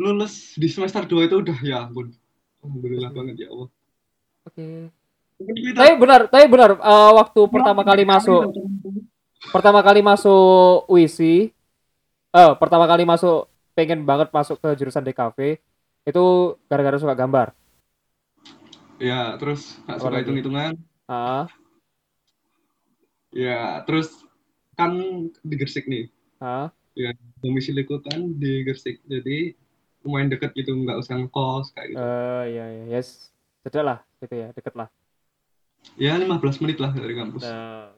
Lulus, 0.00 0.56
di 0.56 0.72
semester 0.72 1.04
2 1.04 1.28
itu 1.28 1.36
udah 1.36 1.58
ya 1.60 1.84
ampun. 1.84 2.16
Alhamdulillah 2.64 3.12
banget 3.12 3.44
ya 3.44 3.52
Allah. 3.52 3.68
Oke. 4.48 4.88
Kita- 5.34 5.76
tapi 5.84 5.92
benar 5.98 6.20
tapi 6.30 6.44
benar 6.46 6.70
eh, 6.78 7.10
waktu 7.18 7.40
pertama 7.50 7.82
kali 7.82 8.06
masuk 8.06 8.54
pertama 9.50 9.80
kali 9.82 10.00
masuk 10.00 10.86
UISI 10.86 11.50
eh 12.34 12.52
pertama 12.56 12.86
kali 12.86 13.02
masuk 13.02 13.50
pengen 13.74 14.06
banget 14.06 14.30
masuk 14.30 14.62
ke 14.62 14.70
jurusan 14.78 15.02
DKV 15.02 15.58
itu 16.06 16.24
gara-gara 16.70 16.96
suka 16.96 17.14
gambar. 17.18 17.50
Ya 19.02 19.34
terus 19.36 19.76
nggak 19.84 19.98
suka 19.98 20.16
hitung-hitungan. 20.22 20.78
Ah 21.10 21.50
ya 23.34 23.82
terus 23.82 24.22
kan 24.78 24.94
di 25.42 25.54
Gersik 25.58 25.90
nih. 25.90 26.06
Ah 26.38 26.70
domisiliku 27.42 27.98
kan 28.00 28.38
di 28.38 28.62
Gersik 28.62 29.02
jadi 29.04 29.52
lumayan 30.06 30.30
deket 30.30 30.54
gitu 30.54 30.70
nggak 30.72 31.02
usah 31.02 31.18
ngekos 31.18 31.74
kayak 31.74 31.86
gitu. 31.92 31.98
Eh 31.98 32.44
ya 32.54 32.64
ya 32.70 32.84
yes 32.94 33.34
sudah 33.66 33.82
lah 33.82 33.98
gitu 34.22 34.34
ya 34.38 34.48
deket 34.54 34.78
lah. 34.78 34.88
Ya 35.98 36.16
15 36.16 36.62
menit 36.62 36.78
lah 36.80 36.94
dari 36.94 37.12
kampus. 37.12 37.44
Nah. 37.44 37.92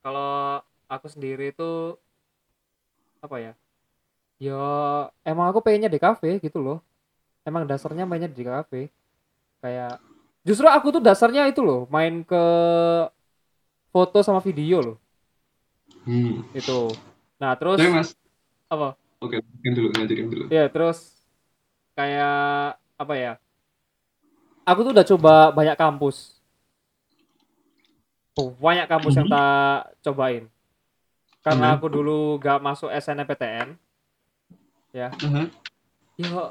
Kalau 0.00 0.64
aku 0.88 1.06
sendiri 1.12 1.52
itu 1.52 1.96
apa 3.20 3.36
ya? 3.36 3.52
Ya 4.40 4.56
emang 5.22 5.52
aku 5.52 5.60
pengennya 5.60 5.92
di 5.92 6.00
kafe 6.00 6.40
gitu 6.40 6.58
loh. 6.64 6.78
Emang 7.44 7.68
dasarnya 7.68 8.04
mainnya 8.08 8.30
di 8.30 8.44
kafe. 8.44 8.88
Kayak 9.62 10.00
justru 10.46 10.66
aku 10.68 10.88
tuh 10.96 11.02
dasarnya 11.04 11.48
itu 11.50 11.60
loh, 11.64 11.84
main 11.92 12.24
ke 12.24 12.42
foto 13.92 14.18
sama 14.22 14.40
video 14.42 14.78
loh. 14.82 14.96
hmm. 16.06 16.34
Itu. 16.54 16.90
Nah, 17.40 17.52
terus 17.56 17.80
Tapi 17.80 17.90
mas 17.90 18.08
apa? 18.70 18.94
oke 19.20 19.36
lanjutin 19.36 19.72
dulu 19.76 19.88
lanjutin 19.96 20.26
dulu 20.32 20.44
Ya, 20.48 20.64
terus 20.72 20.98
kayak 21.96 22.76
apa 22.96 23.14
ya? 23.16 23.32
Aku 24.64 24.80
tuh 24.86 24.92
udah 24.94 25.06
coba 25.06 25.34
banyak 25.52 25.76
kampus. 25.76 26.40
Oh, 28.38 28.54
banyak 28.56 28.86
kampus 28.88 29.14
yang 29.18 29.28
tak 29.28 29.92
cobain. 30.06 30.44
Karena 31.44 31.76
aku 31.76 31.86
dulu 31.92 32.36
gak 32.40 32.60
masuk 32.62 32.88
SNMPTN. 32.92 33.76
Ya, 34.90 35.14
Aha. 35.14 35.46
yo. 36.18 36.42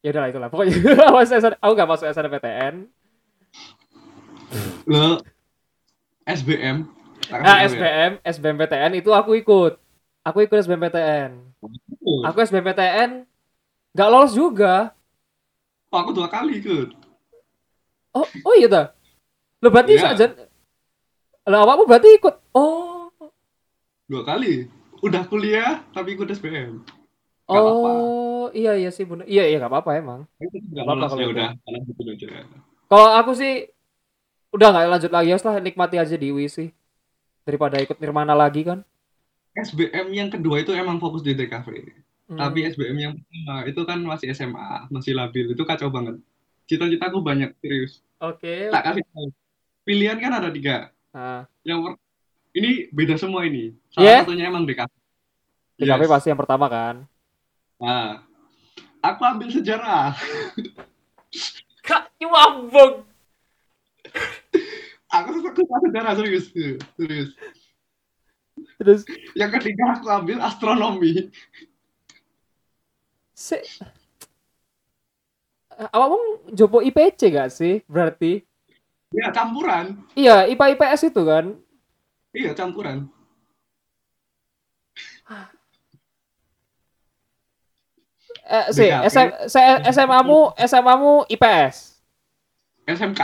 Ya 0.00 0.08
udahlah 0.10 0.28
itulah. 0.28 0.48
Pokoknya 0.48 0.74
aku 1.60 1.72
gak 1.72 1.88
masuk 1.88 2.06
SNMPTN. 2.08 2.74
lo 4.82 5.22
SBM 6.26 6.88
Nah, 7.30 7.38
tahu 7.38 7.62
ya. 7.62 7.68
SBM, 7.70 8.12
SBMPTN 8.24 8.92
itu 8.98 9.10
aku 9.14 9.38
ikut. 9.38 9.78
Aku 10.26 10.42
ikut 10.42 10.56
SBMPTN. 10.58 11.30
Oh, 12.02 12.26
Aku 12.26 12.42
SBMPTN 12.42 13.22
nggak 13.90 14.08
lolos 14.10 14.34
juga. 14.34 14.90
aku 15.90 16.10
dua 16.10 16.26
kali 16.26 16.58
ikut. 16.58 16.90
Oh, 18.10 18.26
oh 18.26 18.54
iya 18.58 18.66
dah. 18.66 18.86
Lo 19.60 19.70
berarti 19.70 19.94
Iya. 19.94 20.10
saja 20.10 20.26
Lah 21.46 21.62
awakmu 21.62 21.86
berarti 21.86 22.18
ikut. 22.18 22.34
Oh. 22.50 23.10
Dua 24.06 24.22
kali. 24.24 24.66
Udah 25.00 25.22
kuliah 25.26 25.80
tapi 25.92 26.14
ikut 26.14 26.28
SBM. 26.28 26.84
Apa-apa. 27.50 27.90
Oh, 27.90 28.46
iya 28.54 28.78
iya 28.78 28.90
sih 28.94 29.02
bener. 29.02 29.26
Iya 29.26 29.50
iya 29.50 29.56
nggak 29.58 29.72
apa-apa 29.72 29.90
emang. 29.98 30.20
Nggak 30.38 30.84
apa-apa 30.86 31.06
kalau 31.10 31.20
ya 31.20 31.26
itu. 31.26 31.34
udah. 31.34 31.48
Gitu 31.82 32.02
aja. 32.06 32.28
Kalau 32.86 33.08
aku 33.18 33.32
sih 33.34 33.52
udah 34.54 34.68
nggak 34.70 34.86
lanjut 34.86 35.10
lagi 35.10 35.28
ya 35.34 35.36
setelah 35.38 35.58
nikmati 35.58 35.96
aja 35.98 36.14
di 36.14 36.28
UI 36.30 36.46
sih. 36.46 36.70
Daripada 37.42 37.80
ikut 37.82 37.98
Nirmana 37.98 38.36
lagi 38.36 38.62
kan. 38.62 38.86
SBM 39.50 40.14
yang 40.14 40.28
kedua 40.30 40.62
itu 40.62 40.70
emang 40.70 41.02
fokus 41.02 41.26
di 41.26 41.34
TKV. 41.34 41.68
Hmm. 42.30 42.38
Tapi 42.38 42.70
SBM 42.70 42.96
yang 43.02 43.12
pertama 43.18 43.66
itu 43.66 43.80
kan 43.82 43.98
masih 44.06 44.30
SMA, 44.30 44.86
masih 44.86 45.18
labil. 45.18 45.50
Itu 45.50 45.66
kacau 45.66 45.90
banget. 45.90 46.22
Cita-citaku 46.70 47.18
banyak, 47.18 47.50
serius. 47.58 47.98
Oke. 48.22 48.70
Tak 48.70 48.82
kasih 48.86 49.02
tahu. 49.10 49.34
Pilihan 49.82 50.18
kan 50.22 50.38
ada 50.38 50.54
tiga. 50.54 50.94
Nah, 51.10 51.42
Yang 51.66 51.78
per- 51.82 51.98
ini 52.50 52.90
beda 52.90 53.14
semua 53.14 53.46
ini. 53.46 53.74
Yeah? 53.94 54.22
Salah 54.22 54.26
satunya 54.26 54.44
emang 54.48 54.66
DKV. 54.66 54.90
DKV 55.76 56.02
Yes. 56.02 56.10
pasti 56.10 56.28
yang 56.28 56.40
pertama 56.40 56.66
kan. 56.66 57.06
Nah, 57.80 58.20
aku 59.00 59.20
ambil 59.24 59.48
sejarah. 59.48 60.12
Kak, 61.86 62.12
nyambung. 62.20 63.02
Aku 65.10 65.42
suka 65.42 65.58
sejarah 65.58 66.14
serius, 66.14 66.54
serius. 66.94 67.34
Terus 68.78 69.02
Yang 69.34 69.50
ketiga 69.58 69.98
aku 69.98 70.06
ambil 70.06 70.38
astronomi. 70.38 71.26
se 73.34 73.58
Awakmu 75.80 76.52
jopo 76.54 76.78
IPC 76.78 77.20
gak 77.34 77.50
sih? 77.50 77.82
Berarti 77.90 78.44
Ya 79.10 79.34
campuran. 79.34 79.98
iya 80.14 80.46
IPA 80.46 80.78
IPS 80.78 81.10
itu 81.10 81.22
kan. 81.26 81.58
Iya 82.34 82.54
campuran. 82.54 82.98
Eh, 88.50 88.66
si, 88.74 88.82
DKV. 88.86 89.04
SM, 89.14 89.28
se- 89.52 89.80
SMA-mu 89.94 90.40
SMA-mu 90.70 91.12
IPS. 91.34 91.76
SMK. 92.86 93.20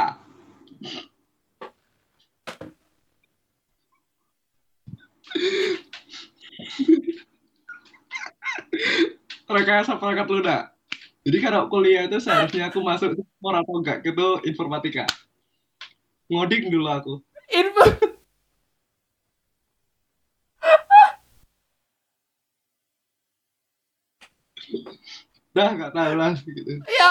Rekayasa 9.46 9.98
perangkat 9.98 10.26
lunak. 10.30 10.62
Jadi 11.26 11.38
kalau 11.42 11.66
kuliah 11.66 12.06
itu 12.06 12.18
seharusnya 12.22 12.70
aku 12.70 12.78
masuk 12.82 13.18
sport 13.18 13.56
atau 13.62 13.74
enggak 13.82 13.98
itu 14.06 14.26
informatika. 14.46 15.04
Ngoding 16.30 16.70
dulu 16.70 16.86
aku. 16.90 17.14
Info 17.50 17.82
Dah 25.52 25.68
nggak 25.72 25.92
tahu 25.92 26.12
lah 26.14 26.32
gitu. 26.36 26.72
ya. 26.86 27.10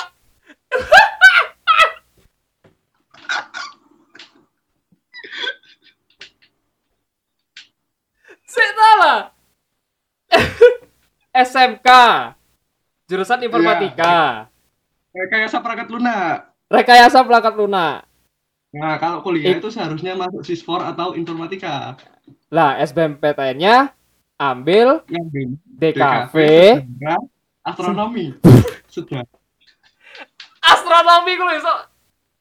Saya 8.45 8.71
salah. 8.71 9.19
SMK. 11.35 11.89
Jurusan 13.05 13.43
informatika. 13.43 14.47
Rekayasa 15.11 15.57
perangkat 15.61 15.87
lunak. 15.91 16.37
Rekayasa 16.67 17.19
perangkat 17.21 17.53
lunak. 17.55 17.97
Nah, 18.75 18.99
kalau 18.99 19.23
kuliah 19.23 19.55
Eh. 19.55 19.59
itu 19.59 19.71
seharusnya 19.71 20.19
masuk 20.19 20.43
Sispor 20.43 20.83
atau 20.83 21.15
informatika. 21.15 21.95
Lah, 22.51 22.75
SBMPTN-nya 22.77 23.95
ambil 24.35 24.99
DKV, 25.79 26.35
sejarah, 26.83 27.21
astronomi. 27.65 28.37
Sudah. 28.93 29.25
astronomi 30.65 31.37
kuwi 31.37 31.57
iso 31.61 31.73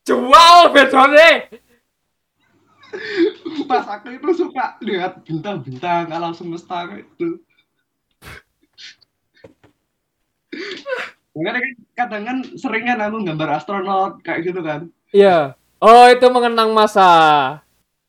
jual 0.05 0.73
bedone. 0.73 1.31
Pas 3.67 3.85
aku 3.91 4.15
itu 4.15 4.31
suka 4.39 4.79
lihat 4.85 5.25
bintang-bintang 5.27 6.13
alam 6.15 6.31
semesta 6.31 6.87
kayak 6.87 7.05
itu. 7.11 7.43
Makanya 11.35 11.59
kan 11.59 11.73
kadang 11.99 12.23
kan 12.23 12.39
seringan 12.55 13.03
aku 13.03 13.17
gambar 13.27 13.49
astronot 13.59 14.23
kayak 14.23 14.47
gitu 14.47 14.61
kan. 14.63 14.87
Iya. 15.11 15.59
Oh, 15.83 16.07
itu 16.07 16.27
mengenang 16.31 16.71
masa. 16.71 17.11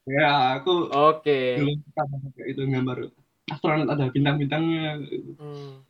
Ya, 0.06 0.62
aku 0.62 0.94
Oke. 0.94 1.58
dulu 1.58 1.74
suka 1.82 2.02
banget 2.06 2.32
kayak 2.38 2.50
itu 2.54 2.62
gambar 2.70 2.98
astronot 3.50 3.88
ada 3.90 4.06
bintang-bintangnya. 4.14 5.02
Hmm. 5.42 5.85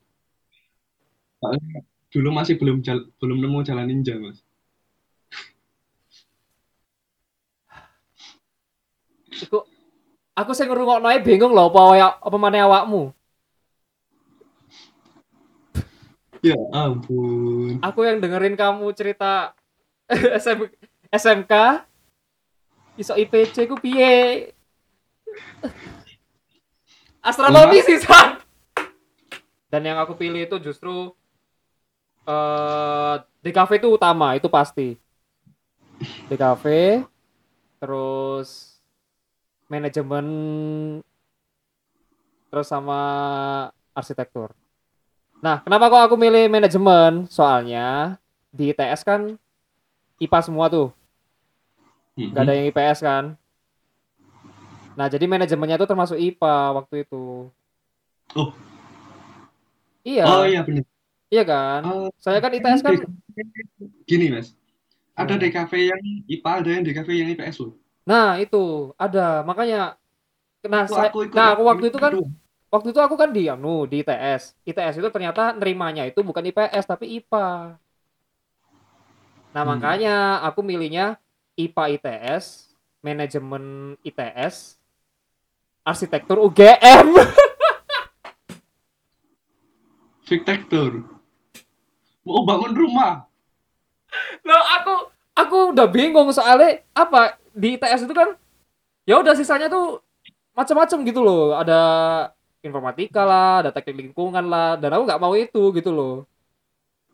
Soalnya 1.39 1.83
dulu 2.11 2.29
masih 2.31 2.55
belum 2.55 2.79
jal- 2.79 3.07
belum 3.19 3.38
nemu 3.43 3.59
jalan 3.67 3.88
ninja, 3.91 4.15
Mas. 4.15 4.39
Iku 9.36 9.67
aku 10.31 10.51
sing 10.55 10.71
ngrungokno 10.71 11.11
ae 11.11 11.19
bingung 11.19 11.51
lho 11.51 11.67
apa 11.67 11.81
waya- 11.91 12.19
apa 12.23 12.38
maneh 12.39 12.63
awakmu. 12.63 13.11
Ya 16.45 16.55
ampun. 16.71 17.81
Aku 17.81 18.05
yang 18.05 18.21
dengerin 18.21 18.53
kamu 18.55 18.86
cerita 18.93 19.57
SM, 20.43 20.69
SMK 21.09 21.53
iso 22.95 23.17
IPC 23.17 23.65
ku 23.67 23.75
piye? 23.75 24.53
Astronomi 27.19 27.81
sih. 27.81 27.97
Dan 29.67 29.81
yang 29.83 29.97
aku 29.97 30.13
pilih 30.15 30.45
itu 30.45 30.61
justru 30.61 31.11
eh 32.26 33.15
DKV 33.45 33.71
itu 33.78 33.89
utama, 33.93 34.34
itu 34.34 34.49
pasti. 34.49 34.97
DKV 36.28 36.65
terus 37.80 38.82
manajemen 39.69 40.26
terus 42.49 42.67
sama 42.67 42.99
arsitektur. 43.93 44.51
Nah, 45.43 45.61
kenapa 45.61 45.91
kok 45.91 46.03
aku 46.09 46.15
milih 46.17 46.49
manajemen? 46.49 47.30
Soalnya 47.30 48.17
di 48.49 48.71
ITS 48.73 49.05
kan 49.05 49.38
IPA 50.17 50.39
semua 50.41 50.65
tuh, 50.71 50.89
nggak 52.15 52.43
ada 52.43 52.53
yang 52.55 52.65
IPS 52.71 52.99
kan. 53.03 53.23
Nah, 54.95 55.11
jadi 55.11 55.28
manajemennya 55.28 55.76
tuh 55.76 55.89
termasuk 55.91 56.17
IPA 56.17 56.55
waktu 56.80 57.03
itu. 57.03 57.51
Oh. 58.34 58.51
Iya, 60.07 60.23
Oh 60.23 60.45
iya 60.47 60.61
benar. 60.63 60.88
Iya 61.36 61.43
kan. 61.51 61.81
Oh, 61.83 62.07
Saya 62.23 62.39
kan 62.43 62.51
ITS 62.55 62.81
kan, 62.86 62.93
Gini, 64.09 64.25
Mas. 64.31 64.47
Ada 65.15 65.36
Hmm. 65.36 65.41
DKV 65.41 65.73
yang 65.91 66.01
IPA, 66.27 66.51
ada 66.61 66.69
yang 66.75 66.83
DKV 66.88 67.09
yang 67.19 67.29
IPS 67.36 67.57
loh. 67.63 67.73
nah 68.05 68.38
itu 68.41 68.93
ada. 69.01 69.41
Makanya, 69.49 69.97
nah, 70.67 70.83
Aku, 70.86 70.93
saya, 70.95 71.09
aku 71.09 71.19
ikut 71.27 71.36
nah 71.38 71.45
yang 71.45 71.53
aku 71.57 71.63
waktu 71.71 71.86
itu 71.91 71.99
kan, 71.99 72.13
kedua. 72.13 72.27
waktu 72.73 72.88
itu 72.93 72.99
aku 73.01 73.15
kan 73.21 73.29
di 73.36 73.43
anu 73.49 73.86
di 73.91 73.97
ITS. 74.03 74.43
ITS 74.67 74.95
itu 75.01 75.09
ternyata 75.13 75.53
nerimanya 75.57 76.03
itu 76.09 76.19
bukan 76.21 76.43
IPS 76.49 76.86
tapi 76.89 77.05
IPA. 77.21 77.79
Nah, 79.55 79.63
Hmm. 79.63 79.71
makanya 79.71 80.15
aku 80.43 80.59
milihnya 80.61 81.15
IPA 81.55 81.83
ITS, 81.95 82.45
manajemen 83.01 83.95
ITS, 84.03 84.77
arsitektur 85.86 86.38
UGM. 86.43 87.07
Arsitektur. 90.25 91.05
Mau 92.26 92.41
bangun 92.41 92.73
rumah. 92.73 93.30
Loh, 94.41 94.63
aku 94.76 94.93
aku 95.38 95.57
udah 95.78 95.88
bingung 95.88 96.34
soalnya 96.34 96.82
apa 96.91 97.38
di 97.53 97.78
ITS 97.78 98.09
itu 98.09 98.13
kan 98.15 98.34
ya 99.05 99.21
udah 99.21 99.38
sisanya 99.38 99.69
tuh 99.69 100.01
macam-macam 100.57 100.97
gitu 101.05 101.21
loh. 101.21 101.53
Ada 101.53 101.80
informatika 102.65 103.21
lah, 103.21 103.61
ada 103.61 103.69
teknik 103.69 104.09
lingkungan 104.09 104.41
lah, 104.49 104.73
dan 104.76 104.89
aku 104.97 105.05
nggak 105.05 105.21
mau 105.21 105.38
itu 105.38 105.69
gitu 105.71 105.93
loh. 105.93 106.15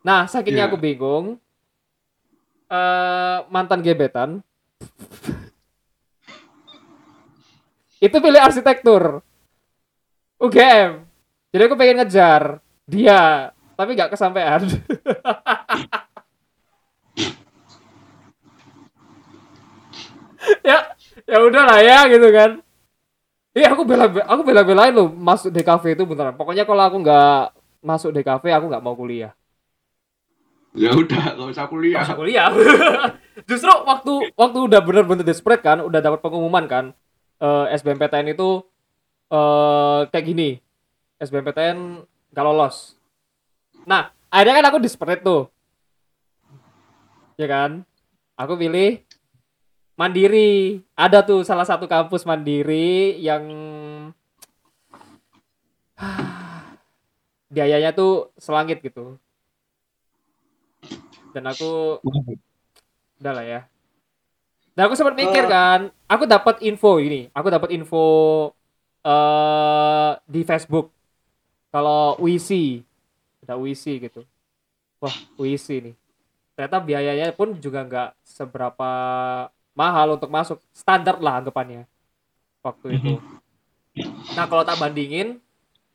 Nah, 0.00 0.24
sakitnya 0.26 0.66
Iya. 0.66 0.70
aku 0.72 0.78
bingung. 0.80 1.36
eh 2.72 3.38
mantan 3.52 3.84
gebetan 3.84 4.40
itu 8.00 8.16
pilih 8.16 8.40
arsitektur 8.40 9.20
UGM 10.40 11.04
jadi 11.52 11.62
aku 11.68 11.76
pengen 11.76 12.00
ngejar 12.00 12.64
dia 12.88 13.52
tapi 13.78 13.96
nggak 13.96 14.12
kesampaian 14.12 14.60
ya 20.68 20.78
ya 21.26 21.38
udah 21.42 21.62
lah 21.66 21.80
ya 21.80 21.98
gitu 22.10 22.28
kan 22.32 22.62
Iya 23.52 23.76
aku 23.76 23.84
bela 23.84 24.08
aku 24.08 24.42
bela-belain 24.48 24.96
loh 24.96 25.12
masuk 25.12 25.52
DKV 25.52 25.92
itu 25.92 26.08
beneran. 26.08 26.32
Pokoknya 26.32 26.64
kalau 26.64 26.88
aku 26.88 27.04
nggak 27.04 27.52
masuk 27.84 28.08
DKV 28.16 28.44
aku 28.48 28.66
nggak 28.72 28.80
mau 28.80 28.96
kuliah. 28.96 29.36
Ya 30.72 30.96
udah, 30.96 31.36
nggak 31.36 31.52
usah 31.52 31.68
kuliah. 31.68 32.00
Nggak 32.00 32.08
usah 32.08 32.16
kuliah. 32.16 32.48
Justru 33.48 33.68
waktu 33.68 34.32
waktu 34.40 34.58
udah 34.72 34.80
bener-bener 34.80 35.20
desperate 35.20 35.60
kan, 35.60 35.84
udah 35.84 36.00
dapat 36.00 36.24
pengumuman 36.24 36.64
kan, 36.64 36.84
eh, 37.44 37.76
SBMPTN 37.76 38.32
itu 38.32 38.64
eh 39.28 40.00
kayak 40.08 40.24
gini. 40.24 40.56
SBMPTN 41.20 42.08
nggak 42.32 42.44
lolos. 42.48 42.96
Nah, 43.82 44.14
akhirnya 44.30 44.62
kan 44.62 44.66
aku 44.70 44.78
desperate 44.82 45.22
tuh. 45.22 45.50
Ya 47.36 47.46
kan? 47.50 47.82
Aku 48.38 48.54
pilih 48.54 49.02
Mandiri. 49.98 50.82
Ada 50.94 51.22
tuh 51.26 51.42
salah 51.42 51.66
satu 51.66 51.90
kampus 51.90 52.22
Mandiri 52.22 53.18
yang 53.18 53.42
biayanya 57.54 57.90
tuh 57.94 58.30
selangit 58.38 58.80
gitu. 58.82 59.18
Dan 61.32 61.48
aku 61.48 61.98
udah 63.18 63.32
lah 63.32 63.46
ya. 63.46 63.60
Dan 64.72 64.88
aku 64.88 64.96
sempat 64.96 65.16
mikir 65.16 65.44
Eh. 65.44 65.50
kan, 65.52 65.80
aku 66.08 66.24
dapat 66.24 66.64
info 66.64 66.96
ini, 66.96 67.28
aku 67.36 67.52
dapat 67.52 67.76
info 67.76 68.04
eh 69.04 70.10
di 70.24 70.40
Facebook 70.48 70.88
kalau 71.68 72.16
UISI, 72.22 72.80
ada 73.42 73.58
UISI 73.58 73.98
gitu. 74.08 74.22
Wah, 75.02 75.14
UISI 75.38 75.90
nih. 75.90 75.94
Ternyata 76.54 76.78
biayanya 76.78 77.26
pun 77.34 77.58
juga 77.58 77.82
nggak 77.82 78.10
seberapa 78.22 78.90
mahal 79.72 80.14
untuk 80.20 80.30
masuk, 80.30 80.58
standar 80.70 81.18
lah 81.18 81.42
anggapannya 81.42 81.88
waktu 82.62 82.86
itu. 83.00 83.14
Nah, 84.38 84.46
kalau 84.46 84.62
tak 84.62 84.78
bandingin 84.78 85.42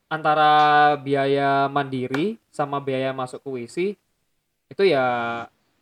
antara 0.08 0.96
biaya 1.00 1.68
mandiri 1.68 2.40
sama 2.48 2.80
biaya 2.80 3.12
masuk 3.12 3.44
ke 3.44 3.48
UISI 3.48 3.88
itu 4.68 4.84
ya 4.88 5.04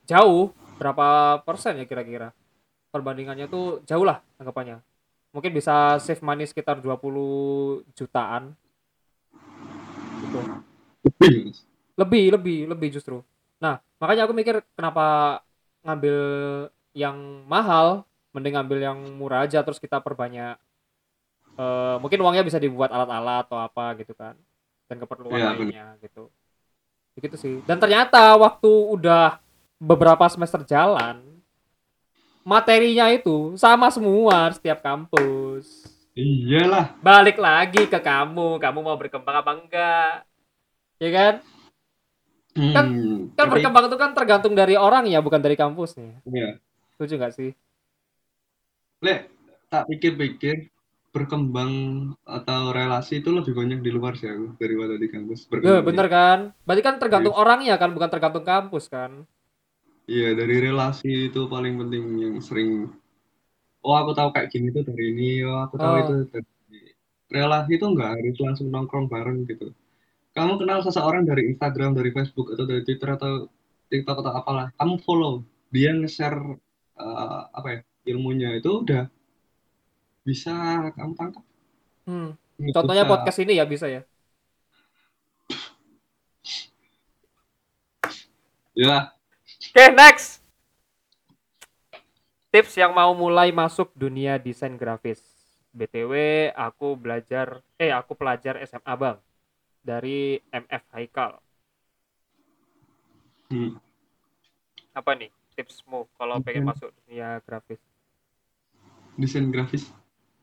jauh 0.05 0.53
berapa 0.77 1.41
persen 1.45 1.77
ya 1.77 1.85
kira-kira 1.85 2.33
perbandingannya 2.89 3.45
tuh 3.45 3.85
jauh 3.85 4.01
lah 4.01 4.21
anggapannya 4.41 4.81
mungkin 5.29 5.53
bisa 5.53 6.01
save 6.01 6.25
money 6.25 6.49
sekitar 6.49 6.81
20 6.81 7.85
jutaan 7.93 8.53
gitu 10.25 10.41
Lebih. 11.05 11.53
lebih 11.95 12.25
lebih 12.33 12.59
lebih 12.65 12.89
justru 12.97 13.21
nah 13.61 13.77
makanya 14.01 14.25
aku 14.25 14.33
mikir 14.33 14.59
kenapa 14.73 15.39
ngambil 15.85 16.17
yang 16.97 17.15
mahal 17.45 18.03
mending 18.33 18.57
ngambil 18.57 18.79
yang 18.81 18.97
murah 19.15 19.45
aja 19.45 19.61
terus 19.63 19.79
kita 19.79 20.01
perbanyak 20.01 20.57
eh, 21.55 21.95
mungkin 22.01 22.19
uangnya 22.19 22.43
bisa 22.43 22.57
dibuat 22.59 22.91
alat-alat 22.91 23.47
atau 23.47 23.61
apa 23.61 23.95
gitu 24.01 24.11
kan 24.11 24.35
dan 24.89 24.97
keperluan 24.99 25.37
Iya, 25.39 25.49
lainnya 25.55 25.85
gitu 26.01 26.27
begitu 27.15 27.35
sih 27.39 27.55
dan 27.63 27.79
ternyata 27.79 28.35
waktu 28.35 28.67
udah 28.67 29.39
beberapa 29.79 30.27
semester 30.27 30.67
jalan 30.67 31.21
materinya 32.43 33.07
itu 33.09 33.55
sama 33.55 33.87
semua 33.89 34.51
setiap 34.51 34.83
kampus 34.83 35.87
Iyalah. 36.15 36.95
balik 36.99 37.39
lagi 37.39 37.87
ke 37.87 37.99
kamu 37.99 38.59
kamu 38.59 38.79
mau 38.83 38.95
berkembang 38.99 39.35
apa 39.39 39.51
enggak 39.55 40.11
ya 40.97 41.09
kan 41.09 41.33
Kan- 42.55 42.87
Hmm, 42.87 43.35
kan 43.35 43.35
tapi- 43.37 43.51
berkembang 43.59 43.85
itu 43.85 43.97
kan 43.97 44.11
tergantung 44.13 44.53
dari 44.53 44.75
orang 44.75 45.03
ya 45.05 45.19
bukan 45.19 45.37
dari 45.37 45.53
kampusnya 45.53 46.23
Iya. 46.23 46.55
setuju 46.93 47.13
nggak 47.17 47.33
sih 47.33 47.51
Le, 48.97 49.27
tak 49.67 49.85
pikir-pikir 49.87 50.71
berkembang 51.11 51.71
atau 52.23 52.71
relasi 52.71 53.19
itu 53.19 53.29
lebih 53.29 53.51
banyak 53.51 53.79
di 53.79 53.87
luar 53.89 54.15
sih 54.15 54.25
aku 54.25 54.55
daripada 54.55 54.95
di 54.95 55.07
kampus. 55.07 55.43
Ya, 55.43 55.49
Berkembang. 55.49 55.83
bener 55.85 56.07
kan 56.09 56.39
berarti 56.61 56.81
kan 56.81 56.95
tergantung 56.97 57.31
orangnya 57.33 57.75
kan 57.75 57.91
bukan 57.91 58.09
tergantung 58.09 58.43
kampus 58.43 58.87
kan 58.87 59.27
Iya, 60.05 60.31
dari 60.31 60.61
relasi 60.61 61.27
itu 61.27 61.45
paling 61.45 61.75
penting 61.75 62.03
yang 62.15 62.35
sering. 62.37 62.93
Oh, 63.81 63.95
aku 63.95 64.13
tahu 64.13 64.29
kayak 64.31 64.47
gini 64.47 64.69
tuh 64.69 64.85
dari 64.85 65.11
ini. 65.11 65.41
Oh, 65.41 65.59
aku 65.59 65.75
tahu 65.75 65.91
Oh. 65.91 65.99
itu 65.99 66.13
dari 66.29 66.45
relasi 67.27 67.71
itu 67.73 67.85
nggak 67.85 68.09
harus 68.11 68.37
langsung 68.37 68.69
nongkrong 68.69 69.05
bareng 69.05 69.43
gitu. 69.45 69.73
Kamu 70.35 70.59
kenal 70.59 70.83
seseorang 70.83 71.23
dari 71.23 71.47
Instagram, 71.47 71.95
dari 71.95 72.11
Facebook 72.11 72.51
atau 72.51 72.67
dari 72.67 72.83
Twitter 72.83 73.07
atau 73.07 73.47
TikTok 73.87 74.19
atau 74.19 74.33
apalah, 74.35 74.67
kamu 74.75 74.99
follow 74.99 75.41
dia 75.71 75.95
nge-share 75.95 76.35
eh, 76.95 77.41
apa 77.49 77.67
ya 77.71 77.79
ilmunya 78.05 78.51
itu 78.53 78.83
udah 78.83 79.07
bisa 80.21 80.51
kamu 80.91 81.13
tangkap. 81.15 81.43
hmm. 82.05 82.29
Nggak 82.55 82.73
contohnya 82.75 83.03
usah- 83.03 83.13
podcast 83.15 83.39
ini 83.39 83.53
ya 83.55 83.65
bisa 83.65 83.87
ya 83.87 84.01
Ya, 88.75 89.15
Oke, 89.71 89.87
next. 89.95 90.43
Tips 92.51 92.75
yang 92.75 92.91
mau 92.91 93.15
mulai 93.15 93.47
masuk 93.51 93.87
dunia 93.95 94.35
desain 94.35 94.75
grafis. 94.75 95.23
BTW, 95.71 96.11
aku 96.51 96.95
belajar, 96.95 97.63
eh 97.75 97.91
aku 97.91 98.15
pelajar 98.15 98.59
SMA 98.63 98.93
Bang. 98.95 99.15
Dari 99.85 100.41
MF 100.51 100.83
Haikal. 100.97 101.31
hmm. 103.49 103.77
Apa 104.97 105.11
nih 105.19 105.29
tipsmu 105.55 106.09
kalau 106.17 106.41
pengen 106.41 106.65
masuk 106.65 106.89
dunia 107.03 107.39
grafis? 107.45 107.79
desain 109.15 109.47
grafis 109.51 109.91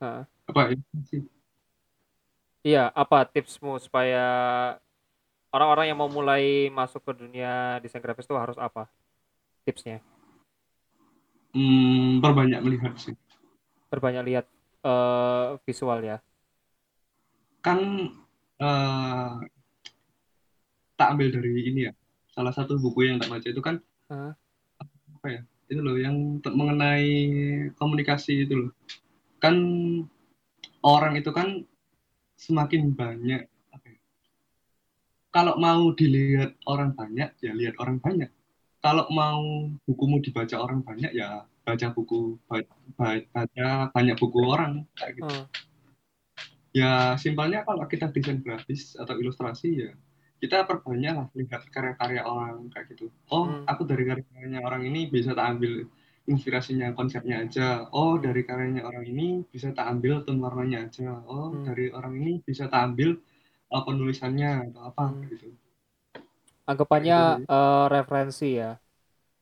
Hah. 0.01 0.25
apa 0.49 0.73
sih? 1.07 1.21
Iya, 2.63 2.91
apa 2.95 3.27
tipsmu 3.27 3.75
supaya 3.79 4.23
orang-orang 5.55 5.85
yang 5.91 5.99
mau 5.99 6.09
mulai 6.11 6.67
masuk 6.73 7.01
ke 7.07 7.13
dunia 7.21 7.79
desain 7.83 8.01
grafis 8.03 8.25
itu 8.27 8.35
harus 8.35 8.57
apa? 8.59 8.89
Tipsnya? 9.65 9.99
Hmm, 11.53 12.17
perbanyak 12.23 12.59
melihat 12.65 12.93
sih. 12.97 13.13
Perbanyak 13.91 14.23
lihat 14.25 14.45
eh, 14.83 15.47
visual 15.65 15.99
ya. 16.01 16.17
kan 17.63 17.79
eh, 18.59 19.31
tak 20.93 21.07
ambil 21.17 21.27
dari 21.33 21.51
ini 21.73 21.89
ya 21.89 21.93
salah 22.33 22.53
satu 22.53 22.77
buku 22.77 23.09
yang 23.09 23.17
tak 23.21 23.29
baca 23.29 23.47
itu 23.47 23.61
kan 23.61 23.77
Hah? 24.09 24.33
apa 25.17 25.27
ya 25.29 25.41
itu 25.71 25.79
loh 25.79 25.95
yang 25.97 26.41
mengenai 26.43 27.07
komunikasi 27.79 28.45
itu 28.45 28.67
loh 28.67 28.71
kan 29.41 29.55
orang 30.83 31.17
itu 31.17 31.31
kan 31.31 31.63
semakin 32.37 32.91
banyak 32.91 33.47
apa 33.71 33.85
ya, 33.87 33.99
kalau 35.31 35.55
mau 35.57 35.89
dilihat 35.95 36.53
orang 36.67 36.93
banyak 36.93 37.31
ya 37.41 37.51
lihat 37.55 37.79
orang 37.79 37.97
banyak 38.03 38.29
kalau 38.83 39.07
mau 39.09 39.71
bukumu 39.87 40.19
dibaca 40.19 40.59
orang 40.59 40.83
banyak 40.83 41.15
ya 41.15 41.47
baca 41.63 41.87
buku 41.95 42.35
ba- 42.45 42.67
ba- 42.99 43.23
baca 43.31 43.67
banyak 43.95 44.15
buku 44.19 44.39
orang 44.43 44.83
kayak 44.99 45.23
gitu 45.23 45.31
Hmm. 45.31 45.47
Ya, 46.73 47.13
simpelnya 47.21 47.61
kalau 47.61 47.85
kita 47.85 48.09
desain 48.09 48.41
grafis 48.41 48.97
atau 48.97 49.13
ilustrasi 49.13 49.69
ya, 49.77 49.91
kita 50.41 50.65
perbanyak 50.65 51.13
lah 51.13 51.27
lihat 51.37 51.69
karya-karya 51.69 52.25
orang 52.25 52.65
kayak 52.73 52.97
gitu. 52.97 53.13
Oh, 53.29 53.45
Hmm. 53.45 53.63
aku 53.69 53.85
dari 53.85 54.03
karya-karyanya 54.09 54.59
orang 54.65 54.81
ini 54.89 55.05
bisa 55.05 55.37
tak 55.37 55.53
ambil 55.53 55.85
inspirasinya, 56.25 56.89
konsepnya 56.97 57.45
aja. 57.45 57.85
Oh, 57.93 58.17
dari 58.17 58.41
karyanya 58.41 58.83
orang 58.89 59.05
ini 59.05 59.45
bisa 59.53 59.69
tak 59.69 59.85
ambil 59.85 60.25
tone 60.25 60.41
warnanya 60.41 60.89
aja. 60.89 61.21
Oh, 61.29 61.53
Hmm. 61.53 61.61
dari 61.61 61.93
orang 61.93 62.13
ini 62.17 62.41
bisa 62.41 62.65
tak 62.65 62.89
ambil 62.89 63.21
uh, 63.69 63.83
penulisannya 63.85 64.73
atau 64.73 64.81
apa 64.89 65.03
Hmm. 65.13 65.29
gitu. 65.29 65.53
anggapannya 66.63 67.43
eh, 67.43 67.85
referensi 67.91 68.55
ya 68.55 68.79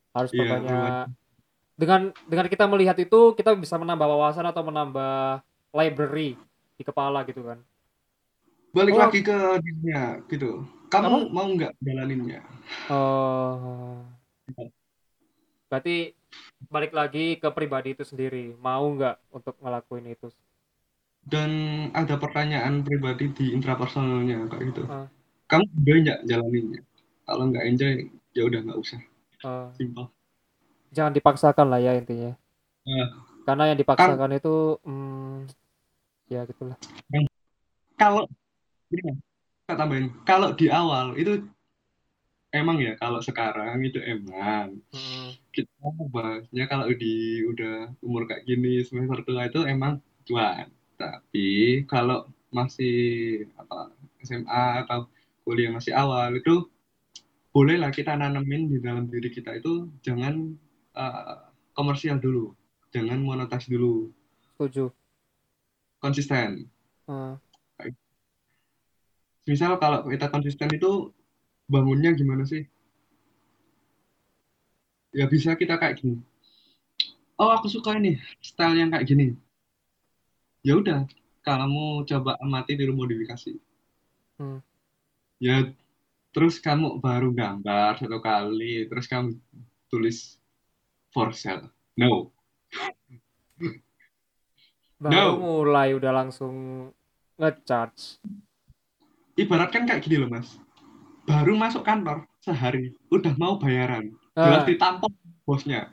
harus 0.09 0.33
Iya, 0.33 0.41
perbanyak 0.41 1.07
dengan 1.77 2.01
dengan 2.25 2.45
kita 2.49 2.65
melihat 2.65 2.97
itu 2.97 3.37
kita 3.37 3.53
bisa 3.53 3.77
menambah 3.77 4.09
wawasan 4.09 4.49
atau 4.49 4.65
menambah 4.65 5.45
library 5.69 6.33
di 6.81 6.83
kepala 6.83 7.21
gitu 7.29 7.45
kan 7.45 7.61
Balik 8.71 8.95
Oh. 8.95 9.03
lagi 9.03 9.19
ke 9.19 9.35
dirinya 9.59 10.23
gitu. 10.25 10.63
Kamu 10.87 11.29
mau 11.29 11.43
nggak 11.45 11.75
jalaninnya? 11.77 12.39
oh 12.89 13.99
berarti 15.67 16.11
balik 16.67 16.91
lagi 16.91 17.35
ke 17.35 17.47
pribadi 17.51 17.95
itu 17.95 18.03
sendiri 18.03 18.55
mau 18.57 18.83
nggak 18.91 19.15
untuk 19.31 19.55
ngelakuin 19.59 20.07
itu 20.09 20.27
Dan 21.21 21.51
ada 21.93 22.17
pertanyaan 22.17 22.81
pribadi 22.81 23.29
di 23.29 23.53
intrapersonalnya 23.53 24.49
kayak 24.49 24.63
gitu. 24.73 24.83
Ah. 24.89 25.05
Kamu 25.45 25.69
enjoy 25.77 25.97
nggak 26.01 26.19
jalaninnya? 26.25 26.81
Kalau 27.21 27.43
nggak 27.45 27.65
enjoy, 27.69 27.93
ya 28.33 28.41
udah 28.41 28.59
nggak 28.65 28.79
usah. 28.81 28.99
Eh, 29.41 29.67
Simpel. 29.77 30.09
jangan 30.89 31.13
dipaksakan 31.13 31.67
lah 31.67 31.77
ya 31.77 31.93
intinya 31.93 32.33
Nah, 32.81 33.07
karena 33.43 33.63
yang 33.69 33.79
dipaksakan 33.79 34.31
itu 34.33 34.55
hmm, 34.81 35.45
ya 36.31 36.47
gitulah 36.47 36.79
kalau 37.99 38.23
ini 38.89 39.19
tak 39.69 39.77
tambahin, 39.77 40.11
kalau 40.27 40.51
di 40.51 40.67
awal 40.67 41.15
itu 41.15 41.47
emang 42.51 42.81
ya 42.83 42.99
kalau 42.99 43.23
sekarang 43.23 43.79
itu 43.85 44.03
emang 44.03 44.83
Hmm, 44.91 45.31
kita 45.55 45.71
bahasnya 46.11 46.67
kalau 46.67 46.91
di 46.91 47.43
udah 47.47 47.95
umur 48.03 48.27
kayak 48.27 48.43
gini 48.43 48.83
semester 48.83 49.23
tua 49.23 49.47
itu 49.47 49.63
emang 49.63 50.03
cuan. 50.27 50.67
Tapi 50.99 51.83
kalau 51.87 52.27
masih 52.51 53.47
apa 53.55 53.95
SMA 54.21 54.65
atau 54.83 55.07
kuliah 55.47 55.71
masih 55.71 55.95
awal 55.95 56.35
itu 56.35 56.67
bolehlah 57.55 57.91
kita 57.91 58.15
nanemin 58.15 58.67
di 58.67 58.77
dalam 58.83 59.07
diri 59.07 59.31
kita 59.31 59.55
itu 59.59 59.87
jangan 60.03 60.55
uh, 60.95 61.47
komersial 61.71 62.19
dulu, 62.19 62.51
jangan 62.91 63.23
monotas 63.23 63.71
dulu. 63.71 64.11
Setuju. 64.55 64.91
Konsisten. 66.01 66.65
Hmm. 67.05 67.37
Misal 69.45 69.77
kalau 69.77 70.05
kita 70.09 70.29
konsisten 70.33 70.69
itu 70.73 71.13
bangunnya 71.69 72.13
gimana 72.17 72.45
sih? 72.45 72.65
Ya 75.13 75.29
bisa 75.29 75.53
kita 75.53 75.77
kayak 75.77 76.01
gini. 76.01 76.17
Oh 77.37 77.53
aku 77.53 77.69
suka 77.69 77.97
ini 77.97 78.17
style 78.41 78.81
yang 78.81 78.89
kayak 78.93 79.05
gini. 79.05 79.33
Ya 80.61 80.77
udah, 80.77 81.09
kamu 81.41 82.05
coba 82.05 82.37
amati 82.37 82.77
di 82.77 82.85
modifikasi. 82.85 83.57
Hmm. 84.37 84.61
Ya 85.41 85.73
terus 86.31 86.61
kamu 86.61 87.01
baru 87.01 87.33
gambar 87.33 87.97
satu 87.97 88.21
kali, 88.21 88.85
terus 88.87 89.09
kamu 89.09 89.35
tulis 89.89 90.37
for 91.11 91.33
sale. 91.33 91.69
No. 91.97 92.29
Baru 95.01 95.09
No. 95.09 95.41
mulai 95.41 95.97
udah 95.97 96.13
langsung 96.13 96.53
ngecharge. 97.41 98.21
Ibarat 99.33 99.73
kan 99.73 99.89
kayak 99.89 100.05
gini 100.05 100.21
loh 100.21 100.29
mas. 100.29 100.61
Baru 101.25 101.57
masuk 101.57 101.81
kantor 101.81 102.29
sehari, 102.37 102.93
udah 103.09 103.33
mau 103.33 103.57
bayaran. 103.57 104.13
Ah, 104.37 104.45
Jelas 104.45 104.63
ditampol 104.69 105.09
bosnya. 105.41 105.89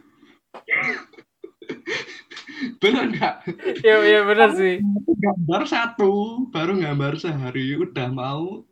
Bener 2.83 3.05
nggak? 3.09 3.35
Iya 3.81 3.97
iya 4.05 4.21
benar 4.29 4.53
sih. 4.53 4.85
Gambar 5.19 5.63
satu, 5.65 6.45
baru 6.53 6.77
gambar 6.77 7.17
sehari, 7.17 7.81
udah 7.81 8.09
mau 8.13 8.67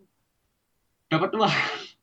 dapat 1.09 1.31
uang. 1.33 1.55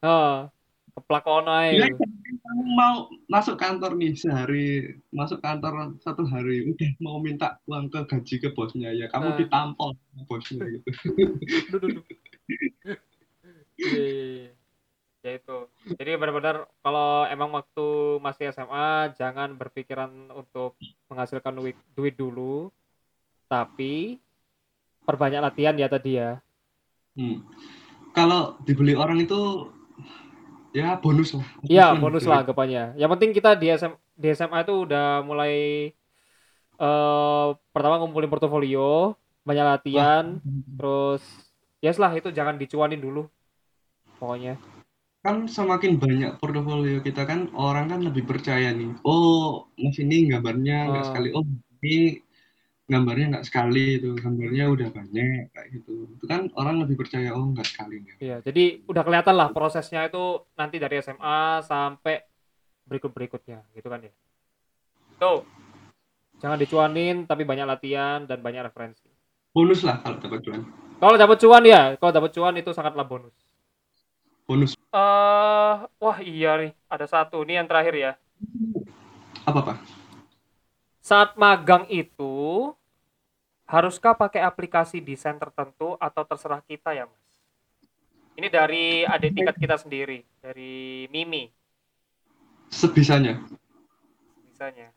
Oh, 0.01 0.49
keplak 0.93 1.25
ono 1.25 1.49
ae. 1.49 1.81
Ya, 1.81 1.89
kamu 1.89 2.63
mau 2.77 3.09
masuk 3.25 3.57
kantor 3.57 3.97
nih 3.97 4.13
sehari, 4.13 4.97
masuk 5.09 5.41
kantor 5.41 5.97
satu 6.05 6.21
hari, 6.29 6.69
udah 6.69 6.91
mau 7.01 7.17
minta 7.17 7.57
uang 7.65 7.89
ke 7.89 8.05
gaji 8.05 8.35
ke 8.37 8.49
bosnya 8.53 8.93
ya, 8.93 9.09
kamu 9.09 9.33
Ah. 9.33 9.37
ditampol 9.41 9.89
bosnya 10.29 10.63
gitu. 10.77 10.89
Duh, 11.73 11.79
duh, 11.81 11.89
duh. 11.97 12.05
Iya, 13.73 13.89
iya, 13.97 14.25
iya. 14.45 14.51
Ya 15.23 15.39
itu. 15.39 15.57
Jadi 15.95 16.19
benar-benar 16.19 16.67
kalau 16.83 17.23
emang 17.31 17.55
waktu 17.55 18.19
masih 18.19 18.51
SMA 18.51 19.15
jangan 19.15 19.55
berpikiran 19.55 20.11
untuk 20.35 20.75
menghasilkan 21.07 21.55
duit, 21.55 21.79
duit 21.95 22.11
dulu, 22.13 22.67
tapi 23.47 24.19
perbanyak 25.07 25.39
latihan 25.39 25.79
ya 25.79 25.87
tadi 25.87 26.19
ya. 26.19 26.43
Hmm. 27.15 27.39
Kalau 28.11 28.59
dibeli 28.67 28.93
orang 28.99 29.23
itu 29.23 29.71
ya 30.73 30.97
bonus 30.97 31.37
lah. 31.37 31.45
Iya, 31.63 31.93
Bonus 31.95 32.25
lah 32.25 32.41
anggapannya. 32.41 32.97
Yang 32.97 33.09
penting 33.13 33.31
kita 33.31 33.53
di 33.55 33.69
SM, 33.69 33.93
di 34.17 34.27
SMA 34.33 34.65
itu 34.65 34.89
udah 34.89 35.21
mulai 35.21 35.53
eh 36.73 37.47
pertama 37.69 38.01
ngumpulin 38.01 38.27
portofolio, 38.27 39.13
banyak 39.45 39.65
latihan, 39.65 40.41
terus 40.75 41.21
ya 41.77 41.93
lah 41.95 42.11
itu 42.17 42.33
jangan 42.33 42.57
dicuanin 42.57 42.99
dulu. 42.99 43.29
Pokoknya. 44.17 44.57
Kan 45.23 45.47
semakin 45.47 45.95
banyak 46.01 46.31
portofolio 46.41 46.99
kita 46.99 47.23
kan 47.23 47.47
orang 47.55 47.87
kan 47.93 48.03
lebih 48.03 48.27
percaya 48.27 48.73
nih. 48.75 48.91
Oh, 49.07 49.71
mas 49.79 49.95
ini 50.01 50.27
gambarnya 50.27 50.91
nggak 50.91 51.03
Ah. 51.05 51.07
sekali. 51.07 51.29
Oh, 51.31 51.45
ini 51.79 52.19
gambarnya 52.87 53.25
nggak 53.37 53.45
sekali 53.47 53.99
itu. 53.99 54.15
Gambarnya 54.17 54.65
udah 54.69 54.89
banyak 54.91 55.51
kayak 55.51 55.67
gitu. 55.71 56.07
Itu 56.15 56.25
kan 56.27 56.51
orang 56.59 56.83
lebih 56.83 56.99
percaya 56.99 57.31
oh 57.33 57.45
nggak 57.51 57.67
sekali. 57.67 58.03
nggak. 58.03 58.17
Iya, 58.19 58.37
jadi 58.43 58.63
udah 58.87 59.03
kelihatan 59.03 59.35
lah 59.35 59.49
prosesnya 59.51 60.07
itu 60.07 60.43
nanti 60.55 60.77
dari 60.77 60.99
SMA 60.99 61.63
sampai 61.63 62.23
berikut-berikutnya, 62.83 63.63
gitu 63.73 63.87
kan 63.87 64.03
ya. 64.03 64.11
Tuh, 65.15 65.47
jangan 66.43 66.59
dicuanin, 66.59 67.23
tapi 67.23 67.47
banyak 67.47 67.63
latihan 67.63 68.27
dan 68.27 68.43
banyak 68.43 68.67
referensi. 68.67 69.07
Bonus 69.55 69.85
lah 69.87 70.03
kalau 70.03 70.19
dapat 70.19 70.39
cuan. 70.43 70.61
Kalau 70.99 71.15
dapat 71.15 71.37
cuan 71.39 71.63
ya, 71.63 71.81
kalau 71.95 72.11
dapat 72.11 72.31
cuan 72.35 72.55
itu 72.59 72.71
sangatlah 72.75 73.07
bonus. 73.07 73.35
Bonus 74.43 74.75
eh 74.93 75.75
wah 75.97 76.17
iya 76.21 76.53
nih, 76.61 76.71
ada 76.85 77.09
satu 77.09 77.41
nih 77.41 77.57
yang 77.57 77.67
terakhir 77.67 77.95
ya. 77.97 78.11
apa 79.43 79.59
pak? 79.59 79.77
Saat 81.03 81.35
magang 81.35 81.83
itu, 81.91 82.71
haruskah 83.67 84.15
pakai 84.15 84.39
aplikasi 84.39 85.03
desain 85.03 85.35
tertentu 85.35 85.99
atau 85.99 86.23
terserah 86.23 86.63
kita 86.63 86.95
ya, 86.95 87.03
Mas? 87.11 87.19
Ini 88.39 88.47
dari 88.47 89.03
adik 89.03 89.35
tingkat 89.35 89.55
kita 89.59 89.75
sendiri, 89.75 90.23
dari 90.39 91.05
Mimi, 91.11 91.51
Sebisanya. 92.71 93.37
misalnya. 94.49 94.89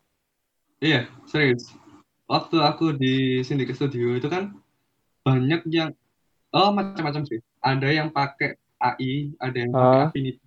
Iya, 0.79 1.11
serius. 1.27 1.75
Waktu 2.25 2.57
aku 2.63 2.95
di 2.95 3.43
sini 3.43 3.67
ke 3.67 3.75
studio 3.75 4.15
itu 4.15 4.31
kan 4.31 4.55
banyak 5.21 5.67
yang 5.69 5.91
oh 6.55 6.71
macam-macam 6.71 7.27
sih. 7.27 7.43
Ada 7.59 7.91
yang 7.91 8.09
pakai 8.09 8.55
AI, 8.79 9.35
ada 9.37 9.57
yang 9.59 9.71
pakai 9.75 9.99
Ah. 9.99 10.05
Affinity. 10.09 10.41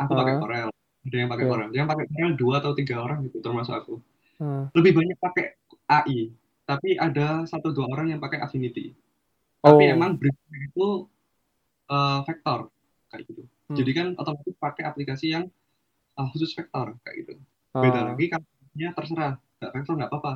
Aku 0.00 0.10
pakai 0.16 0.34
Ah. 0.34 0.40
Corel. 0.40 0.68
Ada 1.06 1.16
yang 1.20 1.30
pakai 1.30 1.44
Oke. 1.44 1.52
Corel. 1.54 1.70
Yang 1.76 1.86
pakai 1.92 2.04
Corel 2.10 2.32
dua 2.34 2.54
atau 2.58 2.72
tiga 2.74 2.94
orang 3.04 3.18
gitu 3.28 3.38
termasuk 3.38 3.74
aku. 3.76 3.94
Hmm. 4.38 4.70
Lebih 4.70 4.92
banyak 4.94 5.18
pakai 5.18 5.58
AI, 5.90 6.30
tapi 6.62 6.94
ada 6.94 7.42
satu 7.44 7.74
dua 7.74 7.90
orang 7.90 8.14
yang 8.14 8.20
pakai 8.22 8.38
Affinity. 8.38 8.94
Oh, 9.66 9.74
Tapi 9.74 9.90
emang 9.90 10.14
briefnya 10.14 10.58
itu 10.70 11.10
eh, 11.90 12.18
vektor 12.22 12.70
kayak 13.10 13.22
gitu. 13.26 13.42
Hmm. 13.42 13.76
Jadi 13.76 13.90
kan 13.90 14.06
otomatis 14.14 14.54
pakai 14.54 14.84
aplikasi 14.86 15.26
yang 15.34 15.44
eh, 16.14 16.26
khusus 16.30 16.54
vektor 16.54 16.94
kayak 17.02 17.16
gitu. 17.26 17.34
Beda 17.74 18.00
ah, 18.00 18.04
lagi 18.14 18.26
kalau 18.30 18.46
ya 18.78 18.94
terserah, 18.94 19.34
nggak 19.58 19.72
vektor 19.74 19.94
nggak 19.98 20.10
apa-apa. 20.14 20.32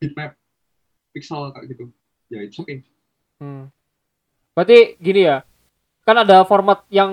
Bitmap, 0.00 0.32
pixel 1.12 1.52
kayak 1.52 1.66
gitu. 1.76 1.84
Ya 2.32 2.40
it's 2.42 2.56
okay. 2.56 2.82
hmm. 3.38 3.68
Berarti 4.56 4.96
gini 4.96 5.28
ya, 5.28 5.44
kan 6.08 6.16
ada 6.24 6.40
format 6.48 6.88
yang 6.88 7.12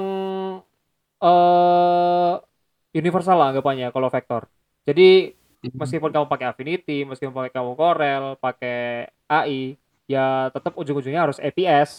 eh 1.20 2.34
universal 2.94 3.36
lah 3.36 3.52
anggapannya 3.52 3.92
kalau 3.92 4.08
vektor. 4.08 4.48
Jadi 4.88 5.43
meskipun 5.82 6.12
kamu 6.14 6.28
pakai 6.32 6.48
Affinity, 6.52 7.08
meskipun 7.08 7.34
pakai 7.36 7.52
kamu 7.56 7.72
Corel, 7.80 8.24
pakai 8.44 9.08
AI, 9.32 9.76
ya 10.10 10.52
tetap 10.54 10.74
ujung-ujungnya 10.80 11.22
harus 11.26 11.40
APS. 11.40 11.92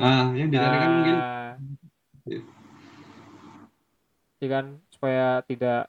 Nah, 0.00 0.34
yang 0.34 0.48
biasanya 0.52 0.78
kan 0.82 0.90
mungkin 0.96 1.16
Nah, 1.18 1.58
Iya. 2.26 2.40
ya 4.42 4.48
kan 4.52 4.64
supaya 4.92 5.40
tidak 5.48 5.88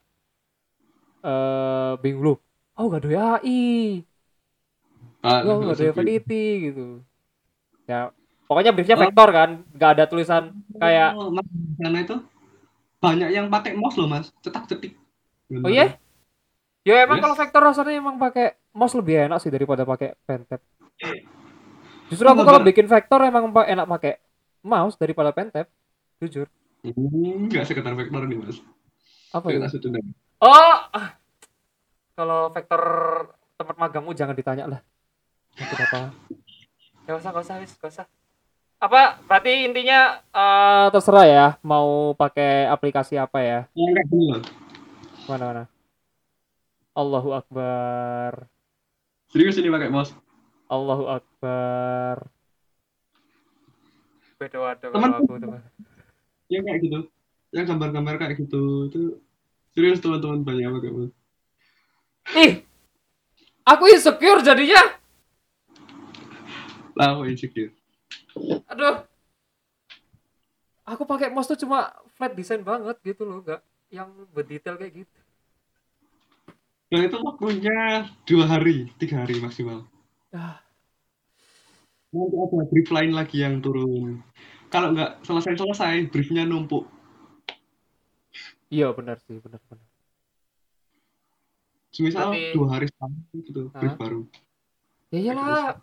eh 1.23 1.91
bingung 2.03 2.23
loh. 2.27 2.37
Oh, 2.77 2.85
gak 2.91 3.05
ada 3.05 3.09
AI. 3.39 4.03
ah, 5.23 5.41
Oh, 5.45 5.57
gak 5.67 5.77
ada 5.79 5.85
Affinity 5.93 6.43
gitu. 6.71 6.85
Ya, 7.87 8.11
pokoknya 8.47 8.71
briefnya 8.75 8.97
Oh. 8.99 9.03
vektor 9.07 9.29
kan, 9.31 9.49
gak 9.75 9.89
ada 9.99 10.03
tulisan 10.07 10.43
kayak 10.79 11.15
Oh, 11.15 11.29
mas 11.31 11.45
itu 12.03 12.15
banyak 13.03 13.29
yang 13.35 13.47
pakai 13.53 13.71
mouse 13.75 13.97
loh 13.99 14.07
mas, 14.09 14.31
cetak-cetik. 14.43 14.93
Oh 15.63 15.69
iya? 15.69 16.03
Ya 16.84 17.07
emang 17.07 17.19
Yes. 17.19 17.23
kalau 17.23 17.36
vektor 17.39 17.61
rasanya 17.63 17.95
emang 17.95 18.19
pakai 18.19 18.59
mouse 18.75 18.95
lebih 18.99 19.31
enak 19.31 19.39
sih 19.39 19.47
daripada 19.47 19.88
pakai 19.88 20.19
pen 20.27 20.43
tab. 20.43 20.59
Justru 22.11 22.27
Oh, 22.27 22.36
aku 22.36 22.43
kalau 22.43 22.59
bikin 22.59 22.91
vektor 22.91 23.23
emang 23.23 23.47
enak 23.55 23.88
pakai 23.88 24.19
mouse 24.67 24.99
daripada 24.99 25.31
pen 25.31 25.47
tab. 25.47 25.71
Jujur. 26.19 26.51
Hmm, 26.84 27.47
nggak 27.47 27.63
sekedar 27.63 27.95
vektor 27.95 28.27
nih 28.27 28.36
mas. 28.36 28.59
Apa 29.31 29.47
sudah. 29.71 30.03
Oh, 30.43 30.75
ah. 30.91 31.15
kalau 32.13 32.51
vektor 32.51 32.81
tempat 33.55 33.75
magangmu 33.79 34.11
jangan 34.11 34.36
ditanya 34.36 34.67
lah. 34.67 34.79
Aku 35.55 35.73
apa? 35.79 36.11
Gak 37.07 37.15
usah, 37.19 37.29
gak 37.31 37.43
usah, 37.47 37.55
wis, 37.63 37.73
gak 37.79 37.89
usah. 37.89 38.05
Apa? 38.84 39.23
Berarti 39.23 39.65
intinya 39.65 40.19
eh, 40.36 40.86
terserah 40.91 41.25
ya 41.25 41.47
mau 41.63 42.11
pakai 42.13 42.67
aplikasi 42.67 43.15
apa 43.15 43.39
ya? 43.39 43.59
Yang 43.71 43.91
kayak 43.95 44.07
gini 44.11 44.25
loh. 44.36 44.43
Mana 45.31 45.43
mana? 45.47 45.63
Allahu 46.93 47.33
Akbar. 47.33 48.45
Serius 49.33 49.57
ini 49.57 49.73
pakai 49.73 49.89
mouse. 49.89 50.13
Allahu 50.69 51.09
Akbar. 51.09 52.29
Beda 54.37 54.57
waduh 54.61 54.89
Teman- 54.93 55.11
kalau 55.13 55.25
aku 55.25 55.33
teman. 55.41 55.61
Yang 56.53 56.63
kayak 56.69 56.79
gitu. 56.85 56.99
Yang 57.53 57.65
gambar-gambar 57.73 58.13
kayak 58.21 58.33
gitu 58.45 58.89
itu 58.89 59.01
serius 59.73 60.01
teman-teman 60.01 60.45
banyak 60.45 60.69
pakai 60.69 60.91
mouse. 60.93 61.15
Ih, 62.37 62.53
aku 63.65 63.83
insecure 63.89 64.45
jadinya. 64.45 64.81
Lah, 66.93 67.17
aku 67.17 67.25
insecure. 67.25 67.73
Aduh. 68.69 69.01
Aku 70.85 71.09
pakai 71.09 71.33
mouse 71.33 71.49
tuh 71.49 71.57
cuma 71.57 71.89
flat 72.13 72.37
design 72.37 72.61
banget 72.61 73.01
gitu 73.01 73.25
loh, 73.25 73.41
gak 73.41 73.65
yang 73.89 74.13
berdetail 74.29 74.77
kayak 74.77 75.01
gitu. 75.01 75.19
Dan 76.93 77.09
itu 77.09 77.17
waktunya 77.25 78.05
dua 78.29 78.45
hari, 78.45 78.85
tiga 79.01 79.25
hari 79.25 79.41
maksimal. 79.41 79.89
nanti 82.13 82.35
ada 82.37 82.69
brief 82.69 82.93
lain 82.93 83.17
lagi 83.17 83.41
yang 83.41 83.57
turun. 83.65 84.21
Kalau 84.69 84.93
nggak 84.93 85.25
selesai-selesai, 85.25 86.13
briefnya 86.13 86.45
numpuk. 86.45 86.85
Iya 88.69 88.93
benar 88.93 89.17
sih, 89.25 89.41
benar-benar. 89.41 89.81
Semisal 91.89 92.29
Berarti- 92.29 92.53
dua 92.53 92.67
hari 92.69 92.85
sekali 92.93 93.17
gitu, 93.41 93.61
brief 93.73 93.97
baru. 93.97 94.21
Ya 95.09 95.17
iyalah. 95.17 95.81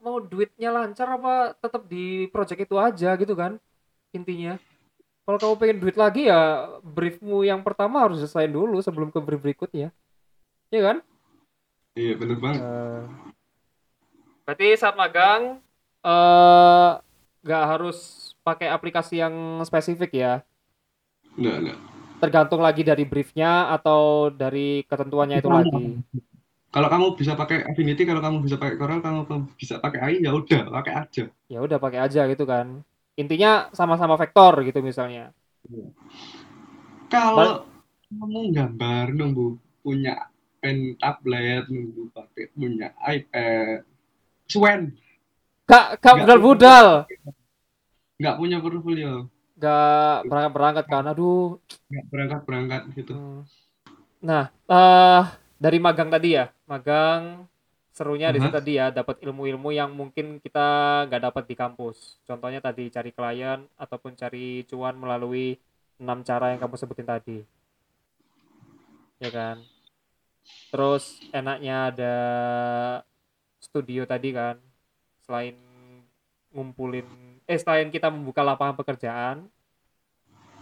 Mau 0.00 0.16
duitnya 0.24 0.72
lancar 0.72 1.12
apa 1.12 1.52
tetap 1.60 1.84
di 1.92 2.24
project 2.32 2.64
itu 2.64 2.76
aja 2.80 3.12
gitu 3.20 3.36
kan? 3.36 3.60
Intinya. 4.16 4.56
Kalau 5.22 5.38
kamu 5.38 5.54
pengen 5.54 5.78
duit 5.78 5.94
lagi 5.94 6.26
ya 6.26 6.66
briefmu 6.82 7.46
yang 7.46 7.62
pertama 7.62 8.02
harus 8.02 8.18
selesai 8.18 8.50
dulu 8.50 8.82
sebelum 8.82 9.14
ke 9.14 9.22
brief 9.22 9.38
berikutnya. 9.38 9.94
Iya 10.74 10.80
kan? 10.82 10.96
Iya, 11.94 12.14
bener 12.18 12.38
banget. 12.42 12.58
Eh, 12.58 13.02
berarti 14.42 14.66
saat 14.74 14.98
magang 14.98 15.62
eh 16.02 16.90
nggak 17.42 17.64
harus 17.70 17.98
pakai 18.42 18.66
aplikasi 18.74 19.22
yang 19.22 19.62
spesifik 19.62 20.10
ya. 20.10 20.34
Enggak, 21.38 21.56
enggak. 21.62 21.78
Tergantung 22.18 22.62
lagi 22.62 22.82
dari 22.82 23.06
briefnya 23.06 23.70
atau 23.70 24.30
dari 24.30 24.82
ketentuannya 24.90 25.38
itu 25.38 25.50
lagi. 25.50 25.86
Kalau 26.72 26.88
kamu 26.88 27.06
bisa 27.14 27.36
pakai 27.36 27.62
Affinity, 27.68 28.02
kalau 28.08 28.22
kamu 28.24 28.42
bisa 28.42 28.56
pakai 28.56 28.74
Corel, 28.80 29.04
kamu 29.04 29.28
kamu 29.28 29.42
bisa 29.60 29.76
pakai 29.78 30.00
AI, 30.02 30.24
ya 30.24 30.32
udah, 30.32 30.72
pakai 30.72 30.92
aja. 31.04 31.24
Ya 31.46 31.58
udah 31.60 31.78
pakai 31.78 32.00
aja 32.00 32.24
gitu 32.26 32.48
kan. 32.48 32.80
Intinya 33.16 33.68
sama-sama 33.76 34.16
vektor 34.16 34.64
gitu 34.64 34.80
misalnya. 34.80 35.36
Kalau 37.12 37.68
kamu 38.08 38.40
gambar 38.56 39.06
nunggu 39.12 39.60
punya 39.84 40.32
pen 40.62 40.96
tablet, 40.96 41.68
nunggu 41.68 42.08
pakai 42.14 42.44
punya 42.56 42.94
iPad, 43.04 43.84
Swen 44.48 44.96
Kak, 45.62 46.02
kak 46.02 46.12
Nggak. 46.18 46.26
budal-budal. 46.26 46.86
nggak 48.22 48.36
punya 48.38 48.56
portfolio, 48.62 49.26
Nggak 49.58 50.14
berangkat-berangkat 50.30 50.84
kan. 50.86 51.04
Aduh. 51.10 51.58
nggak 51.90 52.04
berangkat-berangkat 52.12 52.82
gitu. 52.98 53.12
Hmm. 53.14 53.42
Nah, 54.22 54.44
eh 54.70 55.22
dari 55.58 55.78
magang 55.82 56.10
tadi 56.10 56.38
ya. 56.38 56.50
Magang 56.66 57.46
serunya 57.92 58.32
di 58.32 58.40
situ 58.40 58.48
Aha. 58.48 58.58
tadi 58.58 58.72
ya, 58.80 58.88
dapat 58.88 59.20
ilmu-ilmu 59.20 59.68
yang 59.68 59.92
mungkin 59.92 60.40
kita 60.40 60.66
nggak 61.06 61.22
dapat 61.28 61.44
di 61.44 61.54
kampus. 61.54 62.16
Contohnya 62.24 62.64
tadi 62.64 62.88
cari 62.88 63.12
klien 63.12 63.68
ataupun 63.76 64.16
cari 64.16 64.64
cuan 64.64 64.96
melalui 64.96 65.60
enam 66.00 66.24
cara 66.24 66.56
yang 66.56 66.60
kamu 66.60 66.74
sebutin 66.80 67.06
tadi. 67.06 67.38
Ya 69.20 69.30
kan? 69.30 69.60
Terus 70.72 71.20
enaknya 71.30 71.92
ada 71.92 72.14
studio 73.60 74.08
tadi 74.08 74.32
kan. 74.32 74.56
Selain 75.22 75.54
ngumpulin 76.50 77.06
eh 77.44 77.58
selain 77.60 77.92
kita 77.92 78.08
membuka 78.08 78.40
lapangan 78.40 78.74
pekerjaan, 78.74 79.46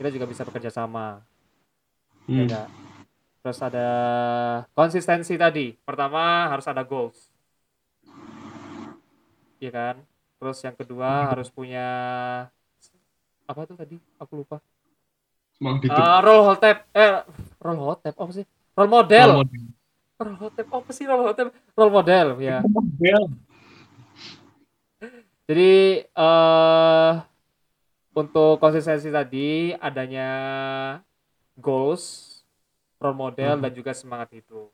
kita 0.03 0.11
juga 0.11 0.27
bisa 0.27 0.43
bekerja 0.43 0.75
sama. 0.75 1.23
Ya 2.27 2.67
Hmm. 2.67 2.90
Terus 3.41 3.59
ada 3.65 3.89
konsistensi 4.77 5.35
tadi. 5.41 5.73
Pertama 5.81 6.53
harus 6.53 6.69
ada 6.69 6.85
goals. 6.85 7.33
Iya 9.61 9.71
kan? 9.73 9.97
Terus 10.41 10.59
yang 10.65 10.77
kedua 10.77 11.33
harus 11.33 11.49
punya 11.53 11.89
apa 13.49 13.61
tuh 13.65 13.77
tadi? 13.81 13.97
Aku 14.21 14.45
lupa. 14.45 14.61
Eh, 15.61 16.19
role 16.25 16.45
hotep. 16.49 16.89
Eh, 16.97 17.21
role 17.61 17.81
hotep 17.81 18.15
apa 18.17 18.33
sih? 18.33 18.45
Role 18.77 18.93
model. 18.93 19.29
Role 19.29 19.41
model. 19.45 19.63
Role 20.21 20.39
hotep 20.41 20.67
apa 20.69 20.91
sih 20.93 21.05
role 21.09 21.25
hotep? 21.29 21.47
Role 21.77 21.93
model 21.93 22.27
ya. 22.41 22.61
Jadi 25.49 25.73
eh 26.07 27.13
untuk 28.15 28.63
konsistensi 28.63 29.11
tadi 29.11 29.75
adanya 29.75 30.29
goals, 31.59 32.30
role 33.01 33.17
model 33.17 33.57
Mhm. 33.57 33.63
dan 33.65 33.73
juga 33.73 33.93
semangat 33.97 34.29
hidup. 34.37 34.69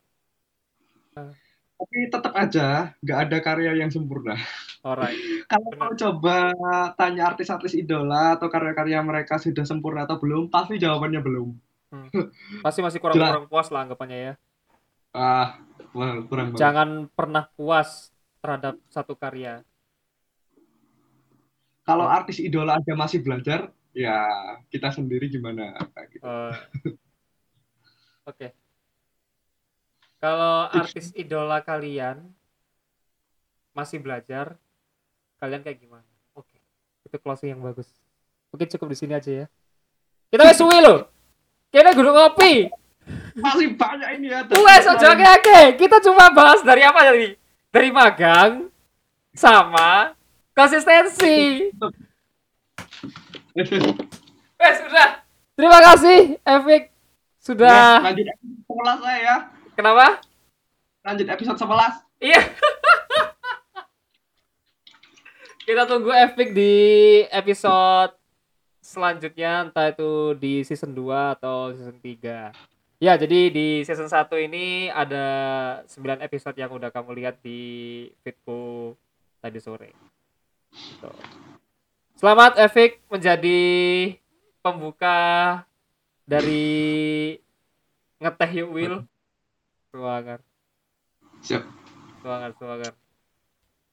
Tapi 1.76 1.98
tetap 2.08 2.32
aja 2.34 2.92
nggak 3.00 3.18
ada 3.28 3.38
karya 3.40 3.72
yang 3.78 3.88
sempurna. 3.88 4.34
Alright. 4.82 5.14
Kalau 5.50 5.70
kamu 5.72 5.94
coba 5.94 6.36
tanya 6.98 7.30
artis-artis 7.30 7.78
idola 7.78 8.34
atau 8.34 8.50
karya-karya 8.50 8.98
mereka 9.00 9.38
sudah 9.38 9.62
sempurna 9.62 10.04
atau 10.04 10.18
belum, 10.18 10.50
pasti 10.50 10.76
jawabannya 10.76 11.20
belum. 11.22 11.48
Pasti 12.60 12.82
masih 12.82 12.98
kurang-kurang 12.98 13.46
puas 13.46 13.70
lah 13.70 13.86
anggapannya 13.86 14.18
ya. 14.18 14.32
Ah, 15.14 15.62
kurang 15.94 16.52
banget. 16.52 16.60
Jangan 16.60 16.88
pernah 17.14 17.48
puas 17.56 18.10
terhadap 18.42 18.76
satu 18.90 19.14
karya. 19.16 19.62
Kalau 21.86 22.10
artis 22.10 22.42
idola 22.42 22.82
aja 22.82 22.98
masih 22.98 23.22
belajar, 23.22 23.70
ya 23.94 24.26
kita 24.74 24.90
sendiri 24.90 25.30
gimana? 25.30 25.78
Gitu. 26.10 26.20
Eh, 26.26 26.52
Oke. 28.26 28.50
Kalau 30.18 30.66
artis 30.74 31.14
idola 31.14 31.62
kalian 31.62 32.26
masih 33.70 34.02
belajar, 34.02 34.58
kalian 35.38 35.62
kayak 35.62 35.78
gimana? 35.78 36.10
Oke. 36.34 36.58
Itu 37.06 37.22
closing 37.22 37.54
yang 37.54 37.62
bagus. 37.62 37.86
Oke, 38.50 38.66
cukup 38.66 38.90
di 38.90 38.98
sini 38.98 39.14
aja 39.14 39.30
ya. 39.30 39.46
Kita 40.26 40.42
wes 40.42 40.58
suwi 40.58 40.82
loh. 40.82 41.06
Kita 41.70 41.94
gunung 41.94 42.18
ngopi. 42.18 42.66
Masih 43.38 43.78
banyak 43.78 44.18
ini 44.18 44.34
ya. 44.34 44.42
Wes 44.42 44.84
aja 44.90 45.06
oke. 45.14 45.60
Kita 45.78 46.02
cuma 46.02 46.26
bahas 46.34 46.66
dari 46.66 46.82
apa 46.82 47.06
tadi? 47.06 47.38
Dari 47.70 47.88
magang 47.94 48.66
sama 49.30 50.16
konsistensi. 50.50 51.70
Wes 54.58 54.76
udah. 54.82 55.22
Terima 55.56 55.78
kasih 55.80 56.40
Efik 56.42 56.95
sudah. 57.46 58.02
lanjut 58.02 58.26
episode 58.26 58.66
11 58.66 59.06
saya 59.06 59.18
ya. 59.22 59.36
Kenapa? 59.78 60.18
Lanjut 61.06 61.26
episode 61.30 61.58
11. 61.62 62.02
Iya. 62.18 62.42
Kita 65.66 65.82
tunggu 65.86 66.10
Epic 66.10 66.50
di 66.54 66.74
episode 67.30 68.14
selanjutnya 68.82 69.66
entah 69.66 69.90
itu 69.90 70.34
di 70.38 70.62
season 70.62 70.94
2 70.94 71.34
atau 71.38 71.74
season 71.74 71.98
3. 72.02 72.54
Ya, 73.02 73.18
jadi 73.18 73.50
di 73.50 73.82
season 73.86 74.08
1 74.10 74.46
ini 74.46 74.90
ada 74.90 75.26
9 75.86 76.22
episode 76.22 76.56
yang 76.58 76.70
udah 76.74 76.90
kamu 76.90 77.14
lihat 77.18 77.38
di 77.42 78.06
feedku 78.26 78.94
tadi 79.38 79.58
sore. 79.62 79.90
Gitu. 80.74 81.10
Selamat 82.18 82.58
Epic 82.58 83.02
menjadi 83.10 83.58
pembuka 84.62 85.62
dari 86.26 86.66
ngeteh 88.18 88.50
yuk 88.52 88.70
Will. 88.74 88.96
Semangat. 89.88 90.42
Siap. 91.40 91.62
Semangat, 92.20 92.52
semangat. 92.58 92.92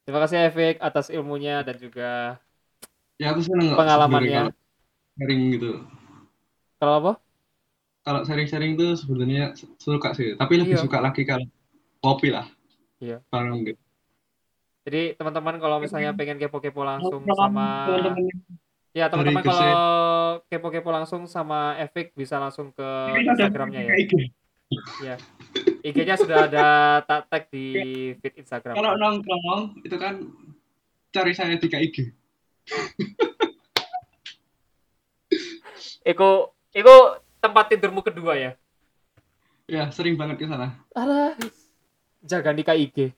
Terima 0.04 0.20
kasih 0.20 0.50
Efik 0.50 0.76
atas 0.78 1.08
ilmunya 1.08 1.64
dan 1.64 1.78
juga 1.80 2.42
Ya 3.16 3.32
aku 3.32 3.40
seneng 3.40 3.72
Pengalamannya. 3.72 4.52
sharing 5.16 5.42
gitu. 5.54 5.86
kalau 6.76 7.00
apa? 7.00 7.14
Kalau 8.04 8.20
sharing-sharing 8.28 8.76
tuh 8.76 9.00
sebenarnya 9.00 9.56
suka 9.80 10.12
sih, 10.12 10.36
tapi 10.36 10.60
lebih 10.60 10.76
Iya. 10.76 10.84
suka 10.84 11.00
lagi 11.00 11.24
kalau 11.24 11.48
kopi 12.04 12.36
lah. 12.36 12.44
Iya. 13.00 13.24
Bareng 13.32 13.64
gitu. 13.64 13.80
Jadi 14.84 15.16
teman-teman 15.16 15.56
kalau 15.64 15.80
misalnya 15.80 16.12
pengen 16.12 16.36
kepo-kepo 16.36 16.84
langsung 16.84 17.24
sama. 17.24 17.88
Ya 18.94 19.10
teman-teman 19.10 19.42
kalau 19.42 19.58
Gresik. 19.58 19.76
kepo-kepo 20.54 20.90
langsung 20.94 21.26
sama 21.26 21.74
Efik 21.82 22.14
bisa 22.14 22.38
langsung 22.38 22.70
ke 22.70 22.88
Instagramnya 23.26 23.90
ya. 23.90 23.94
gitu. 24.06 24.18
IG-nya 25.84 26.16
sudah 26.18 26.50
ada 26.50 26.68
tak 27.06 27.30
tag 27.30 27.44
di 27.54 27.66
feed 28.22 28.42
Instagram. 28.42 28.74
Kalau 28.74 28.96
nongkrong 28.98 29.82
itu 29.86 29.98
kan 29.98 30.22
cari 31.14 31.34
saya 31.36 31.58
di 31.58 31.68
KIG. 31.70 31.98
Eko, 36.04 36.52
Eko 36.74 36.96
tempat 37.40 37.70
tidurmu 37.76 38.02
kedua 38.04 38.36
ya? 38.36 38.52
Ya, 39.68 39.88
sering 39.92 40.20
banget 40.20 40.44
ke 40.44 40.48
sana. 40.48 40.76
Alah, 40.96 41.36
jaga 42.24 42.52
di 42.52 42.64
KIG. 42.66 43.14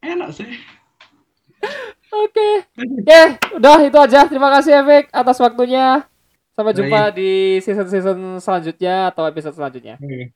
Enak 0.00 0.32
sih. 0.32 0.48
Oke. 2.10 2.66
Oke, 3.00 3.20
udah 3.54 3.76
itu 3.86 3.98
aja. 3.98 4.26
Terima 4.26 4.50
kasih 4.50 4.82
Efik 4.82 5.10
atas 5.14 5.38
waktunya. 5.38 6.02
Sampai 6.54 6.76
jumpa 6.76 7.14
di 7.14 7.62
season-season 7.62 8.42
selanjutnya 8.42 9.14
atau 9.14 9.24
episode 9.24 9.54
selanjutnya. 9.56 9.96
Oke. 9.96 10.34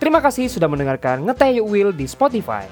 Terima 0.00 0.20
kasih 0.24 0.50
sudah 0.50 0.68
mendengarkan 0.68 1.22
Ngeteh 1.22 1.60
Yuk 1.60 1.66
Will 1.70 1.90
di 1.94 2.08
Spotify. 2.08 2.66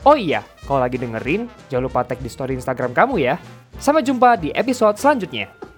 Oh 0.00 0.16
iya, 0.16 0.40
kalau 0.64 0.80
lagi 0.80 0.96
dengerin, 0.96 1.44
jangan 1.68 1.92
lupa 1.92 2.00
tag 2.08 2.24
di 2.24 2.30
story 2.32 2.56
Instagram 2.56 2.96
kamu 2.96 3.20
ya. 3.20 3.36
Sampai 3.76 4.00
jumpa 4.00 4.40
di 4.40 4.48
episode 4.56 4.96
selanjutnya. 4.96 5.69